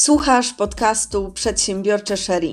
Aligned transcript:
Słuchasz 0.00 0.52
podcastu 0.52 1.32
Przedsiębiorcze 1.32 2.16
Sherry. 2.16 2.52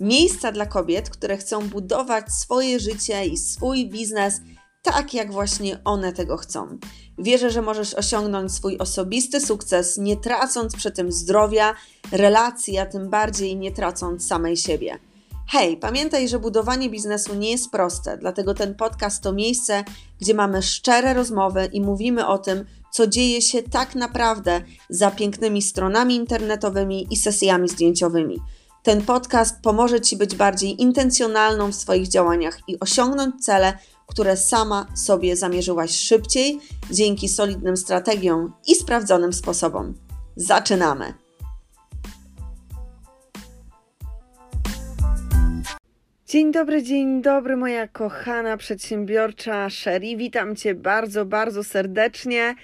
Miejsca 0.00 0.52
dla 0.52 0.66
kobiet, 0.66 1.10
które 1.10 1.36
chcą 1.36 1.68
budować 1.68 2.32
swoje 2.32 2.80
życie 2.80 3.26
i 3.26 3.36
swój 3.36 3.88
biznes 3.88 4.40
tak, 4.82 5.14
jak 5.14 5.32
właśnie 5.32 5.78
one 5.84 6.12
tego 6.12 6.36
chcą. 6.36 6.78
Wierzę, 7.18 7.50
że 7.50 7.62
możesz 7.62 7.94
osiągnąć 7.94 8.52
swój 8.52 8.78
osobisty 8.78 9.40
sukces, 9.40 9.98
nie 9.98 10.16
tracąc 10.16 10.76
przy 10.76 10.90
tym 10.90 11.12
zdrowia, 11.12 11.74
relacji, 12.12 12.78
a 12.78 12.86
tym 12.86 13.10
bardziej 13.10 13.56
nie 13.56 13.72
tracąc 13.72 14.26
samej 14.26 14.56
siebie. 14.56 14.98
Hej, 15.48 15.76
pamiętaj, 15.76 16.28
że 16.28 16.38
budowanie 16.38 16.90
biznesu 16.90 17.34
nie 17.34 17.50
jest 17.50 17.70
proste, 17.70 18.18
dlatego 18.18 18.54
ten 18.54 18.74
podcast 18.74 19.22
to 19.22 19.32
miejsce, 19.32 19.84
gdzie 20.20 20.34
mamy 20.34 20.62
szczere 20.62 21.14
rozmowy 21.14 21.68
i 21.72 21.80
mówimy 21.80 22.26
o 22.26 22.38
tym, 22.38 22.64
co 22.92 23.06
dzieje 23.06 23.42
się 23.42 23.62
tak 23.62 23.94
naprawdę 23.94 24.60
za 24.90 25.10
pięknymi 25.10 25.62
stronami 25.62 26.16
internetowymi 26.16 27.06
i 27.10 27.16
sesjami 27.16 27.68
zdjęciowymi. 27.68 28.40
Ten 28.82 29.02
podcast 29.02 29.62
pomoże 29.62 30.00
Ci 30.00 30.16
być 30.16 30.36
bardziej 30.36 30.82
intencjonalną 30.82 31.72
w 31.72 31.74
swoich 31.74 32.08
działaniach 32.08 32.58
i 32.68 32.80
osiągnąć 32.80 33.44
cele, 33.44 33.78
które 34.06 34.36
sama 34.36 34.86
sobie 34.94 35.36
zamierzyłaś 35.36 35.90
szybciej 35.90 36.60
dzięki 36.90 37.28
solidnym 37.28 37.76
strategiom 37.76 38.52
i 38.66 38.74
sprawdzonym 38.74 39.32
sposobom. 39.32 39.94
Zaczynamy! 40.36 41.14
Dzień 46.26 46.52
dobry, 46.52 46.82
dzień 46.82 47.22
dobry, 47.22 47.56
moja 47.56 47.88
kochana 47.88 48.56
przedsiębiorcza 48.56 49.70
Sherry. 49.70 50.16
Witam 50.16 50.56
Cię 50.56 50.74
bardzo, 50.74 51.24
bardzo 51.24 51.64
serdecznie 51.64 52.54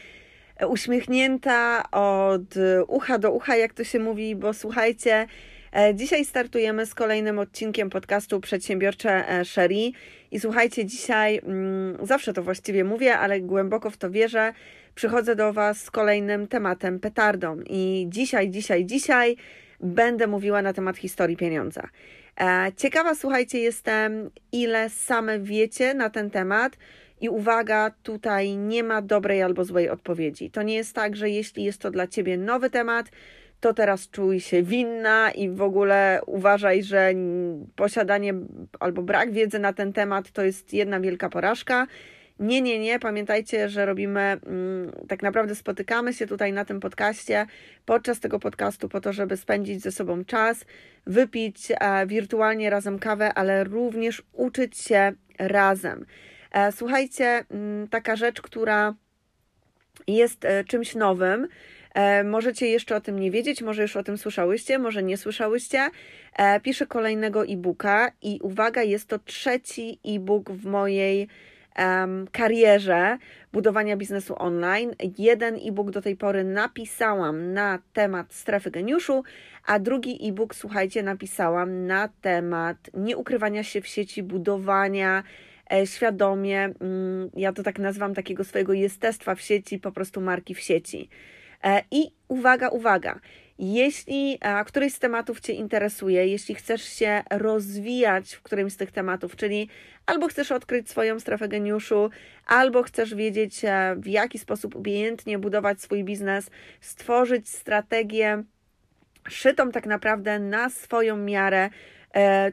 uśmiechnięta 0.68 1.90
od 1.90 2.54
ucha 2.88 3.18
do 3.18 3.32
ucha, 3.32 3.56
jak 3.56 3.74
to 3.74 3.84
się 3.84 3.98
mówi, 3.98 4.36
bo 4.36 4.54
słuchajcie, 4.54 5.26
e, 5.72 5.94
dzisiaj 5.94 6.24
startujemy 6.24 6.86
z 6.86 6.94
kolejnym 6.94 7.38
odcinkiem 7.38 7.90
podcastu 7.90 8.40
Przedsiębiorcze 8.40 9.28
e, 9.28 9.44
Sherry. 9.44 9.90
I 10.30 10.40
słuchajcie, 10.40 10.84
dzisiaj 10.84 11.38
mm, 11.38 12.06
zawsze 12.06 12.32
to 12.32 12.42
właściwie 12.42 12.84
mówię, 12.84 13.18
ale 13.18 13.40
głęboko 13.40 13.90
w 13.90 13.96
to 13.96 14.10
wierzę. 14.10 14.52
Przychodzę 14.94 15.36
do 15.36 15.52
Was 15.52 15.82
z 15.82 15.90
kolejnym 15.90 16.46
tematem 16.46 17.00
petardą. 17.00 17.60
I 17.66 18.06
dzisiaj, 18.08 18.50
dzisiaj, 18.50 18.86
dzisiaj 18.86 19.36
będę 19.80 20.26
mówiła 20.26 20.62
na 20.62 20.72
temat 20.72 20.96
historii 20.96 21.36
pieniądza. 21.36 21.88
E, 22.40 22.72
ciekawa, 22.76 23.14
słuchajcie, 23.14 23.58
jestem, 23.58 24.30
ile 24.52 24.90
same 24.90 25.38
wiecie 25.38 25.94
na 25.94 26.10
ten 26.10 26.30
temat 26.30 26.76
i 27.20 27.28
uwaga, 27.28 27.90
tutaj 28.02 28.56
nie 28.56 28.82
ma 28.82 29.02
dobrej 29.02 29.42
albo 29.42 29.64
złej 29.64 29.88
odpowiedzi. 29.88 30.50
To 30.50 30.62
nie 30.62 30.74
jest 30.74 30.94
tak, 30.94 31.16
że 31.16 31.30
jeśli 31.30 31.64
jest 31.64 31.80
to 31.80 31.90
dla 31.90 32.06
ciebie 32.06 32.38
nowy 32.38 32.70
temat, 32.70 33.10
to 33.60 33.74
teraz 33.74 34.10
czuj 34.10 34.40
się 34.40 34.62
winna 34.62 35.30
i 35.30 35.50
w 35.50 35.62
ogóle 35.62 36.20
uważaj, 36.26 36.82
że 36.82 37.12
posiadanie 37.76 38.34
albo 38.80 39.02
brak 39.02 39.32
wiedzy 39.32 39.58
na 39.58 39.72
ten 39.72 39.92
temat 39.92 40.30
to 40.30 40.44
jest 40.44 40.72
jedna 40.72 41.00
wielka 41.00 41.28
porażka. 41.28 41.86
Nie, 42.40 42.60
nie, 42.60 42.78
nie. 42.78 42.98
Pamiętajcie, 42.98 43.68
że 43.68 43.86
robimy, 43.86 44.20
mm, 44.20 44.92
tak 45.08 45.22
naprawdę 45.22 45.54
spotykamy 45.54 46.12
się 46.12 46.26
tutaj 46.26 46.52
na 46.52 46.64
tym 46.64 46.80
podcaście 46.80 47.46
podczas 47.84 48.20
tego 48.20 48.38
podcastu 48.38 48.88
po 48.88 49.00
to, 49.00 49.12
żeby 49.12 49.36
spędzić 49.36 49.82
ze 49.82 49.92
sobą 49.92 50.24
czas, 50.24 50.64
wypić 51.06 51.68
e, 51.70 52.06
wirtualnie 52.06 52.70
razem 52.70 52.98
kawę, 52.98 53.34
ale 53.34 53.64
również 53.64 54.22
uczyć 54.32 54.78
się 54.78 55.12
razem. 55.38 56.06
E, 56.56 56.72
słuchajcie, 56.72 57.44
mm, 57.50 57.88
taka 57.88 58.16
rzecz, 58.16 58.42
która 58.42 58.94
jest 60.06 60.44
e, 60.44 60.64
czymś 60.64 60.94
nowym. 60.94 61.48
E, 61.94 62.24
możecie 62.24 62.66
jeszcze 62.66 62.96
o 62.96 63.00
tym 63.00 63.18
nie 63.18 63.30
wiedzieć, 63.30 63.62
może 63.62 63.82
już 63.82 63.96
o 63.96 64.02
tym 64.02 64.18
słyszałyście, 64.18 64.78
może 64.78 65.02
nie 65.02 65.16
słyszałyście. 65.16 65.90
Piszę 66.62 66.86
kolejnego 66.86 67.46
e-booka 67.46 68.12
i 68.22 68.38
uwaga, 68.42 68.82
jest 68.82 69.08
to 69.08 69.18
trzeci 69.18 69.98
e-book 70.04 70.50
w 70.50 70.66
mojej 70.66 71.28
karierze 72.32 73.18
budowania 73.52 73.96
biznesu 73.96 74.34
online. 74.38 74.94
Jeden 75.18 75.54
e-book 75.54 75.90
do 75.90 76.02
tej 76.02 76.16
pory 76.16 76.44
napisałam 76.44 77.52
na 77.52 77.78
temat 77.92 78.34
strefy 78.34 78.70
geniuszu, 78.70 79.24
a 79.66 79.78
drugi 79.78 80.28
e-book, 80.28 80.54
słuchajcie, 80.54 81.02
napisałam 81.02 81.86
na 81.86 82.08
temat 82.20 82.76
nieukrywania 82.94 83.62
się 83.62 83.80
w 83.80 83.86
sieci, 83.86 84.22
budowania 84.22 85.22
świadomie, 85.84 86.64
mm, 86.80 87.30
ja 87.36 87.52
to 87.52 87.62
tak 87.62 87.78
nazywam 87.78 88.14
takiego 88.14 88.44
swojego 88.44 88.72
jestestwa 88.72 89.34
w 89.34 89.40
sieci, 89.40 89.78
po 89.78 89.92
prostu 89.92 90.20
marki 90.20 90.54
w 90.54 90.60
sieci. 90.60 91.08
E, 91.64 91.82
I 91.90 92.10
uwaga, 92.28 92.68
uwaga, 92.68 93.20
jeśli 93.58 94.38
któryś 94.66 94.94
z 94.94 94.98
tematów 94.98 95.40
Cię 95.40 95.52
interesuje, 95.52 96.26
jeśli 96.26 96.54
chcesz 96.54 96.82
się 96.82 97.22
rozwijać 97.30 98.34
w 98.34 98.42
którymś 98.42 98.72
z 98.72 98.76
tych 98.76 98.92
tematów, 98.92 99.36
czyli 99.36 99.68
albo 100.06 100.28
chcesz 100.28 100.52
odkryć 100.52 100.90
swoją 100.90 101.20
strefę 101.20 101.48
geniuszu, 101.48 102.10
albo 102.46 102.82
chcesz 102.82 103.14
wiedzieć, 103.14 103.64
e, 103.64 103.96
w 103.98 104.06
jaki 104.06 104.38
sposób 104.38 104.76
umiejętnie 104.76 105.38
budować 105.38 105.80
swój 105.80 106.04
biznes, 106.04 106.50
stworzyć 106.80 107.48
strategię 107.48 108.42
szytą 109.28 109.70
tak 109.70 109.86
naprawdę 109.86 110.38
na 110.38 110.70
swoją 110.70 111.16
miarę, 111.16 111.70
E, 111.70 111.70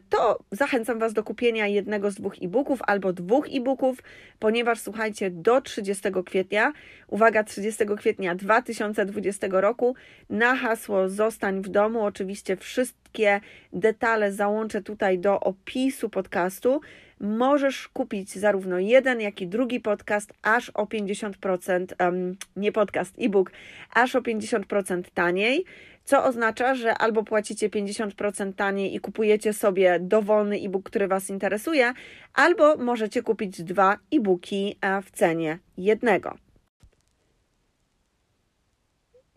to 0.09 0.39
zachęcam 0.51 0.99
Was 0.99 1.13
do 1.13 1.23
kupienia 1.23 1.67
jednego 1.67 2.11
z 2.11 2.15
dwóch 2.15 2.35
e-booków 2.41 2.79
albo 2.87 3.13
dwóch 3.13 3.47
e-booków, 3.51 3.97
ponieważ 4.39 4.79
słuchajcie, 4.79 5.31
do 5.31 5.61
30 5.61 6.03
kwietnia, 6.25 6.73
uwaga, 7.07 7.43
30 7.43 7.85
kwietnia 7.97 8.35
2020 8.35 9.47
roku, 9.51 9.95
na 10.29 10.55
hasło 10.55 11.09
Zostań 11.09 11.61
w 11.61 11.69
domu, 11.69 12.05
oczywiście 12.05 12.57
wszystkie 12.57 13.41
detale 13.73 14.31
załączę 14.31 14.81
tutaj 14.81 15.19
do 15.19 15.39
opisu 15.39 16.09
podcastu. 16.09 16.81
Możesz 17.19 17.87
kupić 17.87 18.31
zarówno 18.35 18.79
jeden, 18.79 19.21
jak 19.21 19.41
i 19.41 19.47
drugi 19.47 19.79
podcast 19.79 20.33
aż 20.41 20.69
o 20.69 20.83
50%, 20.83 21.85
um, 21.99 22.35
nie 22.55 22.71
podcast, 22.71 23.15
e-book, 23.19 23.51
aż 23.93 24.15
o 24.15 24.21
50% 24.21 25.03
taniej 25.13 25.65
co 26.03 26.23
oznacza, 26.23 26.75
że 26.75 26.97
albo 26.97 27.23
płacicie 27.23 27.69
50% 27.69 28.53
taniej 28.53 28.95
i 28.95 28.99
kupujecie 28.99 29.53
sobie 29.53 29.99
dowolny 29.99 30.55
e-book, 30.55 30.89
który 30.89 31.07
Was 31.07 31.29
interesuje, 31.29 31.93
albo 32.33 32.77
możecie 32.77 33.23
kupić 33.23 33.63
dwa 33.63 33.97
e-booki 34.11 34.77
e, 34.81 35.01
w 35.01 35.11
cenie 35.11 35.59
jednego. 35.77 36.37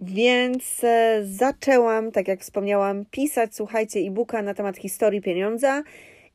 Więc 0.00 0.84
e, 0.84 1.21
zaczęłam, 1.25 2.12
tak 2.12 2.28
jak 2.28 2.41
wspomniałam, 2.41 3.04
pisać, 3.10 3.54
słuchajcie, 3.56 4.00
e-booka 4.00 4.43
na 4.43 4.54
temat 4.54 4.77
historii 4.77 5.21
pieniądza. 5.21 5.83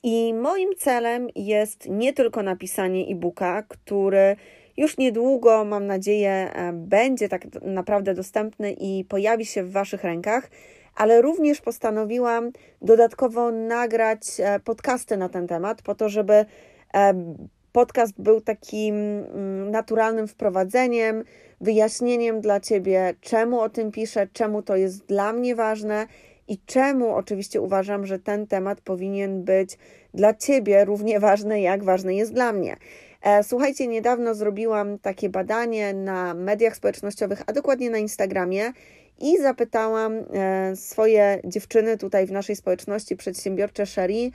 I 0.04 0.34
moim 0.34 0.70
celem 0.78 1.28
jest 1.36 1.90
nie 1.90 2.14
tylko 2.14 2.44
napisanie 2.44 3.08
e-booka, 3.08 3.64
który 3.64 4.36
już 4.82 4.98
niedługo, 4.98 5.66
mam 5.66 5.88
nadzieję, 5.88 6.52
e, 6.54 6.74
będzie 6.74 7.30
tak 7.30 7.42
naprawdę 7.62 8.14
dostępny 8.14 8.72
i 8.72 9.06
pojawi 9.06 9.46
się 9.46 9.64
w 9.64 9.72
Waszych 9.72 10.04
rękach, 10.04 10.50
ale 10.96 11.22
również 11.22 11.62
postanowiłam 11.62 12.52
dodatkowo 12.82 13.52
nagrać 13.52 14.20
e, 14.40 14.60
podcasty 14.60 15.18
na 15.18 15.30
ten 15.30 15.48
temat, 15.48 15.82
po 15.82 15.96
to, 15.96 16.10
żeby 16.10 16.46
e, 16.94 17.36
podcast 17.72 18.14
był 18.18 18.42
takim 18.42 18.96
mm, 18.96 19.72
naturalnym 19.72 20.28
wprowadzeniem, 20.28 21.24
wyjaśnieniem 21.62 22.42
dla 22.42 22.60
Ciebie, 22.60 23.14
czemu 23.22 23.60
o 23.60 23.70
tym 23.70 23.92
piszę, 23.92 24.28
czemu 24.34 24.62
to 24.62 24.76
jest 24.76 25.06
dla 25.06 25.34
mnie 25.34 25.56
ważne 25.56 26.08
i 26.48 26.58
czemu 26.66 27.16
oczywiście 27.16 27.62
uważam, 27.62 28.06
że 28.06 28.20
ten 28.20 28.48
temat 28.48 28.82
powinien 28.82 29.44
być 29.44 29.78
dla 30.14 30.34
Ciebie 30.34 30.86
równie 30.86 31.20
ważny, 31.20 31.62
jak 31.62 31.84
ważny 31.84 32.16
jest 32.16 32.34
dla 32.34 32.54
mnie. 32.54 32.78
E, 33.22 33.44
słuchajcie, 33.44 33.88
niedawno 33.88 34.36
zrobiłam 34.36 35.00
takie 35.00 35.30
badanie 35.30 35.94
na 35.94 36.34
mediach 36.34 36.76
społecznościowych, 36.76 37.42
a 37.48 37.54
dokładnie 37.54 37.90
na 37.90 37.98
Instagramie 37.98 38.74
i 39.20 39.38
zapytałam 39.38 40.14
e, 40.14 40.76
swoje 40.76 41.42
dziewczyny 41.44 41.98
tutaj 41.98 42.26
w 42.28 42.32
naszej 42.32 42.56
społeczności 42.56 43.16
przedsiębiorcze 43.16 43.86
Sherry, 43.86 44.32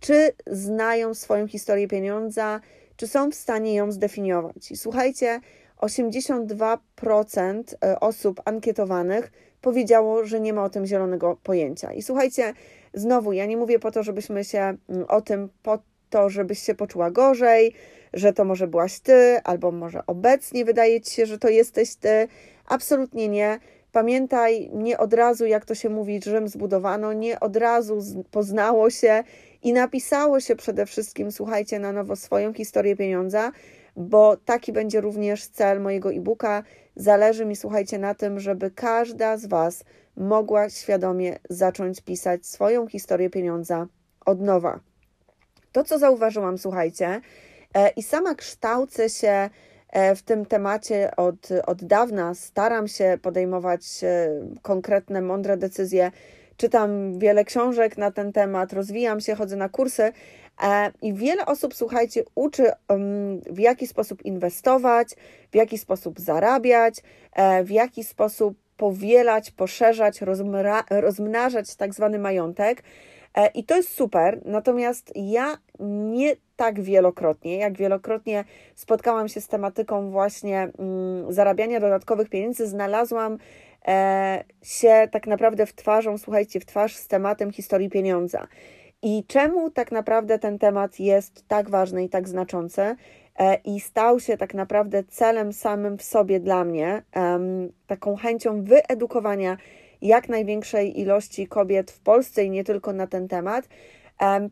czy 0.00 0.32
znają 0.46 1.14
swoją 1.14 1.48
historię 1.48 1.88
pieniądza, 1.88 2.60
czy 2.96 3.08
są 3.08 3.30
w 3.30 3.34
stanie 3.34 3.74
ją 3.74 3.92
zdefiniować. 3.92 4.70
I 4.70 4.76
słuchajcie, 4.76 5.40
82% 5.80 7.62
e, 7.84 8.00
osób 8.00 8.40
ankietowanych 8.44 9.32
powiedziało, 9.60 10.24
że 10.24 10.40
nie 10.40 10.52
ma 10.52 10.64
o 10.64 10.70
tym 10.70 10.86
zielonego 10.86 11.38
pojęcia. 11.42 11.92
I 11.92 12.02
słuchajcie, 12.02 12.54
znowu, 12.94 13.32
ja 13.32 13.46
nie 13.46 13.56
mówię 13.56 13.78
po 13.78 13.90
to, 13.90 14.02
żebyśmy 14.02 14.44
się 14.44 14.58
mm, 14.58 15.04
o 15.08 15.20
tym, 15.20 15.48
po 15.62 15.78
to, 16.10 16.30
żebyś 16.30 16.58
się 16.58 16.74
poczuła 16.74 17.10
gorzej, 17.10 17.74
że 18.12 18.32
to 18.32 18.44
może 18.44 18.66
byłaś 18.66 19.00
ty, 19.00 19.40
albo 19.44 19.70
może 19.70 20.06
obecnie 20.06 20.64
wydaje 20.64 21.00
ci 21.00 21.14
się, 21.14 21.26
że 21.26 21.38
to 21.38 21.48
jesteś 21.48 21.94
ty. 21.94 22.28
Absolutnie 22.66 23.28
nie. 23.28 23.58
Pamiętaj, 23.92 24.70
nie 24.74 24.98
od 24.98 25.12
razu, 25.14 25.46
jak 25.46 25.64
to 25.64 25.74
się 25.74 25.88
mówi, 25.88 26.20
Rzym 26.24 26.48
zbudowano, 26.48 27.12
nie 27.12 27.40
od 27.40 27.56
razu 27.56 28.24
poznało 28.30 28.90
się 28.90 29.24
i 29.62 29.72
napisało 29.72 30.40
się 30.40 30.56
przede 30.56 30.86
wszystkim, 30.86 31.32
słuchajcie, 31.32 31.78
na 31.78 31.92
nowo 31.92 32.16
swoją 32.16 32.54
historię 32.54 32.96
pieniądza, 32.96 33.52
bo 33.96 34.36
taki 34.36 34.72
będzie 34.72 35.00
również 35.00 35.46
cel 35.46 35.80
mojego 35.80 36.12
e-booka. 36.12 36.62
Zależy 36.96 37.46
mi, 37.46 37.56
słuchajcie, 37.56 37.98
na 37.98 38.14
tym, 38.14 38.40
żeby 38.40 38.70
każda 38.70 39.36
z 39.36 39.46
Was 39.46 39.84
mogła 40.16 40.70
świadomie 40.70 41.38
zacząć 41.50 42.00
pisać 42.00 42.46
swoją 42.46 42.86
historię 42.86 43.30
pieniądza 43.30 43.86
od 44.26 44.40
nowa. 44.40 44.80
To, 45.72 45.84
co 45.84 45.98
zauważyłam, 45.98 46.58
słuchajcie, 46.58 47.20
i 47.96 48.02
sama 48.02 48.34
kształcę 48.34 49.08
się 49.10 49.50
e, 49.88 50.14
w 50.14 50.22
tym 50.22 50.46
temacie 50.46 51.10
od, 51.16 51.48
od 51.66 51.84
dawna, 51.84 52.34
staram 52.34 52.88
się 52.88 53.18
podejmować 53.22 53.82
e, 54.02 54.28
konkretne, 54.62 55.20
mądre 55.22 55.56
decyzje. 55.56 56.10
Czytam 56.56 57.18
wiele 57.18 57.44
książek 57.44 57.98
na 57.98 58.10
ten 58.10 58.32
temat, 58.32 58.72
rozwijam 58.72 59.20
się, 59.20 59.34
chodzę 59.34 59.56
na 59.56 59.68
kursy, 59.68 60.12
i 61.02 61.14
wiele 61.14 61.46
osób, 61.46 61.74
słuchajcie, 61.74 62.24
uczy, 62.34 62.72
w 63.50 63.58
jaki 63.58 63.86
sposób 63.86 64.24
inwestować, 64.24 65.08
w 65.52 65.54
jaki 65.54 65.78
sposób 65.78 66.20
zarabiać, 66.20 66.94
w 67.64 67.70
jaki 67.70 68.04
sposób 68.04 68.58
powielać, 68.76 69.50
poszerzać, 69.50 70.20
rozmnażać 70.90 71.76
tak 71.76 71.94
zwany 71.94 72.18
majątek. 72.18 72.82
E, 73.34 73.46
I 73.46 73.64
to 73.64 73.76
jest 73.76 73.92
super, 73.92 74.40
natomiast 74.44 75.12
ja 75.14 75.58
nie 75.80 76.36
tak 76.58 76.80
wielokrotnie, 76.80 77.56
jak 77.56 77.76
wielokrotnie 77.76 78.44
spotkałam 78.74 79.28
się 79.28 79.40
z 79.40 79.48
tematyką 79.48 80.10
właśnie 80.10 80.68
mm, 80.78 81.32
zarabiania 81.32 81.80
dodatkowych 81.80 82.28
pieniędzy, 82.28 82.66
znalazłam 82.66 83.38
e, 83.88 84.44
się 84.62 85.08
tak 85.10 85.26
naprawdę 85.26 85.66
w 85.66 85.74
twarzą, 85.74 86.18
słuchajcie, 86.18 86.60
w 86.60 86.66
twarz 86.66 86.96
z 86.96 87.08
tematem 87.08 87.52
historii 87.52 87.90
pieniądza. 87.90 88.46
I 89.02 89.24
czemu 89.26 89.70
tak 89.70 89.92
naprawdę 89.92 90.38
ten 90.38 90.58
temat 90.58 91.00
jest 91.00 91.48
tak 91.48 91.70
ważny 91.70 92.04
i 92.04 92.08
tak 92.08 92.28
znaczący 92.28 92.82
e, 93.38 93.54
i 93.64 93.80
stał 93.80 94.20
się 94.20 94.36
tak 94.36 94.54
naprawdę 94.54 95.04
celem 95.04 95.52
samym 95.52 95.98
w 95.98 96.02
sobie 96.02 96.40
dla 96.40 96.64
mnie, 96.64 97.02
taką 97.86 98.16
chęcią 98.16 98.64
wyedukowania 98.64 99.56
jak 100.02 100.28
największej 100.28 101.00
ilości 101.00 101.46
kobiet 101.46 101.90
w 101.90 102.00
Polsce 102.00 102.44
i 102.44 102.50
nie 102.50 102.64
tylko 102.64 102.92
na 102.92 103.06
ten 103.06 103.28
temat. 103.28 103.68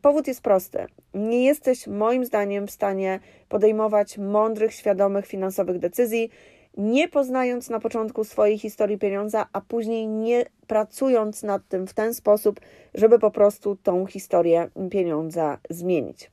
Powód 0.02 0.28
jest 0.28 0.40
prosty. 0.40 0.86
Nie 1.14 1.44
jesteś 1.44 1.86
moim 1.86 2.24
zdaniem 2.24 2.66
w 2.66 2.70
stanie 2.70 3.20
podejmować 3.48 4.18
mądrych, 4.18 4.74
świadomych 4.74 5.26
finansowych 5.26 5.78
decyzji, 5.78 6.30
nie 6.76 7.08
poznając 7.08 7.70
na 7.70 7.80
początku 7.80 8.24
swojej 8.24 8.58
historii 8.58 8.98
pieniądza, 8.98 9.46
a 9.52 9.60
później 9.60 10.08
nie 10.08 10.44
pracując 10.66 11.42
nad 11.42 11.68
tym 11.68 11.86
w 11.86 11.94
ten 11.94 12.14
sposób, 12.14 12.60
żeby 12.94 13.18
po 13.18 13.30
prostu 13.30 13.76
tą 13.76 14.06
historię 14.06 14.68
pieniądza 14.90 15.58
zmienić. 15.70 16.30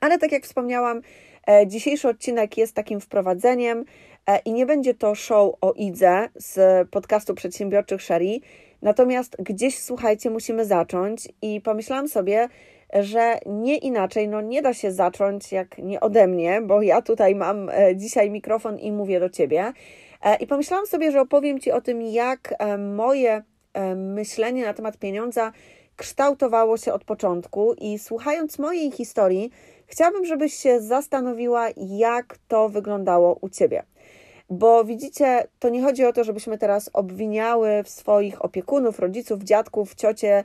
Ale 0.00 0.18
tak 0.18 0.32
jak 0.32 0.44
wspomniałam, 0.44 1.00
e, 1.46 1.66
dzisiejszy 1.66 2.08
odcinek 2.08 2.58
jest 2.58 2.74
takim 2.74 3.00
wprowadzeniem 3.00 3.84
e, 4.26 4.38
i 4.38 4.52
nie 4.52 4.66
będzie 4.66 4.94
to 4.94 5.14
show 5.14 5.54
o 5.60 5.72
idze 5.72 6.28
z 6.34 6.88
podcastu 6.88 7.34
przedsiębiorczych 7.34 8.02
Sherry. 8.02 8.40
Natomiast 8.82 9.36
gdzieś, 9.38 9.78
słuchajcie, 9.78 10.30
musimy 10.30 10.64
zacząć 10.64 11.28
i 11.42 11.60
pomyślałam 11.60 12.08
sobie, 12.08 12.48
że 12.94 13.38
nie 13.46 13.76
inaczej, 13.76 14.28
no 14.28 14.40
nie 14.40 14.62
da 14.62 14.74
się 14.74 14.92
zacząć 14.92 15.52
jak 15.52 15.78
nie 15.78 16.00
ode 16.00 16.26
mnie, 16.26 16.60
bo 16.62 16.82
ja 16.82 17.02
tutaj 17.02 17.34
mam 17.34 17.68
e, 17.68 17.96
dzisiaj 17.96 18.30
mikrofon 18.30 18.78
i 18.78 18.92
mówię 18.92 19.20
do 19.20 19.30
Ciebie. 19.30 19.72
E, 20.22 20.36
I 20.36 20.46
pomyślałam 20.46 20.86
sobie, 20.86 21.12
że 21.12 21.20
opowiem 21.20 21.60
Ci 21.60 21.72
o 21.72 21.80
tym, 21.80 22.02
jak 22.02 22.54
e, 22.58 22.78
moje 22.78 23.42
myślenie 23.96 24.64
na 24.64 24.74
temat 24.74 24.96
pieniądza 24.96 25.52
kształtowało 25.96 26.76
się 26.76 26.92
od 26.92 27.04
początku 27.04 27.74
i 27.74 27.98
słuchając 27.98 28.58
mojej 28.58 28.90
historii, 28.90 29.50
chciałabym, 29.86 30.24
żebyś 30.24 30.54
się 30.54 30.80
zastanowiła, 30.80 31.68
jak 31.76 32.38
to 32.48 32.68
wyglądało 32.68 33.38
u 33.40 33.48
Ciebie. 33.48 33.82
Bo 34.50 34.84
widzicie, 34.84 35.48
to 35.58 35.68
nie 35.68 35.82
chodzi 35.82 36.04
o 36.04 36.12
to, 36.12 36.24
żebyśmy 36.24 36.58
teraz 36.58 36.90
obwiniały 36.92 37.82
w 37.84 37.88
swoich 37.88 38.44
opiekunów, 38.44 38.98
rodziców, 38.98 39.42
dziadków, 39.42 39.94
ciocie, 39.94 40.44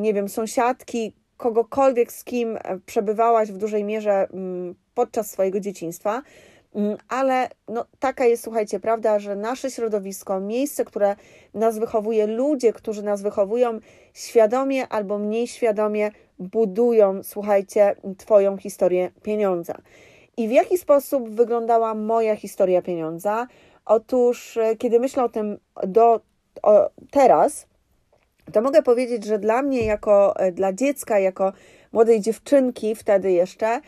nie 0.00 0.14
wiem, 0.14 0.28
sąsiadki, 0.28 1.12
kogokolwiek, 1.36 2.12
z 2.12 2.24
kim 2.24 2.56
e, 2.56 2.78
przebywałaś 2.86 3.52
w 3.52 3.56
dużej 3.56 3.84
mierze 3.84 4.28
mm, 4.32 4.74
podczas 4.94 5.30
swojego 5.30 5.60
dzieciństwa, 5.60 6.22
mm, 6.74 6.96
ale 7.08 7.48
no, 7.68 7.84
taka 7.98 8.24
jest, 8.24 8.44
słuchajcie, 8.44 8.80
prawda, 8.80 9.18
że 9.18 9.36
nasze 9.36 9.70
środowisko, 9.70 10.40
miejsce, 10.40 10.84
które 10.84 11.16
nas 11.54 11.78
wychowuje, 11.78 12.26
ludzie, 12.26 12.72
którzy 12.72 13.02
nas 13.02 13.22
wychowują, 13.22 13.78
świadomie 14.14 14.88
albo 14.88 15.18
mniej 15.18 15.46
świadomie 15.46 16.10
budują, 16.38 17.22
słuchajcie, 17.22 17.96
Twoją 18.18 18.56
historię 18.56 19.10
pieniądza. 19.22 19.74
I 20.38 20.48
w 20.48 20.50
jaki 20.50 20.78
sposób 20.78 21.28
wyglądała 21.28 21.94
moja 21.94 22.36
historia 22.36 22.82
pieniądza? 22.82 23.46
Otóż, 23.84 24.56
e, 24.56 24.76
kiedy 24.76 25.00
myślę 25.00 25.24
o 25.24 25.28
tym 25.28 25.58
do 25.86 26.20
o, 26.62 26.90
teraz, 27.10 27.66
to 28.52 28.62
mogę 28.62 28.82
powiedzieć, 28.82 29.24
że 29.24 29.38
dla 29.38 29.62
mnie, 29.62 29.84
jako 29.84 30.36
e, 30.36 30.52
dla 30.52 30.72
dziecka, 30.72 31.18
jako 31.18 31.52
młodej 31.92 32.20
dziewczynki 32.20 32.94
wtedy 32.94 33.32
jeszcze, 33.32 33.80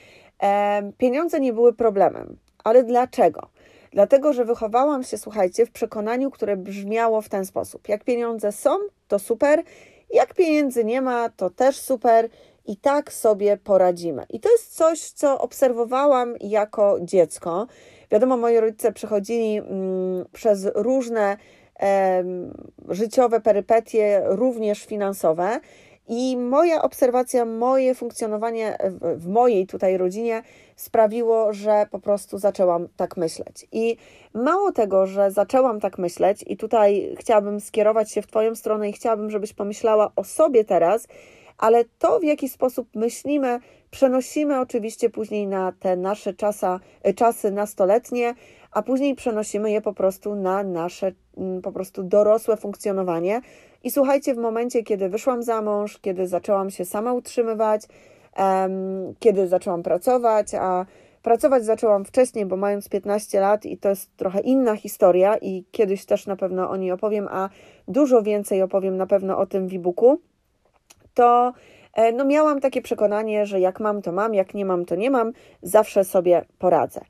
e, 0.42 0.92
pieniądze 0.98 1.40
nie 1.40 1.52
były 1.52 1.72
problemem. 1.72 2.36
Ale 2.64 2.84
dlaczego? 2.84 3.48
Dlatego, 3.92 4.32
że 4.32 4.44
wychowałam 4.44 5.02
się, 5.02 5.18
słuchajcie, 5.18 5.66
w 5.66 5.70
przekonaniu, 5.70 6.30
które 6.30 6.56
brzmiało 6.56 7.22
w 7.22 7.28
ten 7.28 7.46
sposób: 7.46 7.88
jak 7.88 8.04
pieniądze 8.04 8.52
są, 8.52 8.70
to 9.08 9.18
super, 9.18 9.62
jak 10.10 10.34
pieniędzy 10.34 10.84
nie 10.84 11.02
ma, 11.02 11.28
to 11.28 11.50
też 11.50 11.80
super 11.80 12.28
i 12.70 12.76
tak 12.76 13.12
sobie 13.12 13.56
poradzimy. 13.56 14.26
I 14.30 14.40
to 14.40 14.50
jest 14.50 14.76
coś, 14.76 15.00
co 15.00 15.38
obserwowałam 15.38 16.34
jako 16.40 16.98
dziecko. 17.02 17.66
Wiadomo, 18.10 18.36
moi 18.36 18.60
rodzice 18.60 18.92
przechodzili 18.92 19.56
mm, 19.56 20.24
przez 20.32 20.68
różne 20.74 21.36
życiowe 22.88 23.40
perypetie, 23.40 24.22
również 24.24 24.84
finansowe. 24.84 25.60
I 26.08 26.36
moja 26.36 26.82
obserwacja, 26.82 27.44
moje 27.44 27.94
funkcjonowanie 27.94 28.78
w 29.16 29.28
mojej 29.28 29.66
tutaj 29.66 29.96
rodzinie 29.96 30.42
sprawiło, 30.76 31.52
że 31.52 31.86
po 31.90 31.98
prostu 31.98 32.38
zaczęłam 32.38 32.88
tak 32.96 33.16
myśleć. 33.16 33.66
I 33.72 33.96
mało 34.34 34.72
tego, 34.72 35.06
że 35.06 35.30
zaczęłam 35.30 35.80
tak 35.80 35.98
myśleć, 35.98 36.44
i 36.46 36.56
tutaj 36.56 37.14
chciałabym 37.18 37.60
skierować 37.60 38.10
się 38.12 38.22
w 38.22 38.26
Twoją 38.26 38.54
stronę 38.54 38.88
i 38.88 38.92
chciałabym, 38.92 39.30
żebyś 39.30 39.52
pomyślała 39.52 40.12
o 40.16 40.24
sobie 40.24 40.64
teraz, 40.64 41.06
ale 41.60 41.84
to, 41.98 42.20
w 42.20 42.24
jaki 42.24 42.48
sposób 42.48 42.88
myślimy, 42.94 43.60
przenosimy 43.90 44.60
oczywiście 44.60 45.10
później 45.10 45.46
na 45.46 45.72
te 45.72 45.96
nasze 45.96 46.34
czasa, 46.34 46.80
czasy 47.16 47.50
nastoletnie, 47.50 48.34
a 48.72 48.82
później 48.82 49.14
przenosimy 49.14 49.70
je 49.70 49.80
po 49.80 49.92
prostu 49.92 50.34
na 50.34 50.62
nasze 50.62 51.12
mm, 51.36 51.62
po 51.62 51.72
prostu 51.72 52.02
dorosłe 52.02 52.56
funkcjonowanie. 52.56 53.40
I 53.84 53.90
słuchajcie, 53.90 54.34
w 54.34 54.38
momencie, 54.38 54.82
kiedy 54.82 55.08
wyszłam 55.08 55.42
za 55.42 55.62
mąż, 55.62 55.98
kiedy 55.98 56.26
zaczęłam 56.26 56.70
się 56.70 56.84
sama 56.84 57.12
utrzymywać, 57.12 57.82
um, 58.38 59.14
kiedy 59.18 59.48
zaczęłam 59.48 59.82
pracować, 59.82 60.54
a 60.54 60.86
pracować 61.22 61.64
zaczęłam 61.64 62.04
wcześniej, 62.04 62.46
bo 62.46 62.56
mając 62.56 62.88
15 62.88 63.40
lat 63.40 63.66
i 63.66 63.78
to 63.78 63.88
jest 63.88 64.16
trochę 64.16 64.40
inna 64.40 64.76
historia 64.76 65.36
i 65.36 65.64
kiedyś 65.70 66.04
też 66.04 66.26
na 66.26 66.36
pewno 66.36 66.70
o 66.70 66.76
niej 66.76 66.92
opowiem, 66.92 67.28
a 67.30 67.48
dużo 67.88 68.22
więcej 68.22 68.62
opowiem 68.62 68.96
na 68.96 69.06
pewno 69.06 69.38
o 69.38 69.46
tym 69.46 69.68
w 69.68 69.74
e-booku, 69.74 70.20
to 71.14 71.52
e, 71.94 72.12
no 72.12 72.24
miałam 72.24 72.60
takie 72.60 72.82
przekonanie, 72.82 73.46
że 73.46 73.60
jak 73.60 73.80
mam, 73.80 74.02
to 74.02 74.12
mam, 74.12 74.34
jak 74.34 74.54
nie 74.54 74.64
mam, 74.64 74.84
to 74.84 74.94
nie 74.94 75.10
mam, 75.10 75.32
zawsze 75.62 76.04
sobie 76.04 76.44
poradzę. 76.58 77.00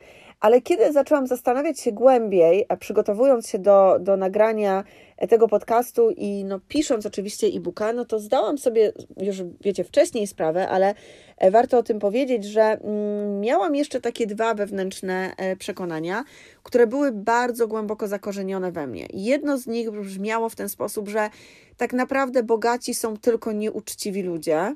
Ale 0.41 0.61
kiedy 0.61 0.93
zaczęłam 0.93 1.27
zastanawiać 1.27 1.81
się 1.81 1.93
głębiej, 1.93 2.67
przygotowując 2.79 3.49
się 3.49 3.59
do, 3.59 3.97
do 4.01 4.17
nagrania 4.17 4.85
tego 5.29 5.49
podcastu 5.49 6.11
i 6.11 6.45
no, 6.45 6.61
pisząc 6.69 7.07
oczywiście 7.07 7.47
e-booka, 7.47 7.93
no 7.93 8.05
to 8.05 8.19
zdałam 8.19 8.59
sobie 8.59 8.93
już, 9.17 9.43
wiecie, 9.61 9.85
wcześniej 9.85 10.27
sprawę, 10.27 10.69
ale 10.69 10.95
e, 11.37 11.51
warto 11.51 11.79
o 11.79 11.83
tym 11.83 11.99
powiedzieć, 11.99 12.45
że 12.45 12.63
mm, 12.63 13.41
miałam 13.41 13.75
jeszcze 13.75 14.01
takie 14.01 14.27
dwa 14.27 14.55
wewnętrzne 14.55 15.33
e, 15.37 15.57
przekonania, 15.57 16.25
które 16.63 16.87
były 16.87 17.13
bardzo 17.13 17.69
głęboko 17.69 18.09
zakorzenione 18.09 18.73
we 18.73 18.87
mnie. 18.87 19.07
Jedno 19.13 19.59
z 19.59 19.67
nich 19.67 19.91
brzmiało 19.91 20.49
w 20.49 20.57
ten 20.57 20.69
sposób, 20.69 21.09
że 21.09 21.31
tak 21.77 21.93
naprawdę 21.93 22.43
bogaci 22.43 22.95
są 22.95 23.17
tylko 23.17 23.53
nieuczciwi 23.53 24.23
ludzie, 24.23 24.75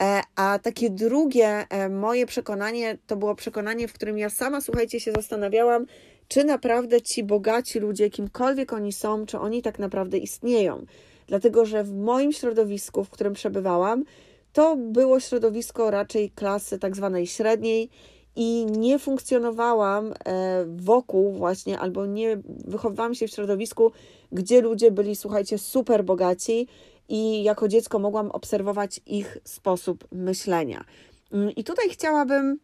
E, 0.00 0.22
a 0.36 0.58
takie 0.58 0.90
drugie 0.90 1.66
moje 1.90 2.26
przekonanie 2.26 2.98
to 3.06 3.16
było 3.16 3.34
przekonanie, 3.34 3.88
w 3.88 3.92
którym 3.92 4.18
ja 4.18 4.30
sama, 4.30 4.60
słuchajcie, 4.60 5.00
się 5.00 5.12
zastanawiałam, 5.12 5.86
czy 6.30 6.44
naprawdę 6.44 7.02
ci 7.02 7.24
bogaci 7.24 7.78
ludzie, 7.78 8.10
kimkolwiek 8.10 8.72
oni 8.72 8.92
są, 8.92 9.26
czy 9.26 9.38
oni 9.38 9.62
tak 9.62 9.78
naprawdę 9.78 10.18
istnieją. 10.18 10.86
Dlatego, 11.26 11.66
że 11.66 11.84
w 11.84 11.94
moim 11.94 12.32
środowisku, 12.32 13.04
w 13.04 13.10
którym 13.10 13.32
przebywałam, 13.32 14.04
to 14.52 14.76
było 14.76 15.20
środowisko 15.20 15.90
raczej 15.90 16.30
klasy 16.30 16.78
tak 16.78 16.96
zwanej 16.96 17.26
średniej 17.26 17.90
i 18.36 18.66
nie 18.66 18.98
funkcjonowałam 18.98 20.12
e, 20.12 20.64
wokół 20.76 21.32
właśnie, 21.32 21.78
albo 21.78 22.06
nie 22.06 22.38
wychowywałam 22.64 23.14
się 23.14 23.28
w 23.28 23.30
środowisku, 23.30 23.92
gdzie 24.32 24.60
ludzie 24.60 24.90
byli, 24.90 25.16
słuchajcie, 25.16 25.58
super 25.58 26.04
bogaci 26.04 26.68
i 27.08 27.42
jako 27.42 27.68
dziecko 27.68 27.98
mogłam 27.98 28.30
obserwować 28.30 29.00
ich 29.06 29.38
sposób 29.44 30.04
myślenia. 30.12 30.84
Mm, 31.32 31.50
I 31.50 31.64
tutaj 31.64 31.88
chciałabym 31.88 32.58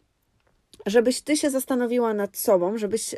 żebyś 0.85 1.21
ty 1.21 1.37
się 1.37 1.49
zastanowiła 1.49 2.13
nad 2.13 2.37
sobą, 2.37 2.77
żebyś 2.77 3.15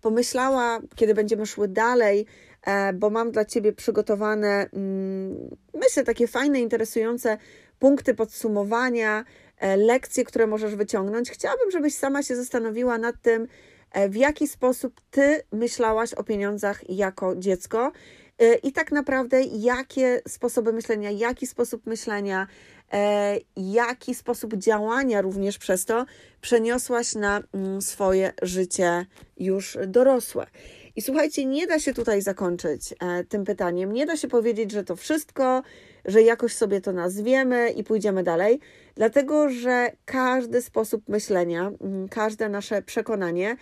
pomyślała, 0.00 0.80
kiedy 0.96 1.14
będziemy 1.14 1.46
szły 1.46 1.68
dalej, 1.68 2.26
e, 2.62 2.92
bo 2.92 3.10
mam 3.10 3.30
dla 3.30 3.44
ciebie 3.44 3.72
przygotowane, 3.72 4.68
mm, 4.72 5.56
myślę, 5.74 6.04
takie 6.04 6.26
fajne, 6.26 6.60
interesujące 6.60 7.38
punkty 7.78 8.14
podsumowania, 8.14 9.24
e, 9.58 9.76
lekcje, 9.76 10.24
które 10.24 10.46
możesz 10.46 10.74
wyciągnąć. 10.74 11.30
Chciałabym, 11.30 11.70
żebyś 11.70 11.94
sama 11.94 12.22
się 12.22 12.36
zastanowiła 12.36 12.98
nad 12.98 13.14
tym, 13.22 13.48
e, 13.92 14.08
w 14.08 14.16
jaki 14.16 14.48
sposób 14.48 15.00
ty 15.10 15.42
myślałaś 15.52 16.14
o 16.14 16.24
pieniądzach 16.24 16.90
jako 16.90 17.36
dziecko. 17.36 17.92
I 18.62 18.72
tak 18.72 18.92
naprawdę, 18.92 19.42
jakie 19.42 20.22
sposoby 20.28 20.72
myślenia, 20.72 21.10
jaki 21.10 21.46
sposób 21.46 21.86
myślenia, 21.86 22.46
E, 22.81 22.81
jaki 23.56 24.14
sposób 24.14 24.54
działania 24.54 25.20
również 25.20 25.58
przez 25.58 25.84
to 25.84 26.06
przeniosłaś 26.40 27.14
na 27.14 27.42
mm, 27.54 27.82
swoje 27.82 28.32
życie 28.42 29.06
już 29.36 29.78
dorosłe. 29.86 30.46
I 30.96 31.02
słuchajcie, 31.02 31.46
nie 31.46 31.66
da 31.66 31.78
się 31.78 31.94
tutaj 31.94 32.22
zakończyć 32.22 32.94
e, 33.00 33.24
tym 33.24 33.44
pytaniem, 33.44 33.92
nie 33.92 34.06
da 34.06 34.16
się 34.16 34.28
powiedzieć, 34.28 34.70
że 34.70 34.84
to 34.84 34.96
wszystko, 34.96 35.62
że 36.04 36.22
jakoś 36.22 36.54
sobie 36.54 36.80
to 36.80 36.92
nazwiemy 36.92 37.70
i 37.70 37.84
pójdziemy 37.84 38.22
dalej, 38.22 38.60
dlatego 38.94 39.48
że 39.48 39.90
każdy 40.04 40.62
sposób 40.62 41.08
myślenia, 41.08 41.72
mm, 41.80 42.08
każde 42.08 42.48
nasze 42.48 42.82
przekonanie 42.82 43.56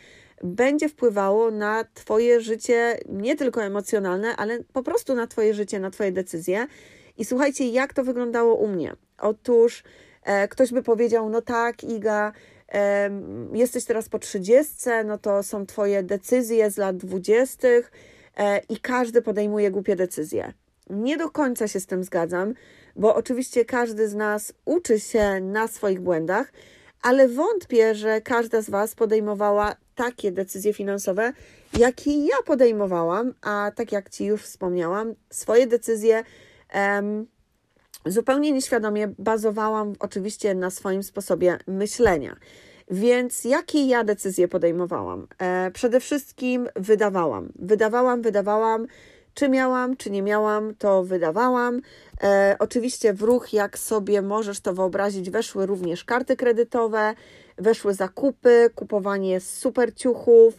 będzie 0.45 0.89
wpływało 0.89 1.51
na 1.51 1.85
Twoje 1.95 2.41
życie, 2.41 2.99
nie 3.09 3.37
tylko 3.37 3.63
emocjonalne, 3.63 4.37
ale 4.37 4.59
po 4.73 4.83
prostu 4.83 5.15
na 5.15 5.27
Twoje 5.27 5.55
życie, 5.55 5.81
na 5.81 5.91
Twoje 5.91 6.13
decyzje. 6.13 6.67
I 7.19 7.25
słuchajcie, 7.25 7.69
jak 7.69 7.95
to 7.95 8.05
wyglądało 8.05 8.55
u 8.55 8.69
mnie. 8.69 8.93
Otóż 9.19 9.83
e, 10.23 10.49
ktoś 10.49 10.73
by 10.73 10.83
powiedział, 10.83 11.31
no 11.31 11.43
tak, 11.43 11.85
Iga, 11.85 12.33
e, 12.73 13.11
jesteś 13.53 13.85
teraz 13.85 14.09
po 14.09 14.19
30, 14.19 14.75
no 15.05 15.19
to 15.19 15.43
są 15.43 15.67
Twoje 15.67 16.03
decyzje 16.03 16.71
z 16.71 16.77
lat 16.77 16.97
20 16.97 17.69
e, 17.69 18.61
i 18.69 18.81
każdy 18.81 19.23
podejmuje 19.23 19.71
głupie 19.71 19.97
decyzje. 19.97 20.53
Nie 20.91 21.17
do 21.17 21.31
końca 21.31 21.69
się 21.69 21.81
z 21.81 21.87
tym 21.87 22.05
zgadzam, 22.05 22.55
bo 22.97 23.15
oczywiście 23.15 23.65
każdy 23.65 24.09
z 24.09 24.15
nas 24.15 24.53
uczy 24.65 25.01
się 25.01 25.41
na 25.41 25.69
swoich 25.69 26.01
błędach, 26.01 26.53
ale 27.03 27.29
wątpię, 27.29 27.95
że 27.95 28.21
każda 28.21 28.63
z 28.63 28.71
Was 28.71 28.95
podejmowała 28.95 29.77
takie 29.95 30.33
decyzje 30.33 30.73
finansowe, 30.73 31.33
jakie 31.79 32.25
ja 32.25 32.37
podejmowałam, 32.47 33.35
a 33.43 33.73
tak 33.75 33.93
jak 33.93 34.11
Ci 34.11 34.25
już 34.25 34.43
wspomniałam, 34.43 35.15
swoje 35.31 35.67
decyzje 35.67 36.25
zupełnie 38.07 38.53
nieświadomie 38.53 39.09
bazowałam 39.19 39.93
oczywiście 39.99 40.55
na 40.55 40.71
swoim 40.71 41.03
sposobie 41.03 41.59
myślenia. 41.67 42.37
Więc 42.91 43.45
jakie 43.45 43.87
ja 43.87 44.05
decyzje 44.05 44.49
podejmowałam? 44.49 45.27
E, 45.39 45.71
przede 45.71 46.01
wszystkim 46.01 46.69
wydawałam. 46.77 47.53
Wydawałam, 47.59 48.23
wydawałam. 48.23 48.87
Czy 49.35 49.49
miałam, 49.49 49.97
czy 49.97 50.11
nie 50.11 50.23
miałam, 50.23 50.75
to 50.75 51.05
wydawałam. 51.05 51.81
E, 52.23 52.57
oczywiście 52.59 53.15
w 53.15 53.23
ruch, 53.23 53.53
jak 53.53 53.79
sobie 53.79 54.23
możesz 54.23 54.61
to 54.61 54.75
wyobrazić, 54.75 55.31
weszły 55.31 55.67
również 55.67 56.05
karty 56.05 56.37
kredytowe, 56.37 57.15
weszły 57.59 57.95
zakupy, 57.95 58.71
kupowanie 58.75 59.41
super 59.41 59.95
ciuchów 59.95 60.55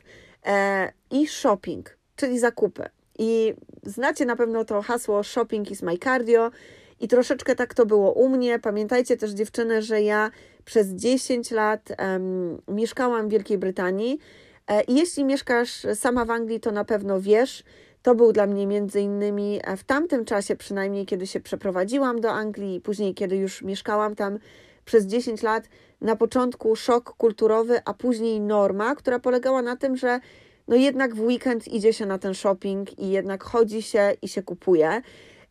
e, 0.45 0.91
i 1.11 1.27
shopping, 1.27 1.97
czyli 2.15 2.39
zakupy. 2.39 2.89
I 3.23 3.53
znacie 3.83 4.25
na 4.25 4.35
pewno 4.35 4.65
to 4.65 4.81
hasło 4.81 5.23
shopping 5.23 5.71
is 5.71 5.81
my 5.81 5.97
cardio. 5.97 6.51
I 6.99 7.07
troszeczkę 7.07 7.55
tak 7.55 7.73
to 7.73 7.85
było 7.85 8.13
u 8.13 8.29
mnie. 8.29 8.59
Pamiętajcie 8.59 9.17
też, 9.17 9.31
dziewczyny, 9.31 9.81
że 9.81 10.01
ja 10.01 10.31
przez 10.65 10.87
10 10.87 11.51
lat 11.51 11.89
um, 11.99 12.61
mieszkałam 12.67 13.27
w 13.27 13.31
Wielkiej 13.31 13.57
Brytanii. 13.57 14.19
E, 14.67 14.83
jeśli 14.87 15.25
mieszkasz 15.25 15.85
sama 15.95 16.25
w 16.25 16.31
Anglii, 16.31 16.59
to 16.59 16.71
na 16.71 16.85
pewno 16.85 17.21
wiesz, 17.21 17.63
to 18.01 18.15
był 18.15 18.31
dla 18.31 18.47
mnie 18.47 18.67
między 18.67 19.01
innymi 19.01 19.59
e, 19.63 19.77
w 19.77 19.83
tamtym 19.83 20.25
czasie, 20.25 20.55
przynajmniej 20.55 21.05
kiedy 21.05 21.27
się 21.27 21.39
przeprowadziłam 21.39 22.21
do 22.21 22.31
Anglii, 22.31 22.81
później 22.81 23.13
kiedy 23.13 23.35
już 23.35 23.61
mieszkałam 23.61 24.15
tam 24.15 24.39
przez 24.85 25.05
10 25.05 25.41
lat, 25.41 25.69
na 26.01 26.15
początku 26.15 26.75
szok 26.75 27.13
kulturowy, 27.17 27.81
a 27.85 27.93
później 27.93 28.41
norma, 28.41 28.95
która 28.95 29.19
polegała 29.19 29.61
na 29.61 29.75
tym, 29.75 29.97
że 29.97 30.19
no 30.67 30.75
jednak 30.75 31.15
w 31.15 31.21
weekend 31.21 31.67
idzie 31.67 31.93
się 31.93 32.05
na 32.05 32.17
ten 32.17 32.33
shopping 32.33 32.99
i 32.99 33.09
jednak 33.09 33.43
chodzi 33.43 33.81
się 33.81 34.13
i 34.21 34.27
się 34.27 34.43
kupuje. 34.43 35.01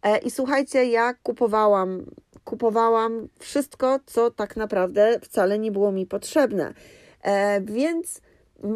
E, 0.02 0.18
I 0.18 0.30
słuchajcie, 0.30 0.84
ja 0.84 1.14
kupowałam, 1.14 2.06
kupowałam 2.44 3.28
wszystko, 3.38 4.00
co 4.06 4.30
tak 4.30 4.56
naprawdę 4.56 5.18
wcale 5.22 5.58
nie 5.58 5.72
było 5.72 5.92
mi 5.92 6.06
potrzebne. 6.06 6.74
E, 7.22 7.60
więc 7.60 8.20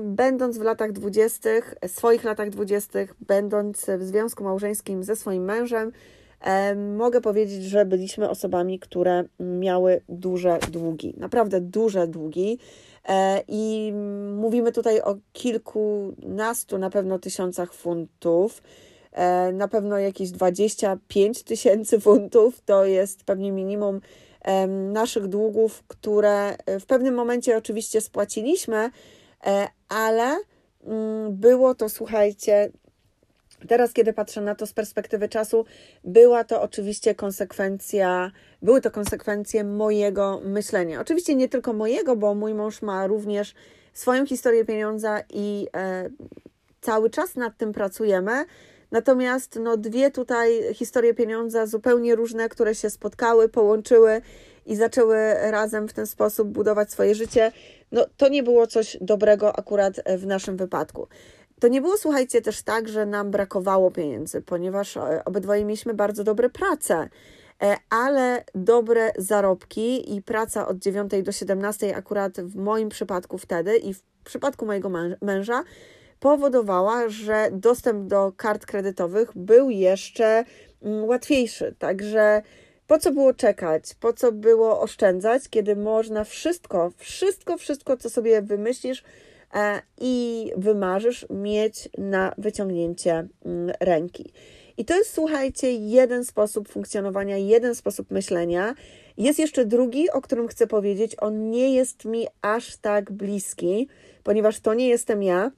będąc 0.05 0.59
w 0.59 0.63
latach 0.63 0.93
dwudziestych, 0.93 1.75
swoich 1.87 2.25
latach 2.25 2.51
dwudziestych, 2.51 3.15
będąc 3.21 3.87
w 3.99 4.03
związku 4.03 4.45
małżeńskim 4.45 5.05
ze 5.05 5.17
swoim 5.17 5.45
mężem, 5.45 5.93
e, 6.41 6.75
mogę 6.75 7.21
powiedzieć, 7.21 7.63
że 7.63 7.85
byliśmy 7.85 8.31
osobami, 8.31 8.79
które 8.79 9.25
miały 9.41 10.01
duże 10.09 10.59
długi, 10.71 11.15
naprawdę 11.17 11.61
duże 11.61 12.09
długi. 12.09 12.59
I 13.49 13.93
mówimy 14.37 14.73
tutaj 14.73 15.01
o 15.01 15.17
kilkunastu 15.33 16.79
na 16.79 16.91
pewno 16.91 17.19
tysiącach 17.19 17.73
funtów. 17.75 18.63
E, 19.13 19.53
na 19.53 19.69
pewno 19.69 19.99
jakieś 19.99 20.31
25 20.31 21.43
tysięcy 21.43 22.01
funtów 22.01 22.61
to 22.61 22.85
jest 22.85 23.25
pewnie 23.25 23.53
minimum 23.53 24.01
naszych 24.93 25.29
długów, 25.29 25.85
które 25.89 26.57
e, 26.67 26.81
w 26.81 26.87
pewnym 26.87 27.15
momencie 27.15 27.57
oczywiście 27.57 28.01
spłaciliśmy, 28.01 28.91
e, 29.47 29.69
ale 29.89 30.37
mm, 30.85 31.37
było 31.37 31.75
to, 31.75 31.89
słuchajcie, 31.89 32.71
Teraz, 33.69 33.93
kiedy 33.93 34.13
patrzę 34.13 34.41
na 34.41 34.55
to 34.55 34.67
z 34.67 34.73
perspektywy 34.73 35.29
czasu, 35.29 35.65
była 36.05 36.45
to 36.45 36.63
oczywiście 36.63 37.15
konsekwencja, 37.15 38.33
były 38.63 38.81
to 38.81 38.91
konsekwencje 38.91 39.65
mojego 39.65 40.41
myślenia. 40.45 41.01
Oczywiście 41.01 41.35
nie 41.35 41.49
tylko 41.49 41.73
mojego, 41.73 42.17
bo 42.17 42.35
mój 42.35 42.55
mąż 42.55 42.83
ma 42.83 43.07
również 43.07 43.55
swoją 43.93 44.27
historię 44.27 44.65
pieniądza 44.65 45.21
i 45.31 45.67
e, 45.77 46.11
cały 46.81 47.11
czas 47.11 47.37
nad 47.37 47.57
tym 47.57 47.73
pracujemy. 47.73 48.45
Natomiast 48.91 49.59
no, 49.63 49.77
dwie 49.77 50.11
tutaj 50.11 50.75
historie 50.75 51.15
pieniądza 51.15 51.67
zupełnie 51.67 52.15
różne, 52.15 52.49
które 52.49 52.75
się 52.75 52.91
spotkały, 52.91 53.49
połączyły 53.49 54.23
i 54.67 54.77
zaczęły 54.77 55.17
razem 55.51 55.89
w 55.89 55.93
ten 55.93 56.07
sposób 56.07 56.49
budować 56.49 56.93
swoje 56.93 57.15
życie, 57.15 57.53
no 57.93 58.07
to 58.17 58.29
nie 58.29 58.43
było 58.43 58.67
coś 58.67 58.97
dobrego 59.01 59.59
akurat 59.59 60.01
w 60.19 60.27
naszym 60.27 60.57
wypadku. 60.57 61.09
To 61.61 61.69
nie 61.69 61.81
było, 61.81 61.97
słuchajcie, 61.97 62.43
też 62.43 62.63
tak, 62.63 62.89
że 62.89 63.07
nam 63.07 63.31
brakowało 63.31 63.91
pieniędzy, 63.91 64.43
ponieważ 64.43 64.97
e, 64.97 65.23
obydwoje 65.25 65.65
mieliśmy 65.65 65.95
bardzo 65.95 66.25
dobre 66.25 66.51
prace, 66.51 67.09
e, 67.63 67.77
ale 67.91 68.45
dobre 68.55 69.13
zarobki 69.19 70.15
i 70.17 70.23
praca 70.23 70.69
od 70.69 70.79
9 70.79 71.13
do 71.23 71.33
17 71.33 71.97
akurat 71.97 72.41
w 72.41 72.57
moim 72.57 72.89
przypadku 72.89 73.39
wtedy 73.39 73.77
i 73.77 73.95
w 73.95 74.03
przypadku 74.25 74.67
mojego 74.67 74.91
męża 75.23 75.65
powodowała, 76.21 77.09
że 77.09 77.49
dostęp 77.53 78.07
do 78.07 78.33
kart 78.37 78.67
kredytowych 78.67 79.31
był 79.37 79.71
jeszcze 79.71 80.45
mm, 80.83 81.05
łatwiejszy. 81.05 81.75
Także 81.79 82.43
po 82.87 82.99
co 82.99 83.13
było 83.13 83.35
czekać, 83.35 83.95
po 84.01 84.13
co 84.13 84.33
było 84.33 84.81
oszczędzać, 84.81 85.49
kiedy 85.49 85.77
można 85.77 86.25
wszystko, 86.25 86.93
wszystko, 86.97 87.59
wszystko, 87.59 87.97
co 87.97 88.11
sobie 88.11 88.43
wymyślisz 88.43 89.05
i 90.01 90.51
wymarzysz, 90.57 91.27
mieć 91.31 91.89
na 91.99 92.35
wyciągnięcie 92.39 93.29
mm, 93.45 93.73
ręki. 93.81 94.33
I 94.77 94.85
to 94.85 94.97
jest, 94.97 95.15
słuchajcie, 95.15 95.73
jeden 95.73 96.25
sposób 96.25 96.69
funkcjonowania, 96.69 97.37
jeden 97.37 97.75
sposób 97.75 98.11
myślenia. 98.11 98.75
Jest 99.17 99.39
jeszcze 99.39 99.65
drugi, 99.65 100.11
o 100.11 100.21
którym 100.21 100.49
chcę 100.49 100.67
powiedzieć. 100.67 101.17
On 101.19 101.51
nie 101.51 101.75
jest 101.75 102.05
mi 102.05 102.27
aż 102.43 102.77
tak 102.77 103.13
bliski, 103.13 103.89
ponieważ 104.23 104.61
to 104.61 104.75
nie 104.75 104.89
jestem 104.89 105.23
ja. 105.23 105.51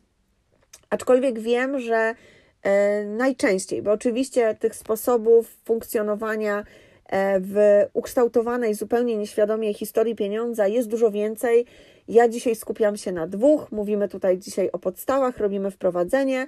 Aczkolwiek 0.91 1.39
wiem, 1.39 1.81
że 1.81 2.15
e, 2.63 3.05
najczęściej, 3.05 3.83
bo 3.83 3.93
oczywiście 3.93 4.55
tych 4.55 4.75
sposobów 4.75 5.57
funkcjonowania 5.65 6.65
e, 7.07 7.41
w 7.41 7.85
ukształtowanej 7.93 8.75
zupełnie 8.75 9.17
nieświadomie 9.17 9.75
historii 9.75 10.15
pieniądza 10.15 10.69
jest 10.69 10.89
dużo 10.89 11.11
więcej. 11.11 11.67
Ja 12.09 12.29
dzisiaj 12.29 12.57
skupiam 12.57 12.97
się 12.97 13.13
na 13.13 13.27
dwóch. 13.27 13.73
Mówimy 13.73 14.09
tutaj 14.09 14.39
dzisiaj 14.39 14.71
o 14.73 14.79
podstawach, 14.79 15.39
robimy 15.39 15.71
wprowadzenie. 15.71 16.47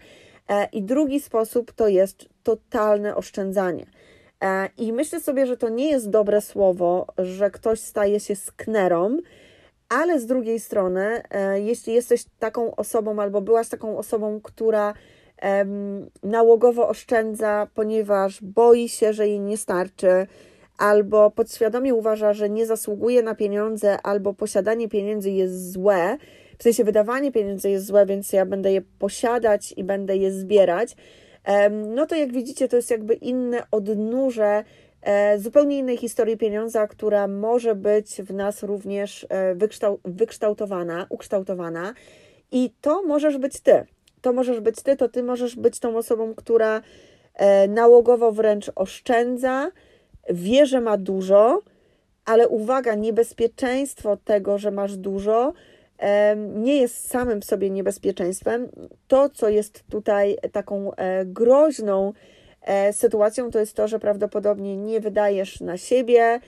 E, 0.48 0.68
I 0.72 0.82
drugi 0.82 1.20
sposób 1.20 1.72
to 1.72 1.88
jest 1.88 2.28
totalne 2.42 3.16
oszczędzanie. 3.16 3.86
I 4.76 4.92
myślę 4.92 5.20
sobie, 5.20 5.46
że 5.46 5.56
to 5.56 5.68
nie 5.68 5.90
jest 5.90 6.10
dobre 6.10 6.40
słowo, 6.40 7.06
że 7.18 7.50
ktoś 7.50 7.80
staje 7.80 8.20
się 8.20 8.36
sknerą, 8.36 9.16
ale 9.88 10.20
z 10.20 10.26
drugiej 10.26 10.60
strony, 10.60 11.22
e, 11.30 11.60
jeśli 11.60 11.94
jesteś 11.94 12.24
taką 12.38 12.76
osobą 12.76 13.22
albo 13.22 13.40
byłaś 13.40 13.68
taką 13.68 13.98
osobą, 13.98 14.40
która 14.40 14.94
nałogowo 16.22 16.88
oszczędza, 16.88 17.66
ponieważ 17.74 18.42
boi 18.42 18.88
się, 18.88 19.12
że 19.12 19.28
jej 19.28 19.40
nie 19.40 19.56
starczy, 19.56 20.26
albo 20.78 21.30
podświadomie 21.30 21.94
uważa, 21.94 22.32
że 22.32 22.50
nie 22.50 22.66
zasługuje 22.66 23.22
na 23.22 23.34
pieniądze, 23.34 24.02
albo 24.02 24.34
posiadanie 24.34 24.88
pieniędzy 24.88 25.30
jest 25.30 25.72
złe, 25.72 26.16
w 26.58 26.62
sensie 26.62 26.84
wydawanie 26.84 27.32
pieniędzy 27.32 27.70
jest 27.70 27.86
złe, 27.86 28.06
więc 28.06 28.32
ja 28.32 28.46
będę 28.46 28.72
je 28.72 28.82
posiadać 28.98 29.74
i 29.76 29.84
będę 29.84 30.16
je 30.16 30.32
zbierać, 30.32 30.96
no 31.70 32.06
to 32.06 32.16
jak 32.16 32.32
widzicie, 32.32 32.68
to 32.68 32.76
jest 32.76 32.90
jakby 32.90 33.14
inne 33.14 33.62
odnóże 33.70 34.64
e, 35.02 35.38
zupełnie 35.38 35.78
innej 35.78 35.96
historii 35.96 36.36
pieniądza, 36.36 36.86
która 36.86 37.28
może 37.28 37.74
być 37.74 38.22
w 38.22 38.34
nas 38.34 38.62
również 38.62 39.26
e, 39.28 39.56
wykształtowana, 40.04 41.06
ukształtowana. 41.08 41.94
I 42.52 42.70
to 42.80 43.02
możesz 43.02 43.38
być 43.38 43.60
ty. 43.60 43.86
To 44.20 44.32
możesz 44.32 44.60
być 44.60 44.82
ty, 44.82 44.96
to 44.96 45.08
ty 45.08 45.22
możesz 45.22 45.56
być 45.56 45.80
tą 45.80 45.96
osobą, 45.96 46.34
która 46.34 46.82
e, 47.34 47.68
nałogowo 47.68 48.32
wręcz 48.32 48.70
oszczędza, 48.74 49.70
wie, 50.30 50.66
że 50.66 50.80
ma 50.80 50.96
dużo, 50.96 51.62
ale 52.24 52.48
uwaga, 52.48 52.94
niebezpieczeństwo 52.94 54.16
tego, 54.16 54.58
że 54.58 54.70
masz 54.70 54.96
dużo, 54.96 55.52
nie 56.38 56.76
jest 56.76 57.10
samym 57.10 57.40
w 57.40 57.44
sobie 57.44 57.70
niebezpieczeństwem. 57.70 58.68
To, 59.08 59.28
co 59.28 59.48
jest 59.48 59.84
tutaj 59.90 60.38
taką 60.52 60.94
e, 60.94 61.24
groźną 61.24 62.12
e, 62.62 62.92
sytuacją, 62.92 63.50
to 63.50 63.58
jest 63.58 63.74
to, 63.74 63.88
że 63.88 63.98
prawdopodobnie 63.98 64.76
nie 64.76 65.00
wydajesz 65.00 65.60
na 65.60 65.76
siebie, 65.76 66.40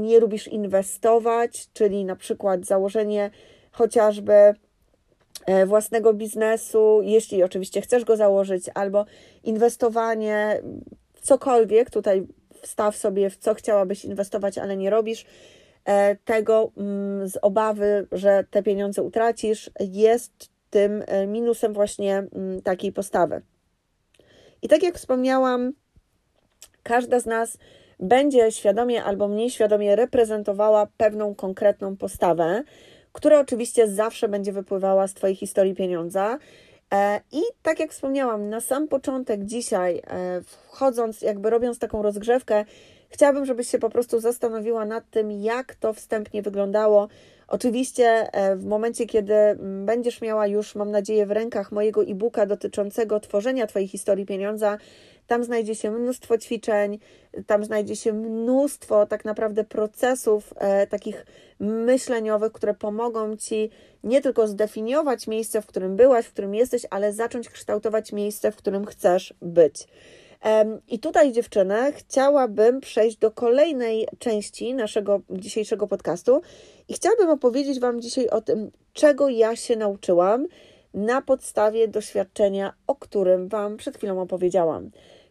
nie 0.00 0.20
lubisz 0.20 0.48
inwestować, 0.48 1.68
czyli 1.72 2.04
na 2.04 2.16
przykład 2.16 2.64
założenie 2.64 3.30
chociażby 3.72 4.32
e, 5.46 5.66
własnego 5.66 6.14
biznesu, 6.14 7.00
jeśli 7.02 7.42
oczywiście 7.42 7.80
chcesz 7.80 8.04
go 8.04 8.16
założyć, 8.16 8.70
albo 8.74 9.04
inwestowanie 9.44 10.62
w 11.14 11.20
cokolwiek, 11.20 11.90
tutaj 11.90 12.26
wstaw 12.62 12.96
sobie 12.96 13.30
w 13.30 13.36
co 13.36 13.54
chciałabyś 13.54 14.04
inwestować, 14.04 14.58
ale 14.58 14.76
nie 14.76 14.90
robisz, 14.90 15.24
E, 15.88 16.16
tego 16.16 16.72
mm, 16.76 17.28
z 17.28 17.38
obawy, 17.42 18.06
że 18.12 18.44
te 18.50 18.62
pieniądze 18.62 19.02
utracisz, 19.02 19.70
jest 19.80 20.32
tym 20.70 21.04
e, 21.06 21.26
minusem 21.26 21.72
właśnie 21.72 22.26
mm, 22.34 22.62
takiej 22.62 22.92
postawy. 22.92 23.42
I 24.62 24.68
tak 24.68 24.82
jak 24.82 24.96
wspomniałam, 24.96 25.72
każda 26.82 27.20
z 27.20 27.26
nas 27.26 27.58
będzie 28.00 28.52
świadomie 28.52 29.04
albo 29.04 29.28
mniej 29.28 29.50
świadomie 29.50 29.96
reprezentowała 29.96 30.86
pewną 30.96 31.34
konkretną 31.34 31.96
postawę, 31.96 32.62
która 33.12 33.40
oczywiście 33.40 33.88
zawsze 33.88 34.28
będzie 34.28 34.52
wypływała 34.52 35.06
z 35.06 35.14
Twojej 35.14 35.36
historii 35.36 35.74
pieniądza. 35.74 36.38
E, 36.94 37.20
I 37.32 37.42
tak 37.62 37.80
jak 37.80 37.92
wspomniałam, 37.92 38.48
na 38.50 38.60
sam 38.60 38.88
początek 38.88 39.44
dzisiaj, 39.44 40.02
wchodząc, 40.44 41.22
jakby 41.22 41.50
robiąc 41.50 41.78
taką 41.78 42.02
rozgrzewkę, 42.02 42.64
Chciałabym, 43.10 43.46
żebyś 43.46 43.68
się 43.68 43.78
po 43.78 43.90
prostu 43.90 44.20
zastanowiła 44.20 44.84
nad 44.84 45.10
tym, 45.10 45.30
jak 45.30 45.74
to 45.74 45.92
wstępnie 45.92 46.42
wyglądało. 46.42 47.08
Oczywiście 47.48 48.32
e, 48.32 48.56
w 48.56 48.64
momencie, 48.64 49.06
kiedy 49.06 49.34
mm, 49.34 49.86
będziesz 49.86 50.20
miała 50.20 50.46
już, 50.46 50.74
mam 50.74 50.90
nadzieję, 50.90 51.26
w 51.26 51.30
rękach 51.30 51.72
mojego 51.72 52.02
e-booka 52.02 52.46
dotyczącego 52.46 53.20
tworzenia 53.20 53.66
Twojej 53.66 53.88
historii 53.88 54.26
pieniądza, 54.26 54.78
tam 55.28 55.44
znajdzie 55.44 55.74
się 55.74 55.90
mnóstwo 55.90 56.38
ćwiczeń, 56.38 56.98
tam 57.46 57.64
znajdzie 57.64 57.96
się 57.96 58.12
mnóstwo 58.12 59.06
tak 59.06 59.24
naprawdę 59.24 59.64
procesów 59.64 60.54
e, 60.56 60.86
takich 60.86 61.26
myśleniowych, 61.60 62.52
które 62.52 62.74
pomogą 62.74 63.36
Ci 63.36 63.70
nie 64.04 64.20
tylko 64.20 64.46
zdefiniować 64.46 65.26
miejsce, 65.26 65.62
w 65.62 65.66
którym 65.66 65.96
byłaś, 65.96 66.26
w 66.26 66.32
którym 66.32 66.54
jesteś, 66.54 66.82
ale 66.90 67.12
zacząć 67.12 67.48
kształtować 67.48 68.12
miejsce, 68.12 68.52
w 68.52 68.56
którym 68.56 68.86
chcesz 68.86 69.34
być. 69.42 69.86
I 70.88 70.98
tutaj, 70.98 71.32
dziewczyny, 71.32 71.92
chciałabym 71.92 72.80
przejść 72.80 73.16
do 73.16 73.30
kolejnej 73.30 74.08
części 74.18 74.74
naszego 74.74 75.20
dzisiejszego 75.30 75.86
podcastu 75.86 76.42
i 76.88 76.94
chciałabym 76.94 77.30
opowiedzieć 77.30 77.80
Wam 77.80 78.00
dzisiaj 78.00 78.28
o 78.28 78.40
tym, 78.40 78.70
czego 78.92 79.28
ja 79.28 79.56
się 79.56 79.76
nauczyłam 79.76 80.46
na 80.94 81.22
podstawie 81.22 81.88
doświadczenia, 81.88 82.72
o 82.86 82.94
którym 82.94 83.48
Wam 83.48 83.76
przed 83.76 83.96
chwilą 83.96 84.20
opowiedziałam. 84.20 84.90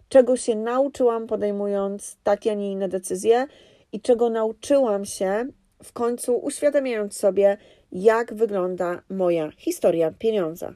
Czego 0.10 0.38
się 0.38 0.56
nauczyłam, 0.56 1.28
podejmując 1.28 2.18
takie, 2.24 2.52
a 2.52 2.54
nie 2.54 2.72
inne 2.72 2.90
decyzje, 2.90 3.48
i 3.92 4.02
czego 4.02 4.30
nauczyłam 4.30 5.06
się 5.06 5.46
w 5.84 5.94
końcu, 5.94 6.38
uświadamiając 6.38 7.18
sobie, 7.18 7.58
jak 7.92 8.34
wygląda 8.34 9.02
moja 9.10 9.52
historia 9.58 10.12
pieniądza. 10.12 10.74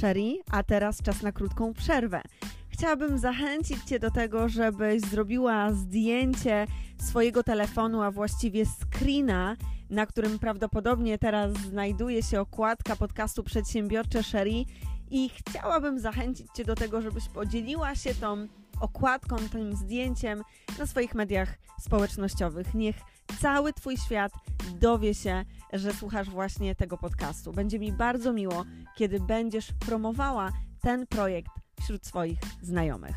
Sherry, 0.00 0.38
a 0.52 0.62
teraz 0.62 1.02
czas 1.02 1.22
na 1.22 1.32
krótką 1.32 1.72
przerwę. 1.74 2.20
Chciałabym 2.68 3.18
zachęcić 3.18 3.84
Cię 3.84 3.98
do 3.98 4.10
tego, 4.10 4.48
żebyś 4.48 5.00
zrobiła 5.00 5.72
zdjęcie 5.72 6.66
swojego 7.00 7.42
telefonu, 7.42 8.02
a 8.02 8.10
właściwie 8.10 8.64
screena, 8.66 9.56
na 9.90 10.06
którym 10.06 10.38
prawdopodobnie 10.38 11.18
teraz 11.18 11.52
znajduje 11.52 12.22
się 12.22 12.40
okładka 12.40 12.96
podcastu 12.96 13.42
Przedsiębiorcze 13.42 14.22
Sherry 14.22 14.64
i 15.12 15.28
chciałabym 15.28 15.98
zachęcić 15.98 16.46
Cię 16.54 16.64
do 16.64 16.74
tego, 16.74 17.02
żebyś 17.02 17.28
podzieliła 17.28 17.94
się 17.94 18.14
tą 18.14 18.48
okładką, 18.80 19.36
tym 19.52 19.76
zdjęciem 19.76 20.42
na 20.78 20.86
swoich 20.86 21.14
mediach 21.14 21.58
społecznościowych. 21.80 22.74
Niech 22.74 22.96
cały 23.40 23.72
Twój 23.72 23.96
świat 23.96 24.32
dowie 24.80 25.14
się, 25.14 25.44
że 25.72 25.92
słuchasz 25.92 26.30
właśnie 26.30 26.74
tego 26.74 26.98
podcastu. 26.98 27.52
Będzie 27.52 27.78
mi 27.78 27.92
bardzo 27.92 28.32
miło, 28.32 28.64
kiedy 28.96 29.20
będziesz 29.20 29.72
promowała 29.72 30.52
ten 30.80 31.06
projekt 31.06 31.50
wśród 31.80 32.06
swoich 32.06 32.38
znajomych. 32.62 33.16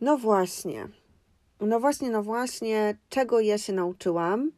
No 0.00 0.18
właśnie. 0.18 0.88
No 1.60 1.80
właśnie, 1.80 2.10
no 2.10 2.22
właśnie, 2.22 2.98
czego 3.08 3.40
ja 3.40 3.58
się 3.58 3.72
nauczyłam. 3.72 4.50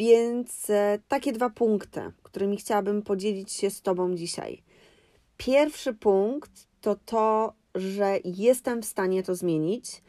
Więc 0.00 0.70
e, 0.70 0.98
takie 1.08 1.32
dwa 1.32 1.50
punkty, 1.50 2.00
którymi 2.22 2.56
chciałabym 2.56 3.02
podzielić 3.02 3.52
się 3.52 3.70
z 3.70 3.82
Tobą 3.82 4.14
dzisiaj. 4.14 4.62
Pierwszy 5.36 5.94
punkt 5.94 6.50
to 6.80 6.96
to, 7.04 7.52
że 7.74 8.18
jestem 8.24 8.82
w 8.82 8.84
stanie 8.84 9.22
to 9.22 9.34
zmienić 9.34 10.02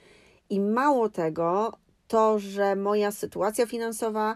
i 0.50 0.60
mało 0.60 1.10
tego, 1.10 1.74
to, 2.08 2.40
że 2.40 2.76
moja 2.76 3.12
sytuacja 3.12 3.66
finansowa, 3.66 4.36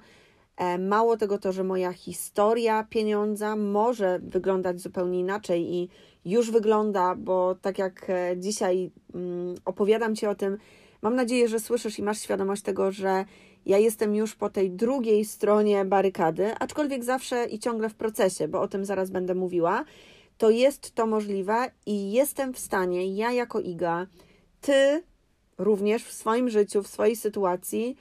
e, 0.58 0.78
mało 0.78 1.18
tego, 1.18 1.38
to, 1.38 1.52
że 1.52 1.64
moja 1.64 1.94
historia 1.94 2.88
pieniądza 2.90 3.56
może 3.56 4.20
wyglądać 4.20 4.82
zupełnie 4.82 5.20
inaczej 5.20 5.74
i 5.74 5.90
już 6.26 6.52
wygląda, 6.52 7.16
bo 7.16 7.56
tak 7.62 7.78
jak 7.78 8.10
e, 8.10 8.38
dzisiaj 8.38 8.92
mm, 9.14 9.56
opowiadam 9.66 10.16
Ci 10.16 10.28
o 10.28 10.36
tym, 10.36 10.58
mam 11.02 11.16
nadzieję, 11.16 11.48
że 11.48 11.60
słyszysz 11.60 12.00
i 12.00 12.04
masz 12.04 12.20
świadomość 12.22 12.62
tego, 12.62 12.92
że 12.92 13.26
ja 13.66 13.78
jestem 13.78 14.16
już 14.16 14.36
po 14.36 14.50
tej 14.50 14.72
drugiej 14.72 15.26
stronie 15.26 15.86
barykady, 15.86 16.56
aczkolwiek 16.60 17.04
zawsze 17.04 17.46
i 17.46 17.60
ciągle 17.60 17.90
w 17.90 17.96
procesie, 17.96 18.48
bo 18.48 18.62
o 18.62 18.68
tym 18.68 18.86
zaraz 18.86 19.10
będę 19.10 19.36
mówiła. 19.36 19.86
To 20.38 20.50
jest 20.50 20.96
to 20.96 21.08
możliwe 21.08 21.72
i 21.86 22.12
jestem 22.12 22.54
w 22.54 22.60
stanie, 22.60 23.16
ja 23.16 23.32
jako 23.32 23.60
Iga, 23.60 24.08
ty 24.62 25.04
również 25.58 26.04
w 26.04 26.14
swoim 26.14 26.50
życiu, 26.50 26.84
w 26.84 26.88
swojej 26.88 27.16
sytuacji, 27.16 27.98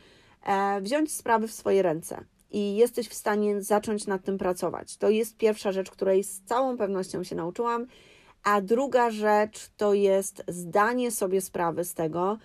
e, 0.47 0.81
wziąć 0.81 1.13
sprawy 1.13 1.49
w 1.49 1.53
swoje 1.53 1.83
ręce 1.83 2.25
i 2.51 2.77
jesteś 2.77 3.09
w 3.09 3.15
stanie 3.15 3.63
zacząć 3.63 4.07
nad 4.07 4.25
tym 4.25 4.39
pracować. 4.39 4.97
To 4.97 5.11
jest 5.11 5.37
pierwsza 5.37 5.73
rzecz, 5.73 5.91
której 5.91 6.25
z 6.25 6.41
całą 6.41 6.77
pewnością 6.77 7.25
się 7.25 7.37
nauczyłam. 7.37 7.87
A 8.45 8.61
druga 8.61 9.11
rzecz 9.11 9.71
to 9.77 9.95
jest 9.95 10.43
zdanie 10.49 11.11
sobie 11.11 11.41
sprawy 11.41 11.85
z 11.85 11.95
tego, 11.95 12.39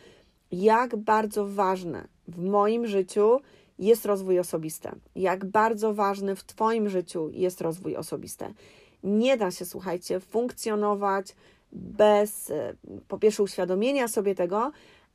jak 0.51 0.95
bardzo 0.95 1.47
ważne 1.47 2.07
w 2.29 2.43
moim 2.43 2.87
życiu 2.87 3.39
jest 3.79 4.05
rozwój 4.05 4.39
osobisty. 4.39 4.89
Jak 5.15 5.45
bardzo 5.45 5.93
ważny 5.93 6.35
w 6.35 6.43
Twoim 6.43 6.89
życiu 6.89 7.29
jest 7.33 7.61
rozwój 7.61 7.95
osobisty. 7.95 8.45
Nie 9.03 9.37
da 9.37 9.51
się, 9.51 9.65
słuchajcie, 9.65 10.19
funkcjonować 10.19 11.35
bez 11.71 12.49
e, 12.49 12.75
po 13.07 13.17
pierwsze 13.17 13.43
uświadomienia 13.43 14.07
sobie 14.07 14.35
tego, 14.35 14.71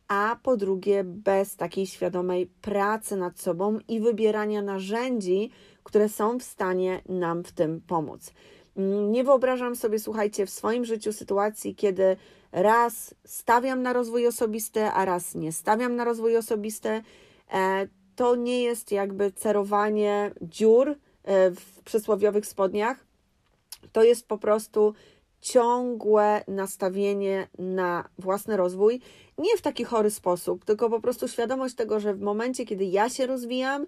a 0.09 0.37
po 0.42 0.57
drugie 0.57 1.05
bez 1.05 1.57
takiej 1.57 1.87
świadomej 1.87 2.46
pracy 2.46 3.16
nad 3.16 3.40
sobą 3.40 3.79
i 3.88 4.00
wybierania 4.00 4.62
narzędzi, 4.62 5.50
które 5.83 6.09
są 6.09 6.38
w 6.38 6.42
stanie 6.42 7.03
nam 7.09 7.44
w 7.44 7.53
tym 7.53 7.81
pomóc. 7.81 8.33
Mm, 8.77 9.12
nie 9.12 9.24
wyobrażam 9.24 9.77
sobie, 9.77 9.98
słuchajcie, 9.98 10.46
w 10.46 10.50
swoim 10.50 10.85
życiu 10.85 11.12
sytuacji, 11.12 11.74
kiedy 11.74 12.16
raz 12.54 13.14
stawiam 13.24 13.82
na 13.82 13.92
rozwój 13.92 14.26
osobisty, 14.26 14.84
a 14.84 15.04
raz 15.04 15.34
nie 15.34 15.52
stawiam 15.52 15.96
na 15.96 16.04
rozwój 16.04 16.36
osobisty. 16.36 17.02
E, 17.52 17.88
to 18.16 18.36
nie 18.36 18.62
jest 18.62 18.92
jakby 18.92 19.32
cerowanie 19.32 20.30
dziur 20.42 20.88
e, 20.90 21.50
w 21.50 21.82
przysłowiowych 21.84 22.46
spodniach. 22.46 23.06
To 23.92 24.02
jest 24.02 24.28
po 24.28 24.38
prostu 24.38 24.94
ciągłe 25.40 26.44
nastawienie 26.48 27.48
na 27.58 28.08
własny 28.18 28.56
rozwój, 28.56 29.00
nie 29.38 29.56
w 29.56 29.62
taki 29.62 29.84
chory 29.84 30.10
sposób, 30.10 30.64
tylko 30.64 30.90
po 30.90 31.00
prostu 31.00 31.28
świadomość 31.28 31.74
tego, 31.74 32.00
że 32.00 32.14
w 32.14 32.20
momencie, 32.20 32.66
kiedy 32.66 32.84
ja 32.84 33.08
się 33.08 33.26
rozwijam, 33.26 33.86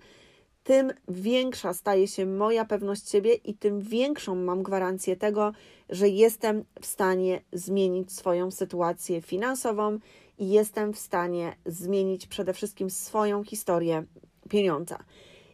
tym 0.66 0.92
większa 1.08 1.74
staje 1.74 2.08
się 2.08 2.26
moja 2.26 2.64
pewność 2.64 3.10
siebie 3.10 3.34
i 3.34 3.54
tym 3.54 3.80
większą 3.80 4.34
mam 4.34 4.62
gwarancję 4.62 5.16
tego, 5.16 5.52
że 5.90 6.08
jestem 6.08 6.64
w 6.80 6.86
stanie 6.86 7.42
zmienić 7.52 8.12
swoją 8.12 8.50
sytuację 8.50 9.22
finansową 9.22 9.98
i 10.38 10.50
jestem 10.50 10.92
w 10.92 10.98
stanie 10.98 11.56
zmienić 11.66 12.26
przede 12.26 12.52
wszystkim 12.52 12.90
swoją 12.90 13.44
historię 13.44 14.04
pieniądza. 14.48 14.98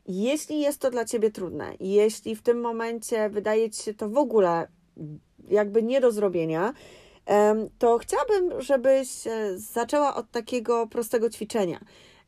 Jeśli 0.08 0.60
jest 0.60 0.80
to 0.80 0.90
dla 0.90 1.04
ciebie 1.04 1.30
trudne, 1.30 1.72
jeśli 1.80 2.36
w 2.36 2.42
tym 2.42 2.60
momencie 2.60 3.30
wydaje 3.30 3.70
ci 3.70 3.82
się 3.82 3.94
to 3.94 4.08
w 4.08 4.16
ogóle 4.16 4.68
jakby 5.48 5.82
nie 5.82 6.00
do 6.00 6.12
zrobienia, 6.12 6.72
to 7.78 7.98
chciałabym, 7.98 8.60
żebyś 8.60 9.26
e, 9.26 9.58
zaczęła 9.58 10.14
od 10.14 10.30
takiego 10.30 10.86
prostego 10.86 11.30
ćwiczenia. 11.30 11.80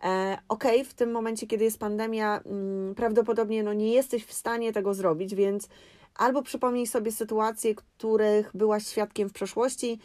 E, 0.03 0.39
ok, 0.49 0.65
w 0.85 0.95
tym 0.95 1.11
momencie, 1.11 1.47
kiedy 1.47 1.65
jest 1.65 1.79
pandemia, 1.79 2.41
mm, 2.41 2.95
prawdopodobnie 2.95 3.63
no, 3.63 3.73
nie 3.73 3.93
jesteś 3.93 4.25
w 4.25 4.33
stanie 4.33 4.73
tego 4.73 4.95
zrobić, 4.95 5.35
więc 5.35 5.69
albo 6.15 6.43
przypomnij 6.43 6.87
sobie 6.87 7.13
sytuacje, 7.13 7.75
których 7.75 8.51
byłaś 8.55 8.87
świadkiem 8.87 9.29
w 9.29 9.33
przeszłości, 9.33 9.99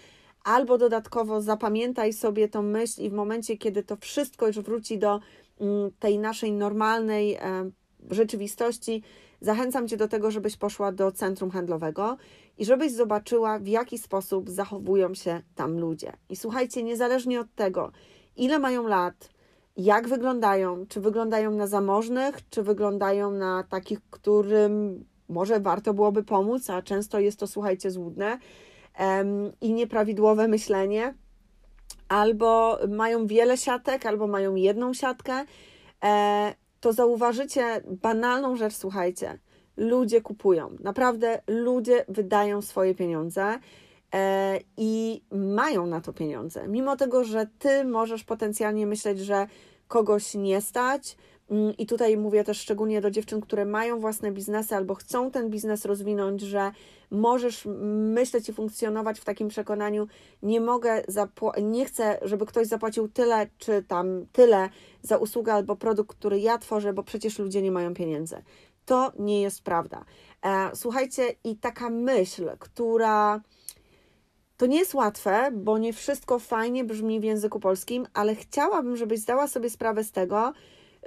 albo 0.43 0.77
dodatkowo 0.77 1.41
zapamiętaj 1.41 2.13
sobie 2.13 2.49
tą 2.49 2.61
myśl 2.61 3.01
i 3.01 3.09
w 3.09 3.13
momencie, 3.13 3.57
kiedy 3.57 3.83
to 3.83 3.97
wszystko 3.97 4.47
już 4.47 4.59
wróci 4.59 4.97
do 4.97 5.19
mm, 5.59 5.91
tej 5.99 6.19
naszej 6.19 6.51
normalnej 6.51 7.33
e, 7.33 7.71
rzeczywistości, 8.11 9.03
zachęcam 9.41 9.87
Cię 9.87 9.97
do 9.97 10.07
tego, 10.07 10.31
żebyś 10.31 10.57
poszła 10.57 10.91
do 10.91 11.11
centrum 11.11 11.51
handlowego 11.51 12.17
i 12.57 12.65
żebyś 12.65 12.91
zobaczyła, 12.91 13.59
w 13.59 13.67
jaki 13.67 13.97
sposób 13.97 14.49
zachowują 14.49 15.13
się 15.13 15.41
tam 15.55 15.79
ludzie. 15.79 16.13
I 16.29 16.35
słuchajcie, 16.35 16.83
niezależnie 16.83 17.39
od 17.39 17.55
tego, 17.55 17.91
ile 18.35 18.59
mają 18.59 18.87
lat, 18.87 19.29
jak 19.79 20.07
wyglądają, 20.07 20.85
czy 20.85 21.01
wyglądają 21.01 21.51
na 21.51 21.67
zamożnych, 21.67 22.49
czy 22.49 22.63
wyglądają 22.63 23.31
na 23.31 23.63
takich, 23.63 23.99
którym 24.09 25.05
może 25.29 25.59
warto 25.59 25.93
byłoby 25.93 26.23
pomóc, 26.23 26.69
a 26.69 26.81
często 26.81 27.19
jest 27.19 27.39
to, 27.39 27.47
słuchajcie, 27.47 27.91
złudne 27.91 28.37
i 29.61 29.73
nieprawidłowe 29.73 30.47
myślenie, 30.47 31.13
albo 32.09 32.79
mają 32.89 33.27
wiele 33.27 33.57
siatek, 33.57 34.05
albo 34.05 34.27
mają 34.27 34.55
jedną 34.55 34.93
siatkę, 34.93 35.45
e, 36.03 36.53
to 36.79 36.93
zauważycie 36.93 37.81
banalną 37.85 38.55
rzecz, 38.55 38.73
słuchajcie. 38.73 39.39
Ludzie 39.77 40.21
kupują, 40.21 40.75
naprawdę 40.79 41.41
ludzie 41.47 42.05
wydają 42.07 42.61
swoje 42.61 42.95
pieniądze 42.95 43.59
i 44.77 45.21
mają 45.31 45.85
na 45.85 46.01
to 46.01 46.13
pieniądze. 46.13 46.67
Mimo 46.67 46.95
tego, 46.95 47.23
że 47.23 47.47
ty 47.59 47.85
możesz 47.85 48.23
potencjalnie 48.23 48.87
myśleć, 48.87 49.19
że 49.19 49.47
kogoś 49.87 50.33
nie 50.33 50.61
stać. 50.61 51.17
Mm, 51.51 51.77
I 51.77 51.85
tutaj 51.85 52.17
mówię 52.17 52.43
też 52.43 52.59
szczególnie 52.59 53.01
do 53.01 53.11
dziewczyn, 53.11 53.41
które 53.41 53.65
mają 53.65 53.99
własne 53.99 54.31
biznesy 54.31 54.75
albo 54.75 54.95
chcą 54.95 55.31
ten 55.31 55.49
biznes 55.49 55.85
rozwinąć, 55.85 56.41
że 56.41 56.71
możesz 57.11 57.67
myśleć 58.13 58.49
i 58.49 58.53
funkcjonować 58.53 59.19
w 59.19 59.25
takim 59.25 59.47
przekonaniu, 59.47 60.07
nie 60.43 60.61
mogę, 60.61 61.03
nie 61.61 61.85
chcę, 61.85 62.19
żeby 62.21 62.45
ktoś 62.45 62.67
zapłacił 62.67 63.07
tyle 63.07 63.47
czy 63.57 63.83
tam 63.83 64.25
tyle 64.31 64.69
za 65.01 65.17
usługę 65.17 65.53
albo 65.53 65.75
produkt, 65.75 66.17
który 66.17 66.39
ja 66.39 66.57
tworzę, 66.57 66.93
bo 66.93 67.03
przecież 67.03 67.39
ludzie 67.39 67.61
nie 67.61 67.71
mają 67.71 67.93
pieniędzy. 67.93 68.41
To 68.85 69.11
nie 69.19 69.41
jest 69.41 69.63
prawda. 69.63 70.05
E, 70.45 70.69
słuchajcie, 70.73 71.23
i 71.43 71.57
taka 71.57 71.89
myśl, 71.89 72.49
która 72.59 73.41
to 74.59 74.65
nie 74.65 74.77
jest 74.77 74.93
łatwe, 74.93 75.51
bo 75.53 75.77
nie 75.77 75.93
wszystko 75.93 76.39
fajnie 76.39 76.83
brzmi 76.83 77.19
w 77.19 77.23
języku 77.23 77.59
polskim, 77.59 78.07
ale 78.13 78.35
chciałabym, 78.35 78.97
żebyś 78.97 79.19
zdała 79.19 79.47
sobie 79.47 79.69
sprawę 79.69 80.03
z 80.03 80.11
tego, 80.11 80.53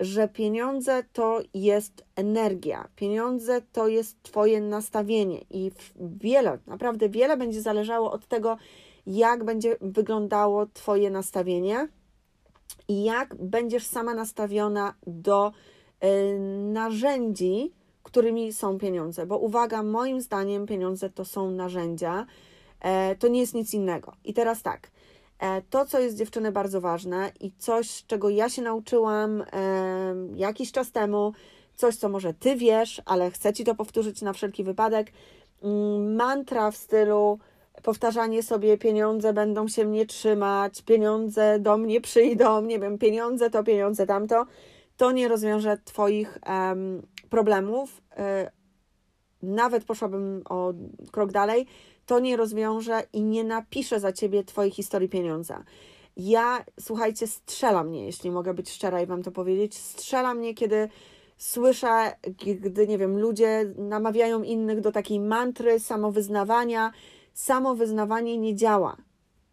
że 0.01 0.29
pieniądze 0.29 1.05
to 1.13 1.41
jest 1.55 2.05
energia, 2.17 2.89
pieniądze 2.97 3.63
to 3.73 3.89
jest 3.89 4.23
Twoje 4.23 4.61
nastawienie 4.61 5.41
i 5.51 5.71
wiele, 6.01 6.59
naprawdę 6.67 7.09
wiele 7.09 7.37
będzie 7.37 7.63
zależało 7.63 8.13
od 8.13 8.27
tego, 8.27 8.57
jak 9.07 9.45
będzie 9.45 9.77
wyglądało 9.81 10.67
Twoje 10.67 11.11
nastawienie 11.11 11.89
i 12.89 13.05
jak 13.05 13.35
będziesz 13.35 13.87
sama 13.87 14.15
nastawiona 14.15 14.95
do 15.07 15.53
y, 16.05 16.39
narzędzi, 16.73 17.73
którymi 18.03 18.53
są 18.53 18.79
pieniądze. 18.79 19.27
Bo 19.27 19.39
uwaga, 19.39 19.83
moim 19.83 20.21
zdaniem 20.21 20.67
pieniądze 20.67 21.11
to 21.11 21.25
są 21.25 21.51
narzędzia, 21.51 22.27
to 23.19 23.29
nie 23.29 23.41
jest 23.41 23.55
nic 23.55 23.75
innego. 23.75 24.13
I 24.25 24.35
teraz 24.35 24.63
tak, 24.63 24.91
e, 25.39 25.63
to, 25.71 25.87
co 25.87 25.99
jest 25.99 26.17
dziewczyny 26.17 26.53
bardzo 26.53 26.81
ważne 26.81 27.33
i 27.41 27.53
coś, 27.59 28.05
czego 28.07 28.31
ja 28.31 28.49
się 28.49 28.63
nauczyłam 28.63 29.41
e, 29.41 29.45
jakiś 30.35 30.73
czas 30.73 30.93
temu, 30.93 31.33
coś, 31.75 31.97
co 31.97 32.09
może 32.09 32.35
ty 32.35 32.57
wiesz, 32.57 33.03
ale 33.05 33.31
chcę 33.31 33.53
ci 33.53 33.65
to 33.65 33.75
powtórzyć 33.75 34.23
na 34.23 34.33
wszelki 34.33 34.65
wypadek, 34.65 35.13
mm, 35.63 36.17
mantra 36.17 36.71
w 36.71 36.77
stylu 36.77 37.39
powtarzanie 37.83 38.43
sobie 38.43 38.79
pieniądze 38.79 39.33
będą 39.33 39.69
się 39.69 39.85
mnie 39.85 40.07
trzymać, 40.07 40.83
pieniądze 40.83 41.59
do 41.59 41.79
mnie 41.79 42.01
przyjdą, 42.01 42.63
nie 42.63 42.79
wiem, 42.79 42.99
pieniądze 42.99 43.51
to, 43.51 43.65
pieniądze 43.65 44.07
tamto, 44.07 44.47
to 44.97 45.13
nie 45.13 45.29
rozwiąże 45.29 45.79
Twoich 45.85 46.39
um, 46.47 47.03
problemów. 47.31 48.03
Nawet 49.43 49.85
poszłabym 49.85 50.43
o 50.49 50.73
krok 51.11 51.33
dalej, 51.33 51.67
to 52.07 52.21
nie 52.21 52.37
rozwiąże 52.37 53.03
i 53.13 53.23
nie 53.23 53.45
napisze 53.45 54.01
za 54.01 54.13
ciebie 54.13 54.45
Twojej 54.45 54.71
historii 54.71 55.09
pieniądza. 55.09 55.65
Ja, 56.17 56.65
słuchajcie, 56.81 57.27
strzela 57.27 57.85
mnie, 57.85 58.05
jeśli 58.07 58.31
mogę 58.31 58.55
być 58.55 58.71
szczera 58.71 59.03
i 59.03 59.07
Wam 59.07 59.23
to 59.23 59.33
powiedzieć, 59.33 59.79
strzela 59.79 60.35
mnie, 60.35 60.55
kiedy 60.55 60.89
słyszę, 61.37 62.17
gdy, 62.61 62.87
nie 62.87 62.99
wiem, 62.99 63.19
ludzie 63.19 63.73
namawiają 63.77 64.43
innych 64.43 64.81
do 64.81 64.93
takiej 64.93 65.21
mantry 65.21 65.81
samowyznawania. 65.81 66.93
Samowyznawanie 67.35 68.39
nie 68.39 68.57
działa 68.57 68.97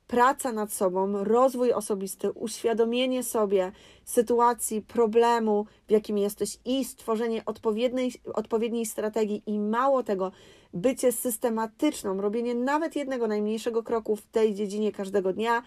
praca 0.10 0.52
nad 0.52 0.74
sobą, 0.74 1.24
rozwój 1.24 1.74
osobisty, 1.74 2.32
uświadomienie 2.32 3.24
sobie 3.24 3.72
sytuacji, 4.06 4.82
problemu, 4.82 5.66
w 5.88 5.92
jakim 5.92 6.18
jesteś 6.18 6.58
i 6.66 6.86
stworzenie 6.86 7.46
odpowiedniej, 7.46 8.14
odpowiedniej 8.34 8.86
strategii 8.86 9.44
i 9.46 9.60
mało 9.60 10.04
tego, 10.04 10.32
bycie 10.74 11.12
systematyczną, 11.12 12.22
robienie 12.22 12.56
nawet 12.56 12.96
jednego 12.96 13.28
najmniejszego 13.28 13.84
kroku 13.84 14.16
w 14.16 14.22
tej 14.22 14.56
dziedzinie 14.56 14.92
każdego 14.92 15.34
dnia, 15.34 15.64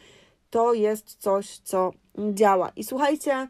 to 0.51 0.75
jest 0.75 1.17
coś, 1.17 1.59
co 1.59 1.93
działa. 2.33 2.73
I 2.77 2.85
słuchajcie, 2.85 3.49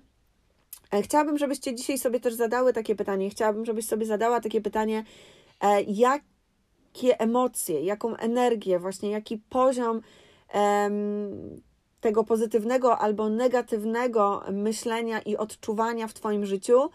e, 0.91 1.03
chciałabym, 1.03 1.39
żebyście 1.39 1.75
dzisiaj 1.75 1.99
sobie 1.99 2.21
też 2.21 2.35
zadały 2.35 2.73
takie 2.73 2.95
pytanie, 2.95 3.31
chciałabym, 3.31 3.65
żebyś 3.65 3.87
sobie 3.87 4.07
zadała 4.07 4.41
takie 4.41 4.61
pytanie, 4.61 5.05
e, 5.61 5.83
jakie 5.83 7.21
emocje, 7.21 7.81
jaką 7.81 8.17
energię, 8.17 8.79
właśnie 8.79 9.11
jaki 9.11 9.39
poziom 9.39 10.01
tego 12.01 12.25
pozytywnego 12.25 12.99
albo 12.99 13.29
negatywnego 13.29 14.43
myślenia 14.53 15.21
i 15.21 15.37
odczuwania 15.37 16.09
w 16.09 16.15
Twoim 16.15 16.47
życiu 16.47 16.91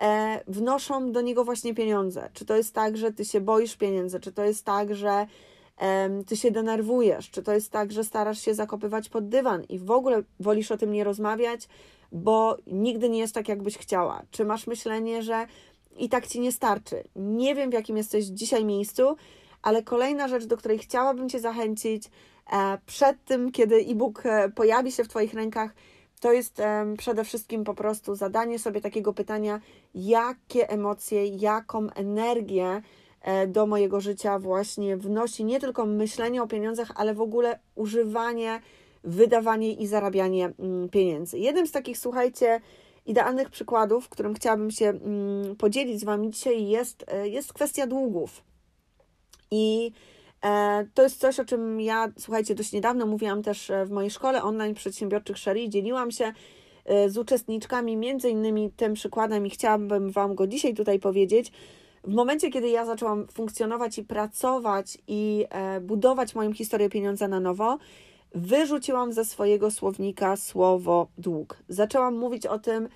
e, 0.00 0.40
wnoszą 0.46 1.12
do 1.12 1.20
niego 1.20 1.44
właśnie 1.44 1.74
pieniądze. 1.74 2.30
Czy 2.32 2.44
to 2.44 2.56
jest 2.56 2.74
tak, 2.74 2.96
że 2.96 3.12
Ty 3.12 3.24
się 3.24 3.40
boisz 3.40 3.76
pieniędzy, 3.76 4.20
czy 4.20 4.32
to 4.32 4.44
jest 4.44 4.64
tak, 4.64 4.94
że 4.94 5.26
Ty 6.26 6.36
się 6.36 6.50
denerwujesz, 6.50 7.30
czy 7.30 7.42
to 7.42 7.52
jest 7.52 7.70
tak, 7.70 7.92
że 7.92 8.04
starasz 8.04 8.40
się 8.40 8.54
zakopywać 8.54 9.08
pod 9.08 9.28
dywan 9.28 9.64
i 9.68 9.78
w 9.78 9.90
ogóle 9.90 10.22
wolisz 10.40 10.72
o 10.72 10.76
tym 10.76 10.92
nie 10.92 11.04
rozmawiać, 11.04 11.68
bo 12.12 12.56
nigdy 12.66 13.08
nie 13.08 13.18
jest 13.18 13.34
tak, 13.34 13.48
jakbyś 13.48 13.78
chciała. 13.78 14.22
Czy 14.30 14.44
masz 14.44 14.66
myślenie, 14.66 15.22
że 15.22 15.46
i 15.98 16.08
tak 16.08 16.26
ci 16.26 16.40
nie 16.40 16.52
starczy? 16.52 17.04
Nie 17.16 17.54
wiem, 17.54 17.70
w 17.70 17.74
jakim 17.74 17.96
jesteś 17.96 18.24
dzisiaj 18.24 18.64
miejscu, 18.64 19.16
ale 19.62 19.82
kolejna 19.82 20.28
rzecz, 20.28 20.44
do 20.44 20.56
której 20.56 20.78
chciałabym 20.78 21.28
Cię 21.28 21.40
zachęcić, 21.40 22.04
przed 22.86 23.24
tym, 23.24 23.52
kiedy 23.52 23.76
e-book 23.76 24.26
e, 24.26 24.48
pojawi 24.48 24.92
się 24.92 25.04
w 25.04 25.08
Twoich 25.08 25.34
rękach, 25.34 25.74
to 26.20 26.32
jest 26.32 26.62
przede 26.98 27.24
wszystkim 27.24 27.64
po 27.64 27.74
prostu 27.74 28.14
zadanie 28.14 28.58
sobie 28.58 28.80
takiego 28.80 29.12
pytania, 29.12 29.60
jakie 29.94 30.70
emocje, 30.70 31.26
jaką 31.26 31.90
energię 31.90 32.82
e, 33.20 33.46
do 33.46 33.66
mojego 33.66 34.00
życia 34.00 34.38
właśnie 34.38 34.96
wnosi 34.96 35.44
nie 35.44 35.60
tylko 35.60 35.86
myślenie 35.86 36.42
o 36.42 36.46
pieniądzach, 36.46 36.92
ale 36.94 37.14
w 37.14 37.20
ogóle 37.20 37.58
używanie, 37.74 38.60
wydawanie 39.04 39.72
i 39.72 39.86
zarabianie 39.86 40.52
mm, 40.58 40.88
pieniędzy. 40.88 41.38
Jednym 41.38 41.66
z 41.66 41.72
takich, 41.72 41.98
słuchajcie, 41.98 42.60
idealnych 43.06 43.50
przykładów, 43.50 44.08
którym 44.08 44.34
chciałabym 44.34 44.70
się 44.70 44.88
mm, 44.88 45.56
podzielić 45.56 46.00
z 46.00 46.04
Wami 46.04 46.30
dzisiaj, 46.30 46.68
jest, 46.68 47.04
jest 47.24 47.52
kwestia 47.52 47.86
długów. 47.86 48.42
I 49.50 49.92
E, 49.92 50.11
to 50.94 51.02
jest 51.02 51.20
coś, 51.20 51.40
o 51.40 51.44
czym 51.44 51.80
ja, 51.80 52.08
słuchajcie, 52.18 52.54
dość 52.54 52.72
niedawno 52.72 53.06
mówiłam 53.06 53.42
też 53.42 53.70
e, 53.70 53.86
w 53.86 53.90
mojej 53.90 54.10
szkole 54.10 54.42
online 54.42 54.74
przedsiębiorczych 54.74 55.38
Sherry. 55.38 55.68
Dzieliłam 55.68 56.10
się 56.10 56.32
e, 56.84 57.10
z 57.10 57.18
uczestniczkami 57.18 57.96
między 57.96 58.30
innymi 58.30 58.70
tym 58.76 58.94
przykładem 58.94 59.46
i 59.46 59.50
chciałabym 59.50 60.10
Wam 60.10 60.34
go 60.34 60.46
dzisiaj 60.46 60.74
tutaj 60.74 60.98
powiedzieć. 60.98 61.52
W 62.04 62.14
momencie, 62.14 62.50
kiedy 62.50 62.68
ja 62.68 62.84
zaczęłam 62.84 63.28
funkcjonować 63.28 63.98
i 63.98 64.04
pracować 64.04 64.98
i 65.08 65.46
budować 65.80 66.34
moją 66.34 66.52
historię 66.52 66.88
pieniądza 66.88 67.28
na 67.28 67.40
nowo, 67.40 67.78
wyrzuciłam 68.34 69.12
ze 69.12 69.24
swojego 69.24 69.70
słownika 69.70 70.36
słowo 70.36 71.08
dług. 71.18 71.56
Zaczęłam 71.68 72.16
mówić 72.16 72.46
o 72.46 72.58
tym 72.58 72.88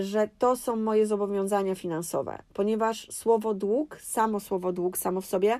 że 0.00 0.28
to 0.38 0.56
są 0.56 0.76
moje 0.76 1.06
zobowiązania 1.06 1.74
finansowe, 1.74 2.42
ponieważ 2.54 3.08
słowo 3.10 3.54
dług, 3.54 4.00
samo 4.00 4.40
słowo 4.40 4.72
dług, 4.72 4.98
samo 4.98 5.20
w 5.20 5.26
sobie, 5.26 5.58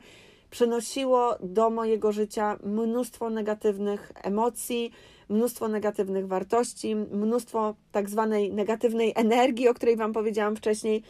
przynosiło 0.53 1.37
do 1.41 1.71
mojego 1.71 2.13
życia 2.13 2.59
mnóstwo 2.65 3.31
negatywnych 3.31 4.13
emocji, 4.23 4.93
mnóstwo 5.29 5.69
negatywnych 5.69 6.27
wartości, 6.29 6.97
mnóstwo 6.97 7.75
tak 7.93 8.11
zwanej 8.11 8.53
negatywnej 8.53 9.13
energii, 9.17 9.69
o 9.69 9.75
której 9.75 9.97
Wam 9.97 10.13
powiedziałam 10.13 10.57
wcześniej, 10.57 11.03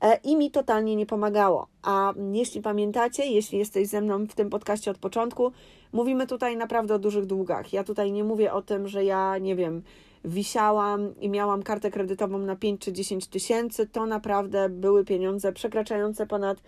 e, 0.00 0.18
i 0.24 0.36
mi 0.36 0.50
totalnie 0.50 0.96
nie 0.96 1.06
pomagało. 1.06 1.66
A 1.82 2.12
jeśli 2.32 2.62
pamiętacie, 2.62 3.26
jeśli 3.26 3.58
jesteś 3.58 3.88
ze 3.88 4.00
mną 4.00 4.26
w 4.26 4.34
tym 4.34 4.50
podcaście 4.50 4.90
od 4.90 4.98
początku, 4.98 5.52
mówimy 5.92 6.26
tutaj 6.26 6.56
naprawdę 6.56 6.94
o 6.94 6.98
dużych 6.98 7.26
długach. 7.26 7.72
Ja 7.72 7.84
tutaj 7.84 8.12
nie 8.12 8.24
mówię 8.24 8.52
o 8.52 8.62
tym, 8.62 8.88
że 8.88 9.04
ja 9.04 9.38
nie 9.38 9.56
wiem, 9.56 9.82
wisiałam 10.24 11.20
i 11.20 11.28
miałam 11.28 11.62
kartę 11.62 11.90
kredytową 11.90 12.38
na 12.38 12.56
5 12.56 12.80
czy 12.80 12.92
10 12.92 13.26
tysięcy. 13.26 13.86
To 13.86 14.06
naprawdę 14.06 14.68
były 14.68 15.04
pieniądze 15.04 15.52
przekraczające 15.52 16.26
ponad 16.26 16.58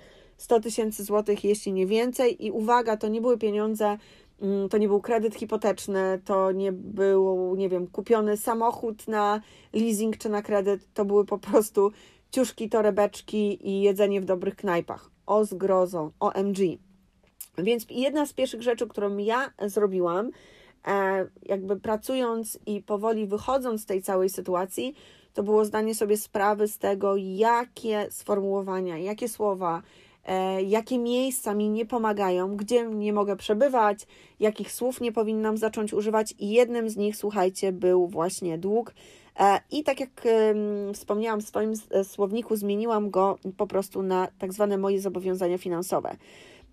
100 0.41 0.61
tysięcy 0.61 1.05
złotych, 1.05 1.45
jeśli 1.45 1.73
nie 1.73 1.87
więcej. 1.87 2.47
I 2.47 2.51
uwaga, 2.51 2.97
to 2.97 3.09
nie 3.09 3.21
były 3.21 3.39
pieniądze, 3.39 3.99
mm, 4.43 4.69
to 4.69 4.79
nie 4.79 4.89
był 4.89 5.01
kredyt 5.01 5.35
hipoteczny, 5.35 6.21
to 6.25 6.53
nie 6.53 6.73
był, 6.73 7.55
nie 7.57 7.69
wiem, 7.69 7.87
kupiony 7.87 8.37
samochód 8.37 9.09
na 9.09 9.41
leasing 9.73 10.19
czy 10.19 10.29
na 10.29 10.43
kredyt, 10.43 10.95
to 10.95 11.05
były 11.05 11.25
po 11.25 11.39
prostu 11.39 11.93
ciuszki, 12.31 12.69
torebeczki 12.69 13.69
i 13.69 13.83
jedzenie 13.83 14.21
w 14.21 14.25
dobrych 14.25 14.57
knajpach. 14.57 15.11
O 15.27 15.45
zgrozo, 15.45 16.11
OMG. 16.21 16.59
Więc 17.59 17.87
jedna 17.91 18.27
z 18.27 18.33
pierwszych 18.33 18.63
rzeczy, 18.63 18.87
którą 18.87 19.17
ja 19.17 19.51
zrobiłam, 19.67 20.31
e, 20.87 21.27
jakby 21.43 21.81
pracując 21.81 22.59
i 22.67 22.83
powoli 22.83 23.27
wychodząc 23.27 23.83
z 23.83 23.87
tej 23.87 24.03
całej 24.03 24.29
sytuacji, 24.29 24.95
to 25.35 25.43
było 25.43 25.65
zdanie 25.65 25.95
sobie 25.95 26.17
sprawy 26.17 26.69
z 26.69 26.79
tego, 26.79 27.17
jakie 27.17 28.07
sformułowania, 28.11 28.99
jakie 28.99 29.29
słowa, 29.29 29.83
jakie 30.67 30.99
miejsca 30.99 31.55
mi 31.55 31.69
nie 31.69 31.87
pomagają, 31.87 32.57
gdzie 32.57 32.87
nie 32.87 33.13
mogę 33.13 33.37
przebywać, 33.37 34.07
jakich 34.41 34.73
słów 34.73 35.01
nie 35.01 35.13
powinnam 35.13 35.57
zacząć 35.57 35.93
używać, 35.93 36.35
i 36.39 36.51
jednym 36.51 36.91
z 36.91 36.97
nich, 36.97 37.17
słuchajcie, 37.17 37.73
był 37.73 38.07
właśnie 38.07 38.59
dług. 38.59 38.95
E, 39.41 39.61
I 39.71 39.85
tak 39.85 40.01
jak 40.01 40.11
wspomniałam 40.95 41.41
w 41.41 41.45
swoim 41.45 41.73
e, 41.91 42.05
słowniku, 42.05 42.57
zmieniłam 42.57 43.11
go 43.11 43.39
po 43.57 43.67
prostu 43.67 44.03
na 44.03 44.29
tak 44.39 44.53
zwane 44.53 44.79
moje 44.79 45.01
zobowiązania 45.01 45.59
finansowe. 45.59 46.17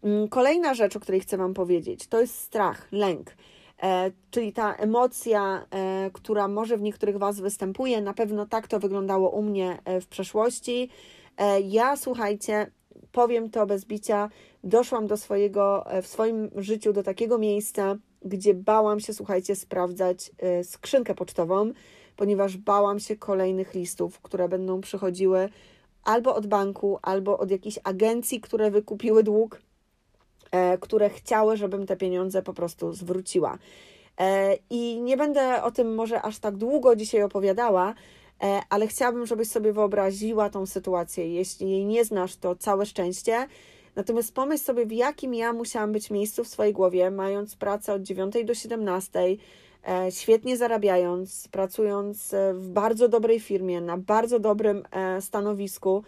Mm, 0.03 0.27
kolejna 0.27 0.73
rzecz, 0.73 0.95
o 0.95 0.99
której 0.99 1.21
chcę 1.21 1.37
Wam 1.37 1.53
powiedzieć, 1.53 2.07
to 2.07 2.21
jest 2.21 2.35
strach, 2.35 2.87
lęk. 2.91 3.35
czyli 4.31 4.53
ta 4.53 4.75
emocja, 4.75 5.65
która 6.13 6.47
może 6.47 6.77
w 6.77 6.81
niektórych 6.81 7.17
Was 7.17 7.39
występuje. 7.39 8.01
Na 8.01 8.13
pewno 8.13 8.45
tak 8.45 8.67
to 8.67 8.79
wyglądało 8.79 9.29
u 9.29 9.41
mnie 9.41 9.77
w 10.01 10.07
przeszłości. 10.07 10.89
ja, 11.63 11.95
słuchajcie, 11.95 12.71
powiem 13.17 13.49
to 13.49 13.65
bez 13.65 13.85
bicia, 13.85 14.29
doszłam 14.63 15.07
do 15.07 15.17
swojego, 15.17 15.91
e, 15.91 16.01
w 16.01 16.07
swoim 16.07 16.49
życiu 16.55 16.93
do 16.93 17.03
takiego 17.03 17.37
miejsca, 17.37 17.95
gdzie 18.25 18.53
bałam 18.53 18.99
się, 18.99 19.13
słuchajcie, 19.13 19.55
sprawdzać 19.55 20.31
e, 20.37 20.63
skrzynkę 20.63 21.15
pocztową, 21.15 21.71
ponieważ 22.15 22.57
bałam 22.57 22.99
się 22.99 23.15
kolejnych 23.15 23.73
listów, 23.73 24.19
które 24.19 24.49
będą 24.49 24.81
przychodziły 24.81 25.49
albo 26.03 26.35
od 26.35 26.47
banku, 26.47 26.99
albo 27.01 27.37
od 27.37 27.51
jakichś 27.51 27.79
agencji, 27.83 28.41
które 28.41 28.71
wykupiły 28.71 29.23
dług, 29.23 29.61
e, 30.51 30.77
które 30.77 31.09
chciały, 31.09 31.57
żebym 31.57 31.85
te 31.85 31.97
pieniądze 31.97 32.41
po 32.43 32.53
prostu 32.53 32.93
zwróciła. 32.93 33.57
I 34.69 35.01
nie 35.01 35.17
będę 35.17 35.63
o 35.63 35.71
tym 35.71 35.95
może 35.95 36.21
aż 36.21 36.39
tak 36.39 36.55
długo 36.55 36.95
dzisiaj 36.95 37.23
opowiadała, 37.23 37.93
ale 38.69 38.87
chciałabym, 38.87 39.25
żebyś 39.25 39.47
sobie 39.47 39.73
wyobraziła 39.73 40.49
tą 40.49 40.65
sytuację. 40.65 41.33
Jeśli 41.33 41.71
jej 41.71 41.85
nie 41.85 42.05
znasz, 42.05 42.35
to 42.35 42.55
całe 42.55 42.85
szczęście. 42.85 43.47
Natomiast 43.95 44.33
pomyśl 44.33 44.63
sobie, 44.63 44.85
w 44.85 44.91
jakim 44.91 45.33
ja 45.33 45.53
musiałam 45.53 45.91
być 45.91 46.11
miejscu 46.11 46.43
w 46.43 46.47
swojej 46.47 46.73
głowie, 46.73 47.11
mając 47.11 47.55
pracę 47.55 47.93
od 47.93 48.01
9 48.01 48.33
do 48.45 48.53
17, 48.53 49.19
e, 49.87 50.11
świetnie 50.11 50.57
zarabiając, 50.57 51.47
pracując 51.47 52.33
e, 52.33 52.53
w 52.53 52.67
bardzo 52.67 53.09
dobrej 53.09 53.39
firmie, 53.39 53.81
na 53.81 53.97
bardzo 53.97 54.39
dobrym 54.39 54.83
stanowisku, 55.19 56.03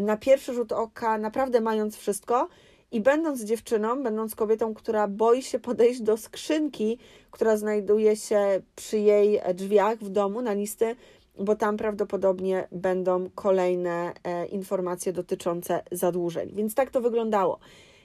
na 0.00 0.16
pierwszy 0.16 0.54
rzut 0.54 0.72
oka, 0.72 1.18
naprawdę 1.18 1.60
mając 1.60 1.96
wszystko. 1.96 2.48
I 2.92 3.00
będąc 3.00 3.44
dziewczyną, 3.44 4.02
będąc 4.02 4.34
kobietą, 4.34 4.74
która 4.74 5.08
boi 5.08 5.42
się 5.42 5.58
podejść 5.58 6.00
do 6.00 6.16
skrzynki, 6.16 6.98
która 7.30 7.56
znajduje 7.56 8.16
się 8.16 8.62
przy 8.76 8.98
jej 8.98 9.40
drzwiach 9.54 9.98
w 9.98 10.08
domu 10.08 10.42
na 10.42 10.52
listy 10.52 10.96
bo 11.38 11.56
tam 11.56 11.76
prawdopodobnie 11.76 12.68
będą 12.72 13.30
kolejne 13.34 14.12
e, 14.24 14.46
informacje 14.46 15.12
dotyczące 15.12 15.82
zadłużeń. 15.92 16.50
Więc 16.54 16.74
tak 16.74 16.90
to 16.90 17.00
wyglądało. 17.00 17.58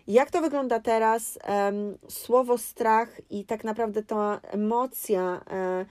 Jak 0.07 0.31
to 0.31 0.41
wygląda 0.41 0.79
teraz? 0.79 1.39
Słowo 2.09 2.57
strach 2.57 3.21
i 3.29 3.45
tak 3.45 3.63
naprawdę 3.63 4.03
ta 4.03 4.39
emocja 4.43 5.41
e, 5.49 5.85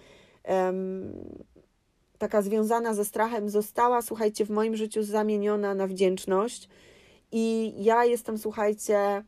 taka 2.18 2.42
związana 2.42 2.94
ze 2.94 3.04
strachem 3.04 3.50
została, 3.50 4.02
słuchajcie, 4.02 4.44
w 4.44 4.50
moim 4.50 4.76
życiu 4.76 5.02
zamieniona 5.02 5.74
na 5.74 5.86
wdzięczność. 5.86 6.68
I 7.32 7.74
ja 7.84 8.04
jestem, 8.04 8.38
słuchajcie, 8.38 9.24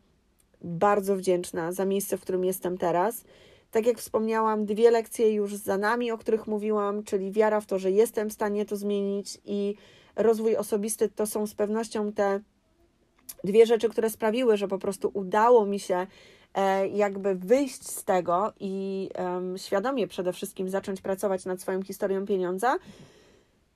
bardzo 0.62 1.16
wdzięczna 1.16 1.72
za 1.72 1.84
miejsce, 1.84 2.16
w 2.16 2.20
którym 2.20 2.44
jestem 2.44 2.78
teraz. 2.78 3.24
Tak 3.70 3.86
jak 3.86 3.98
wspomniałam, 3.98 4.66
dwie 4.66 4.90
lekcje 4.90 5.32
już 5.32 5.54
za 5.54 5.78
nami, 5.78 6.10
o 6.10 6.18
których 6.18 6.46
mówiłam, 6.46 7.02
czyli 7.02 7.32
wiara 7.32 7.60
w 7.60 7.66
to, 7.66 7.78
że 7.78 7.90
jestem 7.90 8.30
w 8.30 8.32
stanie 8.32 8.64
to 8.66 8.76
zmienić 8.76 9.38
i 9.44 9.74
rozwój 10.16 10.56
osobisty 10.56 11.08
to 11.08 11.26
są 11.26 11.46
z 11.46 11.54
pewnością 11.54 12.12
te 12.12 12.40
dwie 13.44 13.66
rzeczy, 13.66 13.88
które 13.88 14.10
sprawiły, 14.10 14.56
że 14.56 14.68
po 14.68 14.78
prostu 14.78 15.10
udało 15.14 15.66
mi 15.66 15.80
się 15.80 16.06
e, 16.54 16.88
jakby 16.88 17.34
wyjść 17.34 17.88
z 17.88 18.04
tego 18.04 18.52
i 18.60 19.08
um, 19.18 19.58
świadomie 19.58 20.06
przede 20.06 20.32
wszystkim 20.32 20.68
zacząć 20.68 21.00
pracować 21.00 21.44
nad 21.44 21.60
swoją 21.60 21.82
historią 21.82 22.26
pieniądza. 22.26 22.78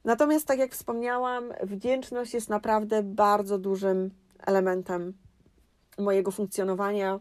Natomiast, 0.05 0.47
tak 0.47 0.59
jak 0.59 0.73
wspomniałam, 0.73 1.53
wdzięczność 1.63 2.35
jest 2.35 2.49
naprawdę 2.49 3.03
bardzo 3.03 3.59
dużym 3.59 4.11
elementem 4.47 5.13
mojego 5.99 6.31
funkcjonowania, 6.31 7.21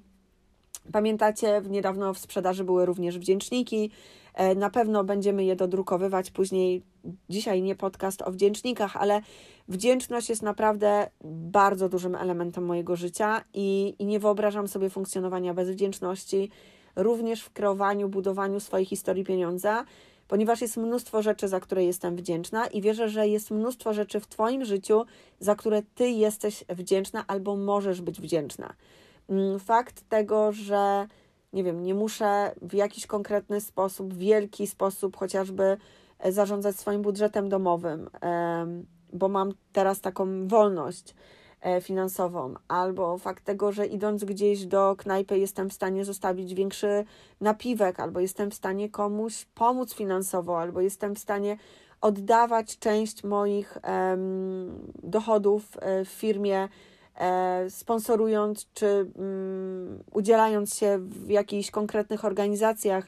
Pamiętacie, 0.92 1.62
niedawno 1.70 2.14
w 2.14 2.18
sprzedaży 2.18 2.64
były 2.64 2.86
również 2.86 3.20
wdzięczniki. 3.20 3.92
E, 4.34 4.56
na 4.56 4.70
pewno 4.70 5.04
będziemy 5.04 5.44
je 5.44 5.56
dodrukowywać 5.56 6.32
później. 6.32 6.84
Dzisiaj 7.30 7.62
nie 7.62 7.76
podcast 7.76 8.22
o 8.22 8.32
wdzięcznikach, 8.32 8.98
ale 8.98 9.22
wdzięczność 9.68 10.30
jest 10.30 10.42
naprawdę 10.42 11.10
bardzo 11.24 11.90
dużym 11.90 12.16
elementem 12.16 12.66
mojego 12.66 12.96
życia 12.96 13.44
i, 13.54 13.96
i 14.00 14.06
nie 14.06 14.20
wyobrażam 14.20 14.68
sobie 14.68 14.90
funkcjonowania 14.90 15.54
bez 15.54 15.70
wdzięczności, 15.70 16.50
również 16.96 17.42
w 17.44 17.54
kreowaniu, 17.54 18.10
budowaniu 18.10 18.60
swojej 18.60 18.86
historii 18.86 19.24
pieniądza, 19.24 19.86
ponieważ 20.28 20.62
jest 20.62 20.78
mnóstwo 20.78 21.22
rzeczy, 21.22 21.48
za 21.48 21.60
które 21.60 21.86
jestem 21.86 22.16
wdzięczna 22.16 22.68
i 22.68 22.82
wierzę, 22.82 23.10
że 23.10 23.28
jest 23.28 23.52
mnóstwo 23.52 23.94
rzeczy 23.94 24.20
w 24.20 24.28
Twoim 24.28 24.66
życiu, 24.66 25.06
za 25.40 25.56
które 25.56 25.82
Ty 25.96 26.10
jesteś 26.10 26.64
wdzięczna 26.70 27.24
albo 27.28 27.56
możesz 27.56 28.02
być 28.02 28.22
wdzięczna. 28.22 28.74
Mm, 29.30 29.60
fakt 29.60 30.10
tego, 30.10 30.52
że 30.52 31.08
nie 31.54 31.64
wiem, 31.64 31.84
nie 31.84 31.94
muszę 31.94 32.56
w 32.62 32.74
jakiś 32.74 33.08
konkretny 33.08 33.62
sposób, 33.62 34.14
wielki 34.14 34.68
sposób 34.68 35.18
chociażby 35.18 35.78
e, 36.20 36.32
zarządzać 36.32 36.76
swoim 36.76 37.02
budżetem 37.02 37.50
domowym, 37.50 38.10
bo 39.14 39.28
mam 39.30 39.52
teraz 39.74 40.02
taką 40.02 40.48
wolność 40.48 41.16
e, 41.62 41.82
finansową, 41.82 42.54
albo 42.68 43.18
fakt 43.18 43.44
tego, 43.44 43.72
że 43.72 43.86
idąc 43.86 44.24
gdzieś 44.24 44.66
do 44.66 44.96
knajpy 44.98 45.40
jestem 45.40 45.70
w 45.70 45.74
stanie 45.74 46.06
zostawić 46.06 46.54
większy 46.54 47.06
napiwek, 47.42 48.00
albo 48.00 48.20
jestem 48.20 48.52
w 48.52 48.54
stanie 48.54 48.90
komuś 48.90 49.46
pomóc 49.46 49.94
finansowo, 49.94 50.60
albo 50.60 50.82
jestem 50.82 51.16
w 51.16 51.20
stanie 51.20 51.58
oddawać 52.02 52.80
część 52.80 53.24
moich 53.24 53.78
dochodów 55.04 55.78
e, 55.82 56.06
w 56.06 56.10
firmie 56.10 56.70
sponsorując 57.70 58.68
czy 58.74 59.12
mm, 59.18 60.04
udzielając 60.12 60.76
się 60.76 60.98
w 61.00 61.30
jakichś 61.30 61.72
konkretnych 61.72 62.26
organizacjach. 62.26 63.08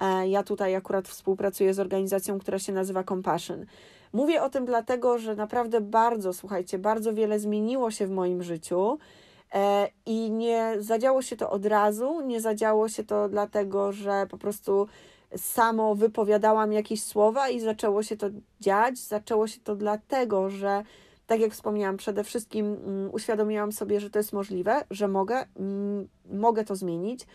E, 0.00 0.28
ja 0.28 0.42
tutaj 0.42 0.74
akurat 0.74 1.08
współpracuję 1.08 1.74
z 1.74 1.78
organizacją, 1.80 2.38
która 2.38 2.58
się 2.58 2.72
nazywa 2.72 3.04
Compassion. 3.04 3.66
Mówię 4.12 4.42
o 4.42 4.50
tym 4.50 4.64
dlatego, 4.64 5.18
że 5.18 5.36
naprawdę 5.36 5.80
bardzo, 5.80 6.32
słuchajcie, 6.32 6.78
bardzo 6.78 7.14
wiele 7.14 7.38
zmieniło 7.38 7.90
się 7.90 8.06
w 8.06 8.10
moim 8.10 8.42
życiu. 8.42 8.98
E, 9.54 9.88
I 10.06 10.30
nie 10.30 10.74
zadziało 10.78 11.22
się 11.22 11.36
to 11.36 11.50
od 11.50 11.66
razu, 11.66 12.20
nie 12.20 12.40
zadziało 12.40 12.88
się 12.88 13.04
to 13.04 13.28
dlatego, 13.28 13.92
że 13.92 14.26
po 14.30 14.38
prostu 14.38 14.86
samo 15.36 15.94
wypowiadałam 15.94 16.72
jakieś 16.72 17.02
słowa 17.04 17.48
i 17.48 17.60
zaczęło 17.60 18.02
się 18.02 18.16
to 18.16 18.26
dziać. 18.60 18.98
Zaczęło 18.98 19.46
się 19.46 19.60
to 19.60 19.76
dlatego, 19.76 20.50
że 20.50 20.82
tak 21.30 21.40
jak 21.40 21.52
wspomniałam, 21.52 21.96
przede 21.96 22.24
wszystkim 22.24 22.66
mm, 22.66 23.14
uświadomiłam 23.14 23.72
sobie, 23.72 24.00
że 24.00 24.10
to 24.10 24.18
jest 24.18 24.32
możliwe, 24.32 24.84
że 24.90 25.08
mogę, 25.08 25.46
mm, 25.56 26.08
mogę 26.32 26.64
to 26.64 26.76
zmienić, 26.76 27.26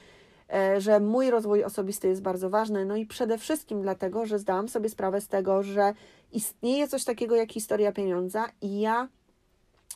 e, 0.53 0.81
że 0.81 0.99
mój 0.99 1.29
rozwój 1.29 1.63
osobisty 1.63 2.07
jest 2.07 2.21
bardzo 2.21 2.49
ważny, 2.49 2.85
no 2.85 2.95
i 2.95 3.05
przede 3.05 3.37
wszystkim 3.37 3.81
dlatego, 3.81 4.25
że 4.25 4.39
zdałam 4.39 4.69
sobie 4.69 4.89
sprawę 4.89 5.21
z 5.21 5.27
tego, 5.27 5.63
że 5.63 5.93
istnieje 6.31 6.87
coś 6.87 7.03
takiego 7.03 7.35
jak 7.35 7.51
historia 7.51 7.91
pieniądza 7.91 8.45
i 8.61 8.79
ja 8.79 9.07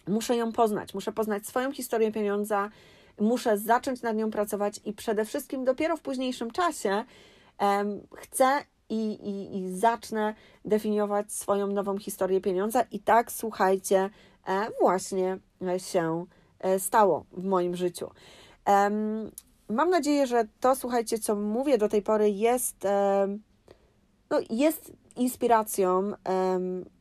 muszę 0.07 0.35
ją 0.35 0.51
poznać. 0.51 0.93
Muszę 0.93 1.11
poznać 1.11 1.47
swoją 1.47 1.71
historię 1.71 2.11
pieniądza, 2.11 2.69
muszę 3.19 3.57
zacząć 3.57 4.01
nad 4.01 4.15
nią 4.15 4.31
pracować 4.31 4.79
i 4.85 4.93
przede 4.93 5.25
wszystkim 5.25 5.65
dopiero 5.65 5.97
w 5.97 6.01
późniejszym 6.01 6.51
czasie 6.51 7.03
chcę 8.15 8.65
i, 8.89 9.11
i, 9.11 9.57
i 9.57 9.71
zacznę 9.71 10.35
definiować 10.65 11.31
swoją 11.31 11.67
nową 11.67 11.97
historię 11.97 12.41
pieniądza. 12.41 12.81
I 12.91 12.99
tak, 12.99 13.31
słuchajcie, 13.31 14.09
e, 14.47 14.67
właśnie 14.81 15.37
się 15.77 16.25
e, 16.59 16.79
stało 16.79 17.25
w 17.31 17.43
moim 17.43 17.75
życiu. 17.75 18.09
Mam 19.69 19.89
nadzieję, 19.89 20.27
że 20.27 20.47
to, 20.59 20.75
słuchajcie, 20.75 21.19
co 21.19 21.35
mówię 21.35 21.77
do 21.77 21.89
tej 21.89 22.01
pory, 22.01 22.29
jest, 22.29 22.87
no, 24.29 24.39
jest 24.49 24.91
inspiracją 25.15 26.13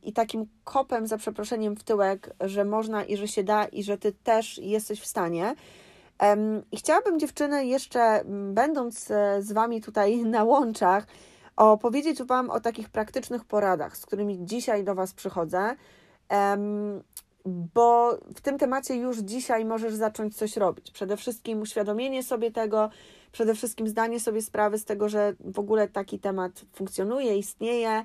i 0.03 0.13
takim 0.13 0.45
kopem, 0.63 1.07
za 1.07 1.17
przeproszeniem, 1.17 1.75
w 1.75 1.83
tyłek, 1.83 2.35
że 2.41 2.65
można 2.65 3.03
i 3.03 3.17
że 3.17 3.27
się 3.27 3.43
da, 3.43 3.65
i 3.65 3.83
że 3.83 3.97
ty 3.97 4.11
też 4.11 4.57
jesteś 4.57 5.01
w 5.01 5.05
stanie. 5.05 5.55
I 6.71 6.77
chciałabym, 6.77 7.19
dziewczyny, 7.19 7.65
jeszcze 7.65 8.21
będąc 8.53 9.11
e, 9.11 9.41
z 9.41 9.51
wami 9.51 9.81
tutaj 9.81 10.17
na 10.25 10.43
łączach, 10.43 11.07
opowiedzieć 11.59 12.23
Wam 12.23 12.49
o 12.49 12.59
takich 12.59 12.89
praktycznych 12.89 13.45
poradach, 13.45 13.97
z 13.97 14.05
którymi 14.05 14.45
dzisiaj 14.45 14.83
do 14.83 14.95
Was 14.95 15.13
przychodzę, 15.13 15.75
bo 17.45 18.17
w 18.35 18.41
tym 18.41 18.57
temacie 18.57 18.95
już 18.95 19.17
dzisiaj 19.17 19.65
możesz 19.65 19.93
zacząć 19.93 20.35
coś 20.35 20.57
robić. 20.57 20.91
Przede 20.91 21.17
wszystkim 21.17 21.61
uświadomienie 21.61 22.23
sobie 22.23 22.51
tego, 22.51 22.89
przede 23.31 23.55
wszystkim 23.55 23.87
zdanie 23.87 24.19
sobie 24.19 24.41
sprawy 24.41 24.77
z 24.77 24.85
tego, 24.85 25.09
że 25.09 25.33
w 25.39 25.59
ogóle 25.59 25.87
taki 25.87 26.19
temat 26.19 26.51
funkcjonuje, 26.73 27.37
istnieje, 27.37 28.03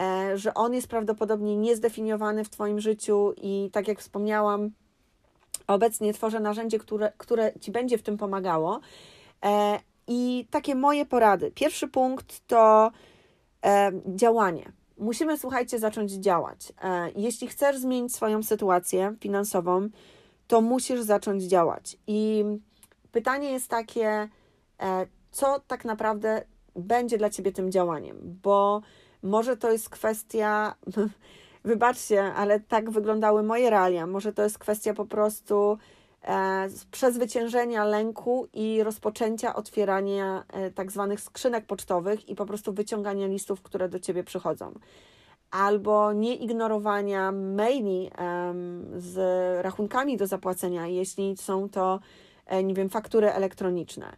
e, 0.00 0.38
że 0.38 0.54
on 0.54 0.74
jest 0.74 0.88
prawdopodobnie 0.88 1.56
niezdefiniowany 1.56 2.44
w 2.44 2.50
Twoim 2.50 2.80
życiu 2.80 3.34
i 3.36 3.70
tak 3.72 3.88
jak 3.88 4.00
wspomniałam, 4.00 4.70
obecnie 5.66 6.12
tworzę 6.12 6.40
narzędzie, 6.40 6.78
które, 6.78 7.12
które 7.16 7.52
Ci 7.60 7.70
będzie 7.70 7.98
w 7.98 8.02
tym 8.02 8.18
pomagało. 8.18 8.80
I 10.06 10.46
takie 10.50 10.74
moje 10.74 11.06
porady. 11.06 11.50
Pierwszy 11.50 11.88
punkt 11.88 12.46
to 12.46 12.90
e, 13.64 13.92
działanie 14.06 14.72
musimy, 15.02 15.38
słuchajcie, 15.38 15.78
zacząć 15.78 16.12
działać. 16.12 16.72
E, 16.82 17.10
jeśli 17.16 17.48
chcesz 17.48 17.78
zmienić 17.78 18.14
swoją 18.14 18.42
sytuację 18.42 19.14
finansową, 19.20 19.88
to 20.48 20.60
musisz 20.60 21.00
zacząć 21.00 21.42
działać. 21.42 21.96
I 22.06 22.44
pytanie 23.12 23.52
jest 23.52 23.68
takie, 23.68 24.28
e, 24.82 25.06
co 25.30 25.60
tak 25.66 25.84
naprawdę 25.84 26.44
będzie 26.76 27.18
dla 27.18 27.30
ciebie 27.30 27.52
tym 27.52 27.72
działaniem, 27.72 28.38
bo 28.42 28.82
może 29.22 29.56
to 29.56 29.72
jest 29.72 29.90
kwestia, 29.90 30.74
wybaczcie, 31.64 32.24
ale 32.34 32.60
tak 32.60 32.90
wyglądały 32.90 33.42
moje 33.42 33.70
realia. 33.70 34.06
Może 34.06 34.32
to 34.32 34.42
jest 34.42 34.58
kwestia 34.58 34.94
po 34.94 35.06
prostu 35.06 35.78
przezwyciężenia 36.90 37.84
lęku 37.84 38.48
i 38.52 38.82
rozpoczęcia 38.82 39.54
otwierania 39.54 40.44
e, 40.52 40.70
tak 40.70 40.92
zwanych 40.92 41.20
skrzynek 41.20 41.66
pocztowych 41.66 42.28
i 42.28 42.34
po 42.34 42.46
prostu 42.46 42.72
wyciągania 42.72 43.26
listów, 43.26 43.62
które 43.62 43.88
do 43.88 44.00
ciebie 44.00 44.24
przychodzą. 44.24 44.72
Albo 45.50 46.12
nieignorowania 46.12 47.32
maili 47.32 48.10
z 48.96 49.16
rachunkami 49.64 50.16
do 50.16 50.26
zapłacenia, 50.26 50.86
jeśli 50.86 51.36
są 51.36 51.68
to, 51.68 52.00
e, 52.46 52.64
nie 52.64 52.74
wiem, 52.74 52.88
faktury 52.88 53.32
elektroniczne. 53.32 54.16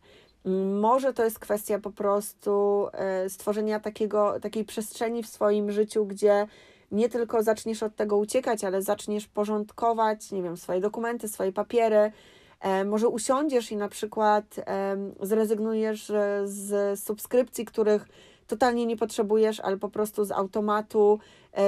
Może 0.80 1.12
to 1.12 1.24
jest 1.24 1.38
kwestia 1.38 1.78
po 1.78 1.90
prostu 1.90 2.86
stworzenia 3.28 3.80
takiego, 3.80 4.40
takiej 4.40 4.64
przestrzeni 4.64 5.22
w 5.22 5.26
swoim 5.26 5.72
życiu, 5.72 6.06
gdzie 6.06 6.46
nie 6.92 7.08
tylko 7.08 7.42
zaczniesz 7.42 7.82
od 7.82 7.96
tego 7.96 8.16
uciekać, 8.16 8.64
ale 8.64 8.82
zaczniesz 8.82 9.26
porządkować, 9.26 10.32
nie 10.32 10.42
wiem, 10.42 10.56
swoje 10.56 10.80
dokumenty, 10.80 11.28
swoje 11.28 11.52
papiery. 11.52 12.12
E, 12.60 12.84
może 12.84 13.08
usiądziesz 13.08 13.72
i 13.72 13.76
na 13.76 13.88
przykład 13.88 14.44
e, 14.58 14.96
zrezygnujesz 15.20 16.10
e, 16.10 16.42
z 16.44 17.00
subskrypcji, 17.00 17.64
których 17.64 18.08
totalnie 18.46 18.86
nie 18.86 18.96
potrzebujesz, 18.96 19.60
ale 19.60 19.76
po 19.76 19.88
prostu 19.88 20.24
z 20.24 20.32
automatu 20.32 21.18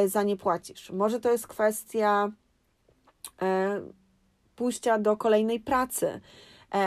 za 0.07 0.23
nie 0.23 0.37
płacisz. 0.37 0.91
Może 0.91 1.21
to 1.21 1.33
jest 1.33 1.47
kwestia 1.47 2.31
pójścia 4.57 4.99
do 4.99 5.17
kolejnej 5.17 5.61
pracy, 5.61 6.21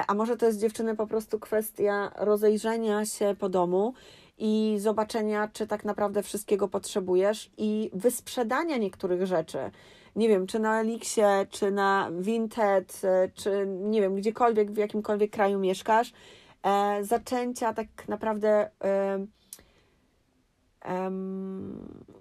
a 0.08 0.14
może 0.14 0.38
to 0.38 0.46
jest 0.46 0.60
dziewczyny 0.60 0.96
po 0.96 1.08
prostu 1.08 1.40
kwestia 1.40 2.12
rozejrzenia 2.16 3.06
się 3.06 3.36
po 3.40 3.50
domu 3.50 3.94
i 4.40 4.76
zobaczenia, 4.80 5.50
czy 5.54 5.68
tak 5.68 5.86
naprawdę 5.86 6.24
wszystkiego 6.24 6.68
potrzebujesz 6.68 7.52
i 7.58 7.90
wysprzedania 7.94 8.78
niektórych 8.78 9.26
rzeczy. 9.26 9.58
Nie 10.16 10.30
wiem, 10.30 10.48
czy 10.48 10.60
na 10.60 10.82
Elixie, 10.82 11.48
czy 11.50 11.72
na 11.72 12.10
Vinted, 12.20 13.02
czy 13.34 13.68
nie 13.68 14.02
wiem, 14.02 14.16
gdziekolwiek, 14.16 14.72
w 14.72 14.78
jakimkolwiek 14.78 15.32
kraju 15.32 15.60
mieszkasz, 15.60 16.14
e, 16.64 17.04
zaczęcia 17.04 17.74
tak 17.74 17.88
naprawdę 18.08 18.50
e, 18.50 18.70
e, 18.86 19.26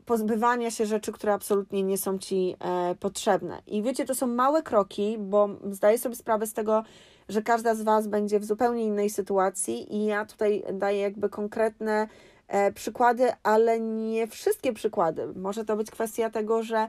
pozbywania 0.06 0.70
się 0.70 0.86
rzeczy, 0.86 1.12
które 1.12 1.32
absolutnie 1.32 1.82
nie 1.82 1.98
są 1.98 2.18
ci 2.18 2.56
e, 2.60 2.94
potrzebne. 2.94 3.62
I 3.66 3.82
wiecie, 3.82 4.04
to 4.04 4.14
są 4.14 4.26
małe 4.26 4.62
kroki, 4.62 5.16
bo 5.18 5.48
zdaję 5.70 5.98
sobie 5.98 6.14
sprawę 6.14 6.46
z 6.46 6.52
tego, 6.52 6.82
że 7.28 7.42
każda 7.42 7.74
z 7.74 7.82
Was 7.82 8.06
będzie 8.06 8.40
w 8.40 8.44
zupełnie 8.44 8.84
innej 8.84 9.10
sytuacji 9.10 9.96
i 9.96 10.04
ja 10.04 10.24
tutaj 10.24 10.64
daję 10.72 11.00
jakby 11.00 11.28
konkretne 11.28 12.08
e, 12.48 12.72
przykłady, 12.72 13.28
ale 13.42 13.80
nie 13.80 14.26
wszystkie 14.26 14.72
przykłady. 14.72 15.28
Może 15.36 15.64
to 15.64 15.76
być 15.76 15.90
kwestia 15.90 16.30
tego, 16.30 16.62
że 16.62 16.88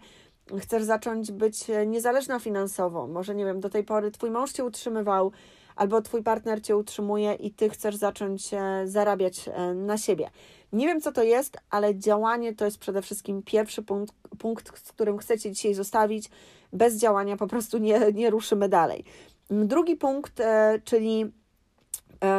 chcesz 0.58 0.84
zacząć 0.84 1.32
być 1.32 1.66
niezależna 1.88 2.40
finansowo. 2.40 3.08
Może, 3.08 3.36
nie 3.36 3.46
wiem, 3.46 3.60
do 3.60 3.70
tej 3.70 3.84
pory 3.84 4.12
Twój 4.12 4.32
mąż 4.32 4.52
Cię 4.52 4.64
utrzymywał, 4.64 5.32
albo 5.80 6.02
Twój 6.02 6.24
partner 6.24 6.62
Cię 6.62 6.78
utrzymuje 6.78 7.34
i 7.34 7.52
Ty 7.52 7.70
chcesz 7.70 7.96
zacząć 7.96 8.54
e, 8.54 8.82
zarabiać 8.86 9.48
e, 9.48 9.74
na 9.74 9.98
siebie. 9.98 10.30
Nie 10.74 10.88
wiem, 10.88 11.02
co 11.02 11.12
to 11.12 11.24
jest, 11.24 11.58
ale 11.70 11.96
działanie 11.96 12.56
to 12.56 12.66
jest 12.66 12.78
przede 12.78 13.02
wszystkim 13.02 13.44
pierwszy 13.44 13.84
punkt, 13.84 14.16
punkt 14.40 14.88
z 14.88 14.92
którym 14.92 15.18
chcecie 15.18 15.52
dzisiaj 15.52 15.74
zostawić. 15.74 16.30
Bez 16.74 16.98
działania 16.98 17.38
po 17.38 17.48
prostu 17.48 17.78
nie, 17.78 18.00
nie 18.14 18.30
ruszymy 18.30 18.70
dalej. 18.70 19.04
Drugi 19.50 19.96
punkt, 19.96 20.40
e, 20.40 20.80
czyli 20.84 21.32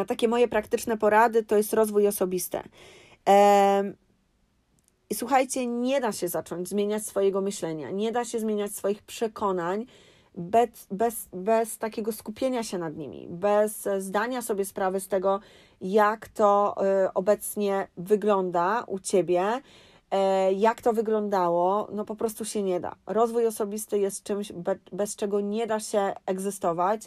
takie 0.07 0.29
moje 0.29 0.49
praktyczne 0.49 0.99
porady, 0.99 1.43
to 1.43 1.57
jest 1.57 1.73
rozwój 1.73 2.07
osobisty. 2.07 2.59
I 5.11 5.15
słuchajcie, 5.15 5.67
nie 5.67 6.01
da 6.01 6.13
się 6.13 6.29
zacząć 6.29 6.69
zmieniać 6.69 7.07
swojego 7.07 7.41
myślenia, 7.41 7.91
nie 7.91 8.13
da 8.13 8.25
się 8.25 8.39
zmieniać 8.39 8.73
swoich 8.73 9.03
przekonań 9.03 9.87
bez, 10.35 10.87
bez, 10.91 11.29
bez 11.33 11.79
takiego 11.79 12.13
skupienia 12.13 12.63
się 12.63 12.79
nad 12.79 12.97
nimi, 12.97 13.27
bez 13.31 13.89
zdania 13.99 14.43
sobie 14.43 14.65
sprawy 14.65 15.01
z 15.01 15.09
tego, 15.09 15.41
jak 15.81 16.29
to 16.29 16.75
obecnie 17.15 17.89
wygląda 17.97 18.85
u 18.87 18.99
ciebie, 18.99 19.61
jak 20.57 20.83
to 20.83 20.93
wyglądało, 20.93 21.89
no 21.93 22.05
po 22.05 22.17
prostu 22.17 22.45
się 22.45 22.63
nie 22.63 22.81
da. 22.81 22.95
Rozwój 23.07 23.47
osobisty 23.47 23.99
jest 23.99 24.23
czymś, 24.23 24.53
bez 24.93 25.17
czego 25.17 25.41
nie 25.41 25.67
da 25.67 25.81
się 25.81 26.13
egzystować, 26.27 27.01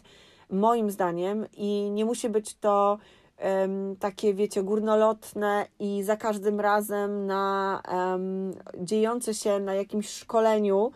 moim 0.49 0.91
zdaniem, 0.91 1.45
i 1.57 1.89
nie 1.91 2.05
musi 2.05 2.29
być 2.29 2.55
to 2.55 2.97
um, 3.43 3.95
takie, 3.95 4.33
wiecie, 4.33 4.63
górnolotne 4.63 5.65
i 5.79 6.03
za 6.03 6.17
każdym 6.17 6.59
razem 6.59 7.25
na 7.25 7.81
um, 7.91 8.53
dziejące 8.77 9.33
się 9.33 9.59
na 9.59 9.73
jakimś 9.73 10.09
szkoleniu. 10.09 10.91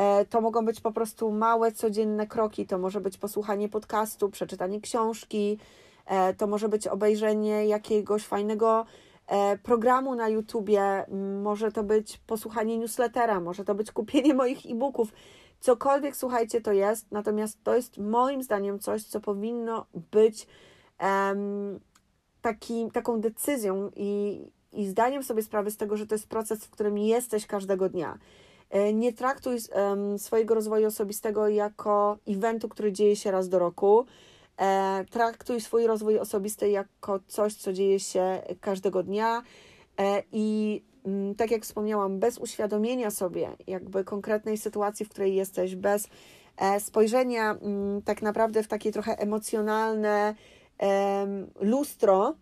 E, 0.00 0.24
to 0.24 0.40
mogą 0.40 0.64
być 0.64 0.80
po 0.80 0.92
prostu 0.92 1.32
małe, 1.32 1.72
codzienne 1.72 2.26
kroki. 2.26 2.66
To 2.66 2.78
może 2.78 3.00
być 3.00 3.18
posłuchanie 3.18 3.68
podcastu, 3.68 4.28
przeczytanie 4.28 4.80
książki, 4.80 5.58
e, 6.06 6.34
to 6.34 6.46
może 6.46 6.68
być 6.68 6.86
obejrzenie 6.86 7.66
jakiegoś 7.66 8.26
fajnego 8.26 8.86
E, 9.30 9.58
programu 9.58 10.14
na 10.14 10.28
YouTubie, 10.28 11.06
może 11.42 11.72
to 11.72 11.82
być 11.82 12.18
posłuchanie 12.18 12.78
newslettera, 12.78 13.40
może 13.40 13.64
to 13.64 13.74
być 13.74 13.92
kupienie 13.92 14.34
moich 14.34 14.66
e-booków, 14.66 15.12
cokolwiek 15.60 16.16
słuchajcie 16.16 16.60
to 16.60 16.72
jest, 16.72 17.10
natomiast 17.10 17.64
to 17.64 17.74
jest 17.74 17.98
moim 17.98 18.42
zdaniem 18.42 18.78
coś, 18.78 19.04
co 19.04 19.20
powinno 19.20 19.86
być 20.12 20.46
um, 21.00 21.80
taki, 22.40 22.90
taką 22.92 23.20
decyzją 23.20 23.90
i, 23.96 24.40
i 24.72 24.86
zdaniem 24.86 25.22
sobie 25.22 25.42
sprawy 25.42 25.70
z 25.70 25.76
tego, 25.76 25.96
że 25.96 26.06
to 26.06 26.14
jest 26.14 26.28
proces, 26.28 26.64
w 26.64 26.70
którym 26.70 26.98
jesteś 26.98 27.46
każdego 27.46 27.88
dnia. 27.88 28.18
E, 28.70 28.92
nie 28.92 29.12
traktuj 29.12 29.58
swojego 30.18 30.54
rozwoju 30.54 30.86
osobistego 30.86 31.48
jako 31.48 32.18
eventu, 32.28 32.68
który 32.68 32.92
dzieje 32.92 33.16
się 33.16 33.30
raz 33.30 33.48
do 33.48 33.58
roku, 33.58 34.06
E, 34.60 35.04
traktuj 35.10 35.60
swój 35.60 35.86
rozwój 35.86 36.18
osobisty 36.18 36.70
jako 36.70 37.20
coś, 37.26 37.54
co 37.54 37.72
dzieje 37.72 38.00
się 38.00 38.42
każdego 38.60 39.02
dnia 39.02 39.42
e, 39.98 40.22
i 40.32 40.82
mm, 41.06 41.34
tak 41.34 41.50
jak 41.50 41.62
wspomniałam, 41.62 42.18
bez 42.18 42.38
uświadomienia 42.38 43.10
sobie 43.10 43.48
jakby 43.66 44.04
konkretnej 44.04 44.58
sytuacji, 44.58 45.06
w 45.06 45.08
której 45.08 45.34
jesteś, 45.34 45.76
bez 45.76 46.08
spojrzenia 46.78 47.50
mm, 47.50 48.02
tak 48.02 48.22
naprawdę 48.22 48.62
w 48.62 48.68
takie 48.68 48.92
trochę 48.92 49.18
emocjonalne 49.18 50.34
lustro, 51.60 52.34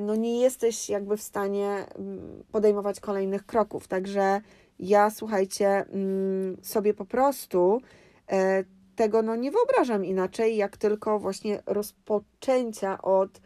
no 0.00 0.14
nie 0.14 0.40
jesteś 0.40 0.88
jakby 0.88 1.16
w 1.16 1.22
stanie 1.22 1.68
mm, 1.68 2.44
podejmować 2.52 3.00
kolejnych 3.00 3.46
kroków. 3.46 3.88
Także 3.88 4.40
ja 4.82 5.10
słuchajcie, 5.10 5.68
mm, 5.68 6.56
sobie 6.62 6.94
po 6.94 7.04
prostu 7.04 7.80
e, 8.28 8.64
tego 8.96 9.22
no, 9.22 9.36
nie 9.36 9.50
wyobrażam 9.50 10.04
inaczej, 10.04 10.56
jak 10.56 10.76
tylko 10.76 11.18
właśnie 11.18 11.62
rozpoczęcia 11.66 13.02
od 13.02 13.40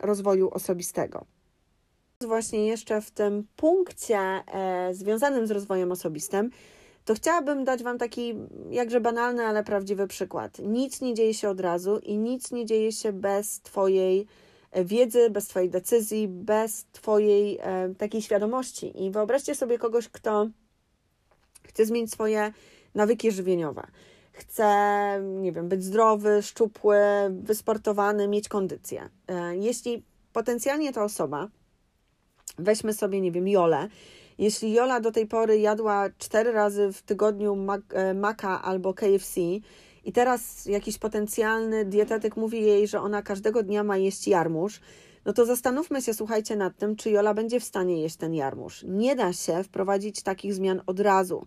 rozwoju 0.00 0.50
osobistego. 0.50 1.24
Właśnie 2.20 2.66
jeszcze 2.66 3.00
w 3.00 3.10
tym 3.10 3.46
punkcie 3.56 4.18
e, 4.18 4.88
związanym 4.94 5.46
z 5.46 5.50
rozwojem 5.50 5.92
osobistym, 5.92 6.50
to 7.04 7.14
chciałabym 7.14 7.64
dać 7.64 7.82
Wam 7.82 7.98
taki 7.98 8.34
jakże 8.70 9.00
banalny, 9.00 9.44
ale 9.44 9.64
prawdziwy 9.64 10.06
przykład. 10.06 10.58
Nic 10.58 11.00
nie 11.00 11.14
dzieje 11.14 11.34
się 11.34 11.48
od 11.48 11.60
razu 11.60 11.98
i 11.98 12.18
nic 12.18 12.52
nie 12.52 12.66
dzieje 12.66 12.92
się 12.92 13.12
bez 13.12 13.60
Twojej 13.60 14.26
wiedzy, 14.74 15.30
bez 15.30 15.46
Twojej 15.46 15.70
decyzji, 15.70 16.28
bez 16.28 16.84
Twojej 16.92 17.58
e, 17.62 17.94
takiej 17.98 18.22
świadomości. 18.22 19.04
I 19.04 19.10
wyobraźcie 19.10 19.54
sobie 19.54 19.78
kogoś, 19.78 20.08
kto 20.08 20.48
chce 21.62 21.86
zmienić 21.86 22.12
swoje 22.12 22.52
nawyki 22.94 23.32
żywieniowe. 23.32 23.86
Chce, 24.32 24.68
nie 25.22 25.52
wiem, 25.52 25.68
być 25.68 25.84
zdrowy, 25.84 26.42
szczupły, 26.42 26.98
wysportowany, 27.30 28.28
mieć 28.28 28.48
kondycję. 28.48 29.08
E, 29.28 29.56
jeśli 29.56 30.04
potencjalnie 30.32 30.92
ta 30.92 31.04
osoba, 31.04 31.48
weźmy 32.58 32.92
sobie, 32.92 33.20
nie 33.20 33.32
wiem, 33.32 33.48
Jolę, 33.48 33.88
jeśli 34.38 34.72
Jola 34.72 35.00
do 35.00 35.12
tej 35.12 35.26
pory 35.26 35.58
jadła 35.58 36.10
cztery 36.18 36.52
razy 36.52 36.92
w 36.92 37.02
tygodniu 37.02 37.66
e, 37.92 38.14
maka 38.14 38.62
albo 38.62 38.94
KFC 38.94 39.40
i 40.04 40.12
teraz 40.12 40.66
jakiś 40.66 40.98
potencjalny 40.98 41.84
dietetyk 41.84 42.36
mówi 42.36 42.62
jej, 42.62 42.86
że 42.88 43.00
ona 43.00 43.22
każdego 43.22 43.62
dnia 43.62 43.84
ma 43.84 43.96
jeść 43.96 44.28
jarmuż, 44.28 44.80
no 45.24 45.32
to 45.32 45.46
zastanówmy 45.46 46.02
się, 46.02 46.14
słuchajcie, 46.14 46.56
nad 46.56 46.76
tym, 46.76 46.96
czy 46.96 47.10
Jola 47.10 47.34
będzie 47.34 47.60
w 47.60 47.64
stanie 47.64 48.00
jeść 48.02 48.16
ten 48.16 48.34
jarmuż. 48.34 48.84
Nie 48.88 49.16
da 49.16 49.32
się 49.32 49.64
wprowadzić 49.64 50.22
takich 50.22 50.54
zmian 50.54 50.82
od 50.86 51.00
razu. 51.00 51.46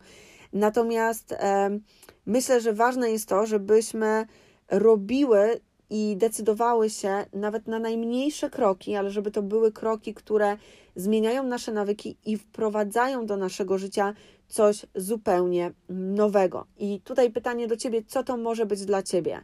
Natomiast 0.54 1.32
e, 1.32 1.80
myślę, 2.26 2.62
że 2.62 2.74
ważne 2.74 3.12
jest 3.12 3.30
to, 3.30 3.46
żebyśmy 3.46 4.26
robiły 4.72 5.60
i 5.90 6.18
decydowały 6.18 6.90
się 6.90 7.26
nawet 7.34 7.68
na 7.68 7.80
najmniejsze 7.80 8.50
kroki, 8.50 8.96
ale 8.96 9.10
żeby 9.10 9.32
to 9.32 9.42
były 9.42 9.72
kroki, 9.72 10.14
które 10.14 10.58
zmieniają 10.96 11.44
nasze 11.44 11.72
nawyki 11.72 12.18
i 12.26 12.38
wprowadzają 12.38 13.26
do 13.26 13.38
naszego 13.38 13.78
życia 13.78 14.14
coś 14.48 14.86
zupełnie 14.96 15.72
nowego. 15.90 16.66
I 16.78 17.02
tutaj 17.02 17.32
pytanie 17.32 17.68
do 17.68 17.78
Ciebie, 17.78 18.04
co 18.08 18.24
to 18.24 18.38
może 18.38 18.66
być 18.66 18.86
dla 18.86 19.04
Ciebie? 19.04 19.42